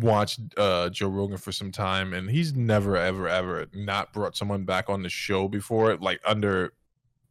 [0.00, 4.64] watched uh, Joe Rogan for some time, and he's never, ever, ever not brought someone
[4.64, 5.94] back on the show before.
[5.96, 6.72] Like under,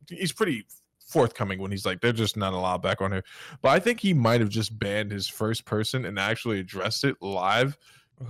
[0.09, 0.65] he's pretty
[1.07, 3.23] forthcoming when he's like, they're just not allowed back on here.
[3.61, 7.15] But I think he might have just banned his first person and actually addressed it
[7.21, 7.77] live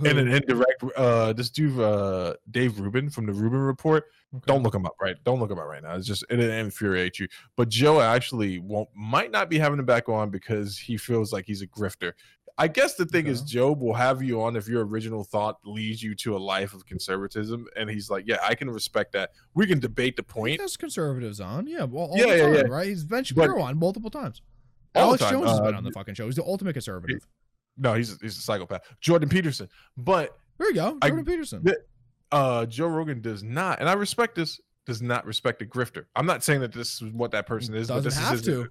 [0.04, 0.82] in an indirect.
[0.96, 4.04] Uh, this dude, uh, Dave Rubin from the Rubin Report.
[4.46, 5.16] Don't look him up, right?
[5.24, 5.94] Don't look him up right now.
[5.94, 7.28] It's just it infuriates you.
[7.56, 11.46] But Joe actually won't might not be having him back on because he feels like
[11.46, 12.12] he's a grifter.
[12.60, 16.02] I guess the thing is, Joe will have you on if your original thought leads
[16.02, 19.30] you to a life of conservatism, and he's like, "Yeah, I can respect that.
[19.54, 22.54] We can debate the point has conservatives on, yeah, well, all Yeah, the yeah, time,
[22.54, 22.60] yeah.
[22.62, 22.88] right?
[22.88, 24.42] He's Ben But- on multiple times.
[24.96, 26.26] Alex time." Jones has been Uh, on the fucking show.
[26.26, 27.24] He's the ultimate conservative.
[27.78, 28.82] No, he's he's a psychopath.
[29.00, 31.64] Jordan Peterson, but There you go, I- Jordan Peterson.
[32.30, 34.60] Uh, Joe Rogan does not, and I respect this.
[34.84, 36.04] Does not respect a grifter.
[36.16, 37.88] I'm not saying that this is what that person is.
[37.88, 38.68] but Doesn't this have is his- to.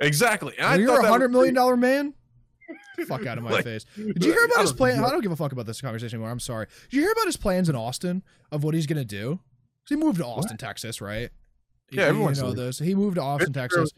[0.00, 0.58] Exactly.
[0.58, 2.14] I you're a hundred million dollar man,
[3.06, 3.84] fuck out of my Like, face.
[3.96, 5.02] Did you hear about his plan?
[5.04, 6.30] I don't give a fuck about this conversation anymore.
[6.30, 6.66] I'm sorry.
[6.90, 9.40] Did you hear about his plans in Austin of what he's gonna do?
[9.88, 11.30] he moved to Austin, Texas, right?
[11.90, 12.70] Yeah, everyone's you know.
[12.70, 13.54] He moved to Austin, Mr.
[13.54, 13.90] Texas.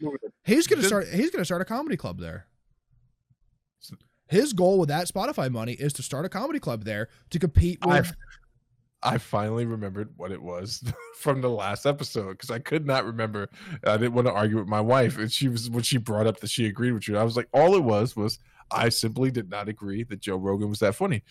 [0.43, 1.07] He's gonna start.
[1.07, 2.45] He's gonna start a comedy club there.
[4.27, 7.79] His goal with that Spotify money is to start a comedy club there to compete
[7.85, 7.95] with.
[7.95, 8.11] I've-
[9.03, 10.83] I finally remembered what it was
[11.19, 13.47] from the last episode because I could not remember.
[13.85, 16.39] I didn't want to argue with my wife, and she was when she brought up
[16.39, 17.15] that she agreed with you.
[17.15, 18.39] I was like, all it was was
[18.71, 21.23] I simply did not agree that Joe Rogan was that funny.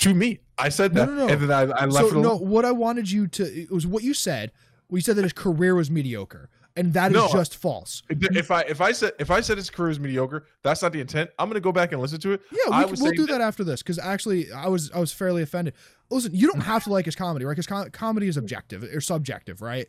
[0.00, 1.32] To me, I said No, that, no, no.
[1.32, 4.02] and then I, I left so no, what I wanted you to it was what
[4.02, 4.50] you said.
[4.88, 7.28] We said that his career was mediocre, and that is No.
[7.32, 8.02] just false.
[8.08, 11.00] If I if I said if I said his career is mediocre, that's not the
[11.00, 11.30] intent.
[11.38, 12.42] I'm going to go back and listen to it.
[12.50, 15.42] Yeah, we, will we'll do that after this because actually, I was I was fairly
[15.42, 15.74] offended.
[16.10, 16.64] Listen, you don't mm.
[16.64, 17.52] have to like his comedy, right?
[17.52, 19.88] Because com- comedy is objective or subjective, right?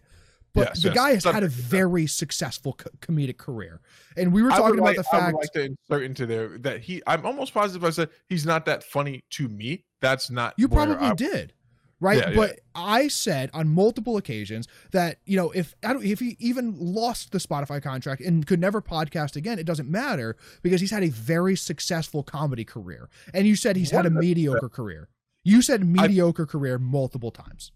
[0.53, 3.81] But Yes, the yes, guy has had a very successful co- comedic career,
[4.15, 6.57] and we were talking about like, the I would fact like to insert into there
[6.59, 7.01] that he.
[7.07, 9.83] I'm almost positive I said he's not that funny to me.
[9.99, 11.53] That's not you probably I- did,
[12.03, 12.17] right?
[12.17, 12.35] Yeah, yeah.
[12.35, 16.75] but I said on multiple occasions that you know if I don't, if he even
[16.77, 21.03] lost the Spotify contract and could never podcast again, it doesn't matter because he's had
[21.03, 24.19] a very successful comedy career, and you said he's had a What?
[24.19, 25.09] mediocre career.
[25.43, 27.71] You said mediocre career multiple times.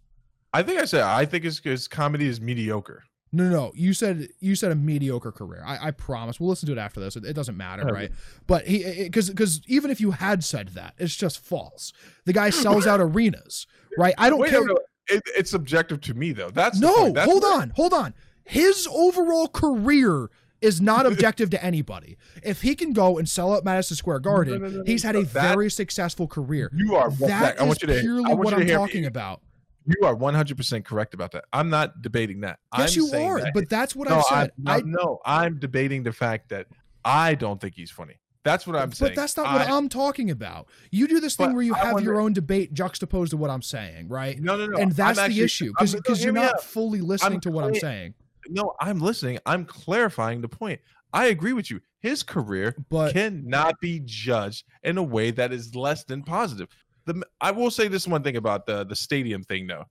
[0.53, 3.03] I think I said I think his, his comedy is mediocre.
[3.31, 3.71] No, no.
[3.75, 5.61] You said you said a mediocre career.
[5.65, 6.39] I, I promise.
[6.39, 7.15] We'll listen to it after this.
[7.15, 7.91] It, it doesn't matter, Okay.
[7.91, 8.11] right?
[8.47, 11.91] But he because because even if you had said that, it's just false.
[12.25, 13.67] The guy sells out arenas,
[13.97, 14.13] right?
[14.17, 14.61] I don't Wait, care.
[14.65, 14.79] no, no.
[15.09, 16.49] It, it's subjective to me though.
[16.49, 17.11] That's No.
[17.11, 18.13] That's hold on, hold on.
[18.45, 20.29] His overall career
[20.61, 22.17] is not objective to anybody.
[22.43, 25.15] If he can go and sell out Madison Square Garden, no, no, no, he's had
[25.15, 26.71] a That- very successful career.
[26.73, 29.01] You are That I want you to purely I want what you to I'm talking
[29.01, 29.07] me.
[29.07, 29.41] about.
[29.87, 31.45] You are 100 percent correct about that.
[31.53, 32.59] I'm not debating that.
[32.77, 33.41] Yes, I'm you are.
[33.41, 34.51] that- But that's what no, I said.
[34.65, 36.67] I'm, I, no, I'm debating the fact that
[37.05, 38.19] I don't think he's funny.
[38.43, 39.11] That's what I'm saying.
[39.11, 40.67] But that's not what I'm talking about.
[40.89, 44.07] You do this thing where you have your own debate juxtaposed to what I'm saying,
[44.07, 44.39] right?
[44.39, 44.77] No, no, no.
[44.77, 46.63] and that's the issue because no, because hear you're not out.
[46.63, 48.13] fully listening I'm to what I'm saying.
[48.49, 49.39] No, I'm listening.
[49.45, 50.79] I'm clarifying the point.
[51.11, 51.81] I agree with you.
[51.99, 56.69] His career But cannot be judged in a way that is less than positive.
[57.07, 59.85] The I will say this one thing about the the stadium thing though.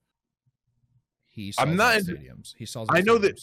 [1.25, 2.53] he I'm not in- stadiums.
[2.55, 2.87] He sells.
[2.91, 3.39] I know that-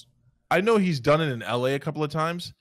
[0.51, 2.53] I know he's done it in LA a couple of times.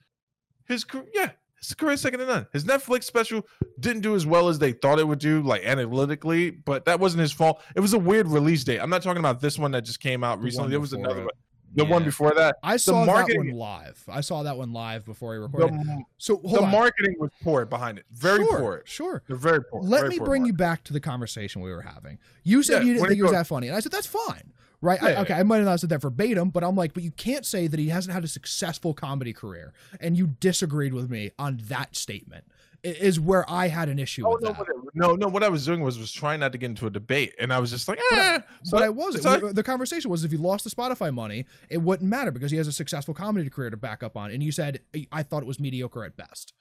[0.66, 1.30] His career, yeah,
[1.60, 2.46] his career second to none.
[2.52, 3.46] His Netflix special
[3.78, 7.20] didn't do as well as they thought it would do, like analytically, but that wasn't
[7.20, 7.62] his fault.
[7.76, 8.80] It was a weird release date.
[8.80, 10.70] I'm not talking about this one that just came out The recently.
[10.70, 11.36] There was another it.
[11.74, 12.56] The one before that.
[12.62, 14.02] I saw that one live.
[14.08, 15.74] I saw that one live before he recorded.
[15.74, 16.70] The, so hold the on.
[16.70, 18.04] marketing was poor behind it.
[18.12, 18.82] Very sure, poor.
[18.84, 19.22] Sure.
[19.26, 19.82] They're very poor.
[19.82, 22.18] Let very me poor bring you back to the conversation we were having.
[22.42, 24.52] You said Yeah, you didn't think it was that funny, and I said that's fine,
[24.80, 25.02] right?
[25.02, 27.10] I- Yeah, okay, I might have not said that verbatim, but I'm like, but you
[27.10, 31.32] can't say that he hasn't had a successful comedy career, and you disagreed with me
[31.38, 32.44] on that statement.
[32.84, 34.54] Is where I had an issue Oh, with no,
[34.94, 35.26] no, no.
[35.28, 37.58] What I was doing was was trying not to get into a debate, and I
[37.58, 38.40] was just like, eh.
[38.70, 39.22] But I wasn't.
[39.24, 42.30] so I- We- the conversation was if he lost the Spotify money, it wouldn't matter
[42.30, 44.30] because he has a successful comedy career to back up on.
[44.30, 44.80] And you said
[45.10, 46.52] I thought it was mediocre at best.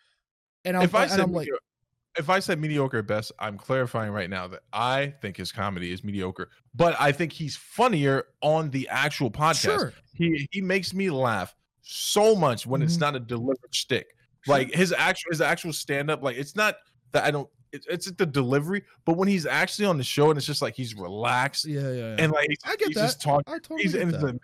[0.63, 1.49] And I'm, if I said I'm like,
[2.17, 5.91] if I said mediocre at best, I'm clarifying right now that I think his comedy
[5.91, 9.61] is mediocre, but I think he's funnier on the actual podcast.
[9.77, 9.93] Sure.
[10.13, 13.01] He he makes me laugh so much when it's Mhm.
[13.01, 14.15] not a delivered stick.
[14.48, 16.76] Like his actual his actual stand up, like it's not
[17.11, 17.49] that I don't.
[17.72, 20.76] It's, it's the delivery, but when he's actually on the show and it's just like
[20.76, 22.15] he's relaxed Yeah, yeah, yeah.
[22.20, 23.02] and like I get he's that.
[23.06, 23.52] just talking.
[23.52, 24.40] I totally He's get that.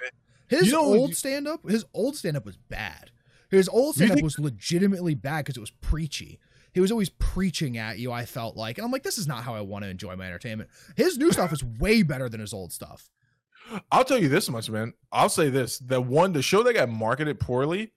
[0.48, 3.12] His You know, old stand up, his old stand up was bad.
[3.52, 6.40] His old stand up was legitimately bad because it was preachy.
[6.74, 8.78] He was always preaching at you, I felt like.
[8.78, 10.70] And I'm like, this is not how I want to enjoy my entertainment.
[10.96, 13.10] His new stuff is way better than his old stuff.
[13.92, 14.94] I'll tell you this much, man.
[15.12, 17.92] I'll say this: that one, the show that got marketed poorly,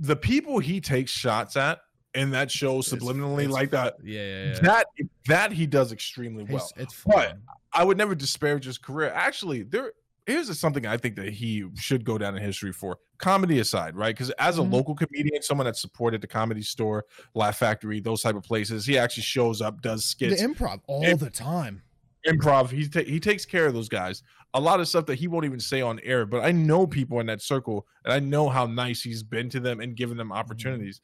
[0.00, 1.80] the people he takes shots at
[2.14, 4.58] in that show subliminally, it's- like that, Yeah, yeah, yeah.
[4.60, 4.86] that
[5.28, 6.68] that he does extremely well.
[6.76, 7.42] it's But- fun.
[7.72, 9.12] I would never disparage his career.
[9.14, 9.92] Actually, there
[10.26, 12.98] here's something I think that he should go down in history for.
[13.18, 14.14] Comedy aside, right?
[14.14, 14.72] Because as a Mhm.
[14.72, 17.04] local comedian, someone that supported the comedy store,
[17.34, 20.06] Laugh Factory, those type of places, he actually shows up, does The
[20.36, 21.82] skits, improv all It- the time.
[22.28, 22.70] improv.
[22.70, 24.22] He ta- he takes care of those guys.
[24.54, 27.20] A lot of stuff that he won't even say on air, but I know people
[27.20, 30.32] in that circle, and I know how nice he's been to them and given them
[30.32, 31.00] opportunities.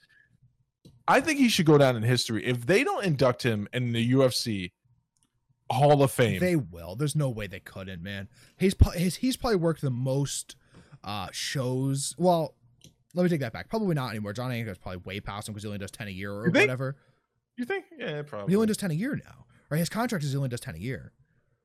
[1.07, 2.45] I think he should go down in history.
[2.45, 4.73] If they don't induct him in the UFC
[5.71, 6.97] Hall of Fame, They will.
[6.97, 8.29] There's no way they couldn't, man.
[8.59, 10.57] He's he's, he's probably worked the most
[11.05, 12.15] uh shows.
[12.19, 12.55] Well,
[13.15, 13.69] let me take that back.
[13.69, 14.33] Probably not anymore.
[14.33, 16.53] Jon is probably way past him because he only does ten a year or You
[16.53, 16.97] whatever.
[17.57, 17.85] you think?
[17.97, 18.51] Yeah, probably.
[18.53, 19.47] He only does ten a year now.
[19.71, 19.79] Right?
[19.79, 21.13] His contract is he only does ten a year.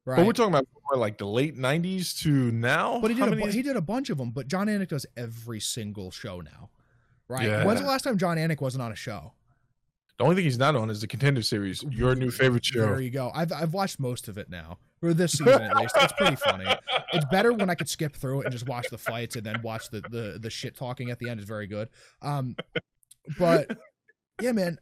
[0.06, 0.18] Right.
[0.18, 3.00] But we're talking about more like the late '90s to now.
[3.00, 4.32] But he did a, bu- he did a bunch of them.
[4.32, 6.70] But Jon Anik does every single show now.
[7.28, 7.48] Right.
[7.48, 7.66] Yeah.
[7.66, 9.34] When's the last time Jon Anik wasn't on a show?
[10.22, 12.82] the only thing he's not on is the Contender Series, your new favorite show.
[12.82, 13.32] There you go.
[13.34, 15.96] I've I've watched most of it now, or this season at least.
[15.98, 16.66] It's pretty funny.
[17.12, 19.64] It's better when I could skip through it and just watch the fights and then
[19.64, 21.90] watch the the the shit talking at the end is very good.
[22.22, 22.56] Um,
[23.40, 23.76] but
[24.42, 24.78] yeah, man,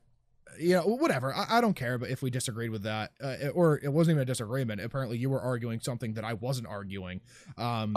[0.57, 1.33] you know whatever.
[1.33, 4.21] I, I don't care, but if we disagreed with that, uh, or it wasn't even
[4.21, 4.81] a disagreement.
[4.81, 7.21] Apparently, you were arguing something that I wasn't arguing.
[7.57, 7.95] Um,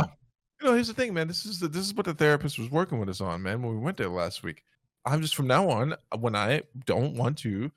[0.61, 1.27] You know, here's the thing, man.
[1.27, 3.62] This is the, this is what the therapist was working with us on, man.
[3.62, 4.62] When we went there last week,
[5.05, 7.73] I'm just from now on when I don't want to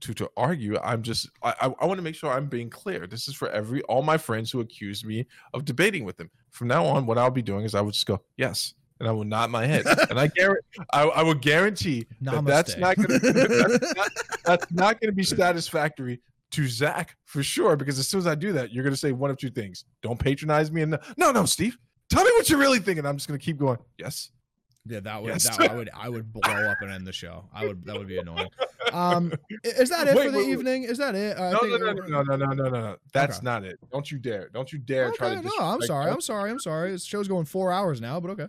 [0.00, 3.06] to to argue, I'm just I I, I want to make sure I'm being clear.
[3.06, 6.30] This is for every all my friends who accuse me of debating with them.
[6.50, 9.12] From now on, what I'll be doing is I would just go yes, and I
[9.12, 13.18] will nod my head, and I guarantee I, I will guarantee that that's not gonna
[14.44, 16.20] that's not, going to be satisfactory
[16.52, 17.76] to Zach for sure.
[17.76, 19.84] Because as soon as I do that, you're going to say one of two things:
[20.02, 21.78] don't patronize me, and no, no, Steve,
[22.10, 23.06] tell me what you're really thinking.
[23.06, 23.78] I'm just going to keep going.
[23.98, 24.30] Yes,
[24.86, 25.56] Yeah, that would Yes.
[25.56, 27.44] that I would I would blow up and end the show.
[27.54, 28.48] I would that would be annoying.
[28.92, 29.32] Um,
[29.62, 30.52] is that it Wait, for the wait, wait.
[30.52, 30.82] evening?
[30.84, 31.38] Is that it?
[31.38, 32.96] I no, no, no, no, no, no, no, no, no.
[33.12, 33.44] That's Okay.
[33.44, 33.78] not it.
[33.92, 34.48] Don't you dare!
[34.52, 35.38] Don't you dare try to.
[35.38, 36.10] Okay, no, I'm disrespect- sorry.
[36.10, 36.50] I'm sorry.
[36.50, 36.90] I'm sorry.
[36.92, 38.48] This show's going four hours now, but okay.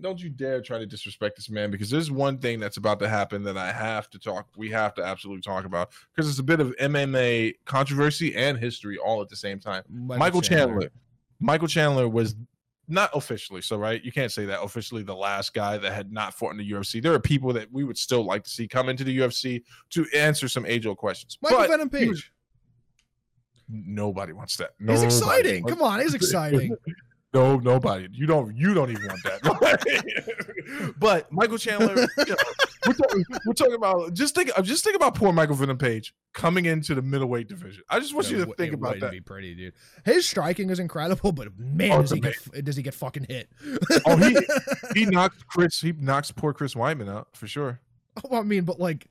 [0.00, 3.08] Don't you dare try to disrespect this man because there's one thing that's about to
[3.08, 4.48] happen that I have to talk.
[4.56, 8.98] We have to absolutely talk about because it's a bit of MMA controversy and history
[8.98, 9.82] all at the same time.
[9.88, 10.90] Michael Chandler.
[11.40, 12.36] Michael Chandler was
[12.88, 16.34] not officially, so right, you can't say that officially the last guy that had not
[16.34, 17.02] fought in the UFC.
[17.02, 20.06] There are people that we would still like to see come into the UFC to
[20.14, 21.38] answer some age old questions.
[21.42, 22.32] Michael but Venom Page.
[23.68, 24.70] nobody wants that.
[24.78, 25.64] He's Nobody exciting.
[25.64, 26.76] Come on, he's exciting.
[27.34, 28.08] No, nobody.
[28.12, 28.54] You don't.
[28.54, 30.94] You don't even want that.
[30.98, 32.36] but Michael Chandler, you know,
[32.86, 34.12] we're, talking, we're talking about.
[34.12, 34.50] Just think.
[34.54, 37.82] Uh, just think about poor Michael Venom Page coming into the middleweight division.
[37.88, 39.12] I just want It you to think it about that.
[39.12, 39.72] Be pretty, dude.
[40.04, 43.48] His striking is incredible, but man, Oh, does he get does he get fucking hit?
[44.06, 44.36] Oh, he
[44.94, 45.80] he knocks Chris.
[45.80, 47.80] He knocks poor Chris Weidman out for sure.
[48.30, 49.06] Oh, I mean, but like,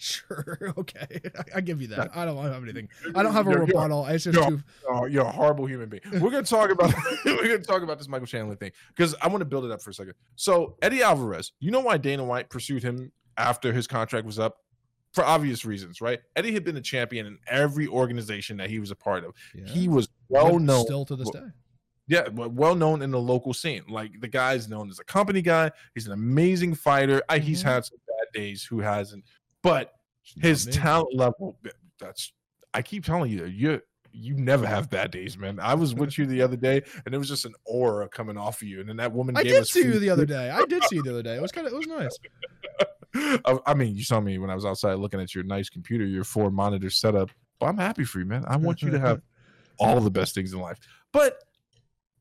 [0.00, 2.10] sure, okay, I, I give you that.
[2.16, 2.88] I don't have anything.
[3.14, 4.06] I don't have a You're- you're- rebuttal.
[4.06, 4.62] It's just you're- too.
[4.88, 6.02] Oh, you're a horrible human being.
[6.20, 6.92] We're gonna talk about
[7.24, 9.82] we're gonna talk about this Michael Chandler thing because I want to build it up
[9.82, 10.14] for a second.
[10.36, 14.56] So Eddie Alvarez, you know why Dana White pursued him after his contract was up?
[15.12, 16.20] For obvious reasons, right?
[16.36, 19.34] Eddie had been a champion in every organization that he was a part of.
[19.52, 19.66] Yeah.
[19.66, 20.84] He was well known.
[20.84, 21.40] still to this day.
[22.10, 23.82] Yeah, well known in the local scene.
[23.88, 25.70] Like the guy's known as a company guy.
[25.94, 27.22] He's an amazing fighter.
[27.28, 27.68] I, he's mm-hmm.
[27.68, 28.64] had some bad days.
[28.64, 29.24] Who hasn't?
[29.62, 29.92] But
[30.40, 31.58] his talent level
[31.98, 32.32] that's
[32.74, 33.80] i keep telling you you
[34.12, 37.18] you never have bad days man i was with you the other day and it
[37.18, 39.66] was just an aura coming off of you and then that woman I gave did
[39.66, 40.50] see you the other day.
[40.50, 41.36] I did see you the other day.
[41.36, 42.18] It was kind of it was nice.
[43.44, 46.04] I, I mean you saw me when i was outside looking at your nice computer
[46.04, 49.20] your four monitor setup but i'm happy for you man i want you to have
[49.78, 50.78] all the best things in life
[51.12, 51.42] but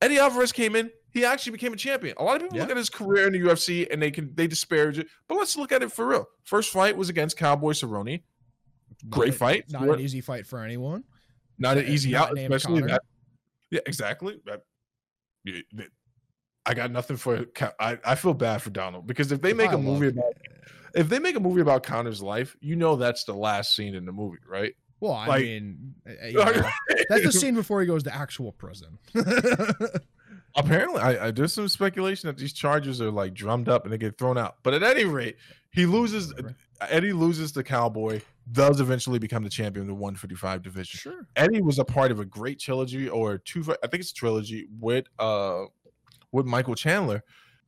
[0.02, 2.78] eddie alvarez came in he actually became a champion a lot of people look at
[2.78, 5.82] his career in the ufc and they can they disparage it but let's look at
[5.84, 8.22] it for real first fight was against cowboy cerrone
[9.10, 11.04] great Not a- fight Not an easy fight for anyone.
[11.58, 12.94] not an easy not out, especially Conor.
[12.94, 13.02] that.
[13.72, 14.40] Yeah, exactly.
[14.46, 14.62] That-
[15.46, 15.90] yeah, that-
[16.66, 17.46] I got nothing for.
[17.80, 20.14] I, I feel bad for Donald because if they make I a movie it.
[20.14, 20.34] about
[20.96, 24.06] if they make a movie about Conor's life, you know that's the last scene in
[24.06, 24.74] the movie, right?
[25.00, 26.70] Well, I Like- mean, uh, you know,
[27.10, 28.98] that's the scene before he goes to actual prison.
[30.60, 33.98] Apparently, I, I there's some speculation that these charges are like drummed up and they
[33.98, 34.58] get thrown out.
[34.64, 35.38] But at any rate,
[35.72, 36.34] he loses.
[36.82, 38.22] Eddie loses the Cowboy.
[38.52, 40.98] Does eventually become the champion of the 155 division.
[40.98, 41.28] sure.
[41.36, 43.62] Eddie was a part of a great trilogy or two.
[43.84, 45.66] I think it's a trilogy with uh
[46.32, 47.24] with Michael Chandler.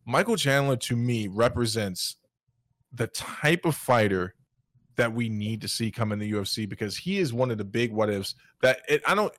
[0.05, 2.17] Michael Chandler to me represents
[2.93, 4.35] the type of fighter
[4.95, 7.63] that we need to see come in the UFC because he is one of the
[7.63, 9.33] big what ifs that it, I don't.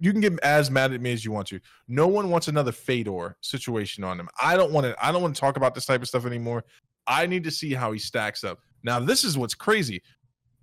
[0.00, 1.60] You can get as mad at me as you want to.
[1.88, 4.28] No one wants another Fedor situation on him.
[4.40, 5.04] I don't want to.
[5.04, 6.64] I don't want to talk about this type of stuff anymore.
[7.06, 8.60] I need to see how he stacks up.
[8.82, 10.02] Now, this is what's crazy.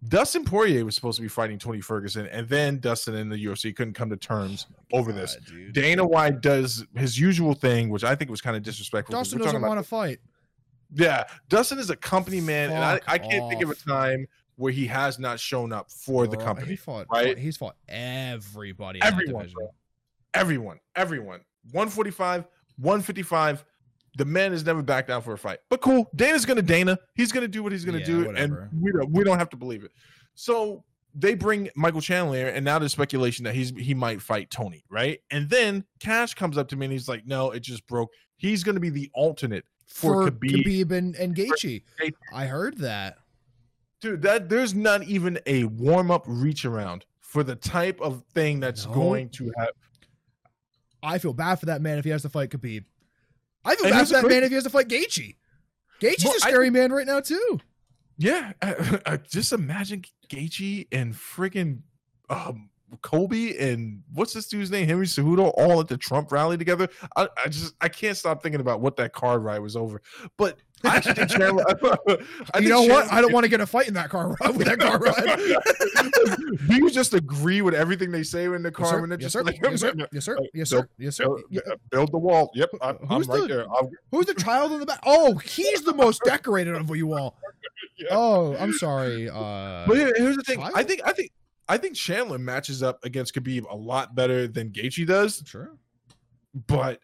[0.07, 3.75] Dustin Poirier was supposed to be fighting Tony Ferguson, and then Dustin in the UFC
[3.75, 5.35] couldn't come to terms over this.
[5.47, 5.73] Dude.
[5.73, 9.17] Dana White does his usual thing, which I think was kind of disrespectful.
[9.17, 10.19] Dustin doesn't want to fight.
[10.93, 14.71] Yeah, Dustin is a company man, and I, I can't think of a time where
[14.71, 16.67] he has not shown up for the company.
[16.67, 17.37] He fought, right?
[17.37, 19.01] He's fought everybody.
[19.01, 19.67] Everyone, division.
[20.33, 21.41] everyone, everyone.
[21.71, 22.45] 145,
[22.77, 23.65] 155.
[24.17, 25.59] The man has never backed down for a fight.
[25.69, 26.97] But cool, Dana's gonna Dana.
[27.15, 28.69] He's gonna do what he's gonna Yeah, do, whatever.
[28.71, 29.91] and we don't we don't have to believe it.
[30.35, 30.83] So
[31.13, 35.19] they bring Michael Chandler, and now there's speculation that he's he might fight Tony, right?
[35.31, 38.11] And then Cash comes up to me and he's like, "No, it just broke.
[38.37, 40.65] He's gonna be the alternate for, For Khabib.
[40.65, 41.35] Khabib, and, and.
[41.35, 41.83] Gaethje.
[42.33, 43.17] I heard that.
[44.05, 48.85] Dude that there's not even a warm-up reach around for the type of thing that's
[48.85, 48.93] No.
[48.93, 49.69] going to have
[51.03, 52.85] I feel bad for that man if he has to fight Khabib.
[53.63, 55.35] I feel And bad for that man if he has to fight Gaethje.
[56.01, 57.59] Gaethje's Well, a I- scary man right now too.
[58.17, 61.79] yeah I, I just imagine Gaethje and freaking
[62.29, 62.69] um
[63.01, 67.27] Colby and what's this dude's name Henry Cejudo all at the Trump rally together I,
[67.43, 70.01] I just I can't stop thinking about what that car ride was over
[70.37, 71.63] but I actually think Chandler
[72.53, 73.11] I you know what?
[73.11, 76.67] I don't want to get a fight in that car ride with that car ride.
[76.67, 79.41] Do you just agree with everything they say in the car and yes, sir.
[79.41, 79.93] like yes, sir.
[80.11, 80.37] Yes, sir.
[80.53, 80.89] Yes, sir.
[80.97, 81.25] Yes, sir.
[81.89, 84.85] build, the wall yep I'm, I'm right the- there I'll, Who's the child in the
[84.85, 84.99] back?
[85.05, 87.37] Oh, he's the most decorated of you all.
[87.97, 88.07] Yeah.
[88.11, 89.29] Oh, I'm sorry.
[89.29, 90.61] Uh, But here- here's the thing.
[90.61, 91.31] I think I think
[91.67, 95.43] I think Chandler matches up against Khabib a lot better than Gaethje does.
[95.45, 95.71] sure.
[96.67, 96.99] But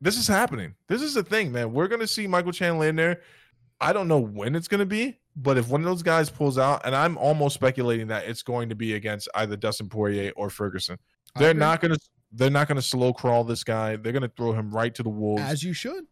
[0.00, 0.74] this is happening.
[0.88, 1.72] This is the thing, man.
[1.72, 3.20] We're gonna see Michael Chandler in there.
[3.80, 6.82] I don't know when it's gonna be, but if one of those guys pulls out,
[6.84, 10.98] and I'm almost speculating that it's going to be against either Dustin Poirier or Ferguson.
[11.36, 11.96] They're not gonna
[12.32, 13.96] they're not gonna slow crawl this guy.
[13.96, 15.42] They're gonna throw him right to the wolves.
[15.42, 16.04] As you should.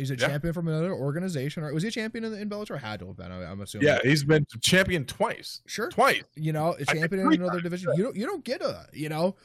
[0.00, 0.26] He's a Yeah.
[0.28, 1.62] champion from another organization.
[1.62, 2.78] or Was he a champion in, in Bellator?
[2.80, 3.30] Had to have been.
[3.30, 3.86] I- I'm assuming.
[3.86, 5.60] yeah, he's been champion twice.
[5.66, 5.88] Sure.
[5.90, 6.22] Twice.
[6.34, 7.92] You know, a champion in another division.
[7.96, 8.16] You don't.
[8.16, 8.86] You don't get a.
[8.92, 9.36] You know,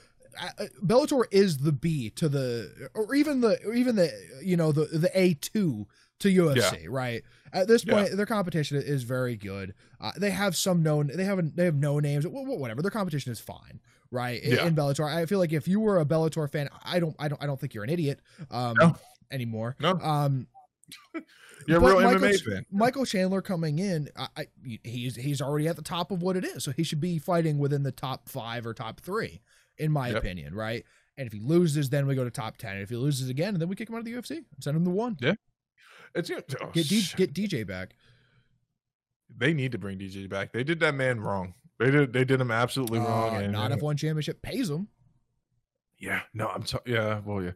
[0.83, 4.11] Bellator is the B to the, or even the, or even the,
[4.43, 5.87] you know, the the A two
[6.19, 6.85] to UFC.
[6.89, 7.23] Right.
[7.53, 7.93] At this Yeah.
[7.93, 9.73] point, their competition is very good.
[10.01, 11.09] Uh, they have some known.
[11.13, 12.25] They have they have no names.
[12.25, 12.81] wh- wh- Whatever.
[12.81, 13.79] Their competition is fine.
[14.11, 14.41] Right.
[14.43, 14.65] In, Yeah.
[14.67, 17.15] in Bellator, I feel like if you were a Bellator fan, I don't.
[17.19, 17.41] I don't.
[17.41, 18.19] I don't think you're an idiot.
[18.51, 18.75] Um.
[18.79, 18.95] No.
[19.31, 19.75] Anymore.
[19.79, 19.99] No.
[19.99, 20.47] Um.
[21.67, 22.65] You're real Michael, MMA fan.
[22.71, 24.47] Michael Chandler coming in, I, I,
[24.83, 27.57] he's he's already at the top of what it is, so he should be fighting
[27.57, 29.41] within the top five or top three,
[29.77, 30.17] in my Yep.
[30.17, 30.85] opinion, right?
[31.17, 32.77] And if he loses, then we go to top ten.
[32.77, 34.91] If he loses again, then we kick him out of the UFC, send him to
[34.91, 35.17] one.
[35.19, 35.33] Yeah,
[36.13, 37.95] it's oh, Get D, get DJ back.
[39.35, 40.51] they need to bring DJ back.
[40.53, 41.55] They did that man wrong.
[41.79, 43.35] They did they did him absolutely wrong.
[43.35, 44.87] Uh, and, not if one championship pays him.
[45.99, 47.51] Yeah, no, I'm t- yeah, well, yeah,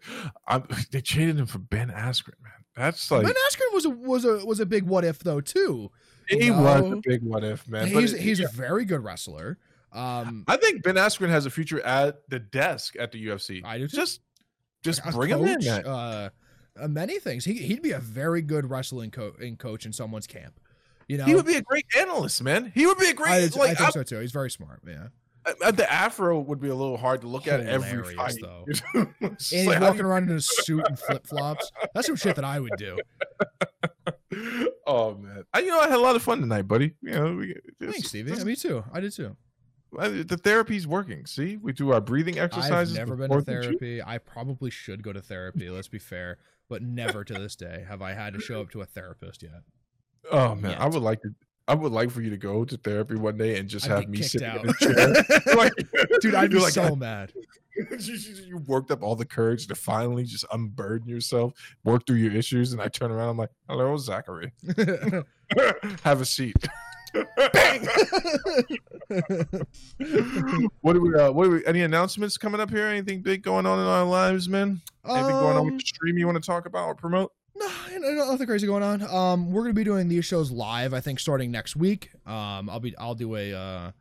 [0.48, 2.52] I'm, they traded him for Ben Askren, man.
[2.76, 5.92] That's like ben Askren was a was a was a big what if though too.
[6.30, 7.88] he was a big what if, man.
[7.88, 9.58] He's it- he's yeah, a very good wrestler.
[9.92, 13.62] Um, I think Ben Askren has a future at the desk at the UFC.
[13.66, 13.98] I do too.
[13.98, 14.22] Just
[14.84, 15.56] just a bring him in.
[15.56, 15.86] coach, Man.
[15.86, 16.30] Uh,
[16.80, 17.44] uh, many things.
[17.44, 20.60] He he'd be a very good wrestling co- in coach in someone's camp.
[21.08, 22.72] You know, He would be a great analyst, man.
[22.76, 24.20] He would be a great I, I think I- so too.
[24.20, 24.82] He's very smart.
[24.88, 25.08] Yeah,
[25.50, 28.36] Uh, uh, the afro would be a little hard to look at every Hilarious, fight.
[28.42, 28.66] though.
[28.68, 31.72] It's and just he's like, walking around in a suit and flip flops.
[31.94, 32.98] That's some shit that I would do.
[34.88, 36.94] oh man, I, you know I had a lot of fun tonight, buddy.
[37.02, 38.32] You know, we, Thanks, Stevie.
[38.32, 38.84] this- Yeah, me too.
[38.94, 39.36] I did too.
[39.98, 41.26] Uh, the therapy's working.
[41.26, 42.94] See, we do our breathing exercises.
[42.94, 43.80] I've never been to before the shoot.
[43.80, 44.04] therapy.
[44.04, 45.68] I probably should go to therapy.
[45.70, 46.38] Let's be fair,
[46.70, 49.64] but never to this day have I had to show up to a therapist yet.
[50.32, 51.30] Oh man, I would like to.
[51.70, 54.10] I would like for you to go to therapy one day and just I'd have
[54.10, 54.64] me sit out.
[54.64, 55.14] in a chair.
[55.56, 55.72] like,
[56.20, 57.32] Dude, I'd be like, so mad.
[58.00, 62.74] you, worked up all the courage to finally just unburden yourself, work through your issues,
[62.74, 63.30] and I turn around.
[63.30, 64.52] I'm like, "Hello, Zachary.
[66.04, 66.58] have a seat."
[67.54, 67.88] Bang.
[70.82, 71.16] what do we?
[71.16, 71.66] Uh, what do we?
[71.66, 72.88] Any announcements coming up here?
[72.88, 74.82] Anything big going on in our lives, man?
[75.08, 77.32] Anything going on with Um, the stream you want to talk about or promote?
[77.60, 79.02] No, nothing crazy going on.
[79.04, 80.94] Um, we're gonna be doing these shows live.
[80.94, 82.12] I think starting next week.
[82.26, 83.92] Um, I'll be I'll do a uh,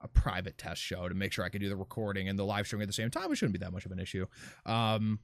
[0.00, 2.66] a private test show to make sure I can do the recording and the live
[2.66, 3.32] streaming at the same time.
[3.32, 4.26] It shouldn't be that much of an issue.
[4.66, 5.20] Um,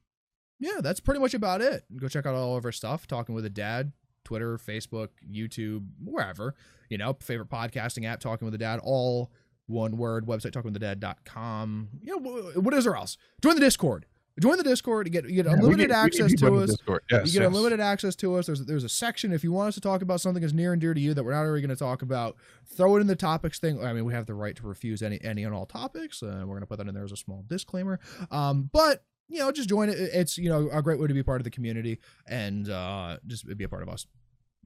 [0.59, 1.85] yeah, that's pretty much about it.
[1.97, 3.07] Go check out all of our stuff.
[3.07, 3.93] Talking with a dad.
[4.25, 6.55] Twitter, Facebook, YouTube, wherever.
[6.89, 9.31] You know, favorite podcasting app, Talking with a Dad, all
[9.67, 11.89] one word, website, talkingwiththedad.com.
[12.03, 13.17] You know, what is there else?
[13.43, 14.07] Join the Discord.
[14.41, 15.07] Join the Discord.
[15.07, 16.77] You get, you get unlimited we access to us.
[16.89, 17.47] Yes, You get yes.
[17.47, 18.47] unlimited access to us.
[18.47, 20.81] There's there's a section if you want us to talk about something that's near and
[20.81, 22.37] dear to you that we're not already going to talk about.
[22.77, 23.85] Throw it in the topics thing.
[23.85, 26.21] I mean, we have the right to refuse any any and all topics.
[26.21, 28.01] Uh, we're going to put that in there as a small disclaimer.
[28.33, 29.99] Um, but you know, just join it.
[29.99, 33.47] It's you know a great way to be part of the community and uh, just
[33.57, 34.07] be a part of us.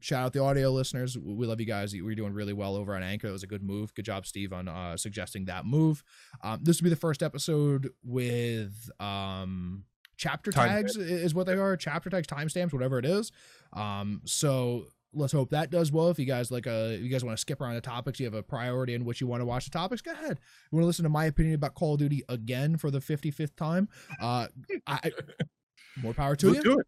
[0.01, 1.17] Shout out the audio listeners.
[1.19, 1.95] We love you guys.
[1.95, 3.29] We're doing really well over on Anchor.
[3.29, 3.95] It was a good move.
[3.95, 6.03] Good job, Steve, on uh, suggesting that move.
[6.43, 9.85] Um, this will be the first episode with um,
[10.17, 13.31] chapter Time tags i- is what they are chapter tags timestamps whatever it is
[13.73, 17.23] um so let's hope that does well if you guys like uh if you guys
[17.25, 19.45] want to skip around the topics you have a priority in which you want to
[19.47, 20.41] watch the topics go ahead
[20.73, 23.55] you want to listen to my opinion about call of duty again for the 55th
[23.55, 23.89] time
[24.21, 24.49] uh
[24.89, 25.13] i
[26.03, 26.87] more power to Let's you do it.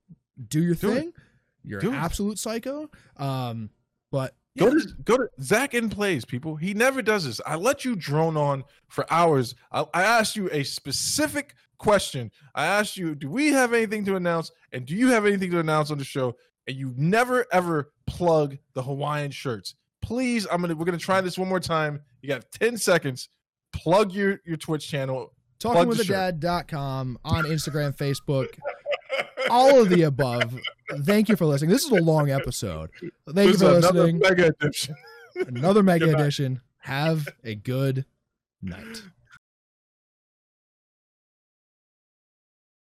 [0.48, 1.14] do your Do it.
[1.64, 3.70] You're Do an absolute psycho um
[4.10, 4.72] but Go yeah.
[4.72, 6.56] to go to Zach in plays, people.
[6.56, 7.40] He never does this.
[7.46, 9.54] I let you drone on for hours.
[9.70, 12.32] I, I asked you a specific question.
[12.54, 14.50] I asked you, do we have anything to announce?
[14.72, 16.36] And do you have anything to announce on the show?
[16.66, 19.76] And you never ever plug the Hawaiian shirts.
[20.02, 22.00] Please, I'm gonna we're gonna try this one more time.
[22.20, 23.28] You got 10 seconds.
[23.72, 25.32] Plug your your Twitch channel.
[25.60, 28.48] plug the talkingwiththedad.com on instagram facebook
[29.50, 30.54] all of the above
[31.04, 32.90] thank you for listening this is a long episode
[33.34, 34.94] thank you for is another listening mega edition.
[35.46, 36.60] another mega edition.
[36.78, 38.06] Have a good
[38.62, 39.02] night.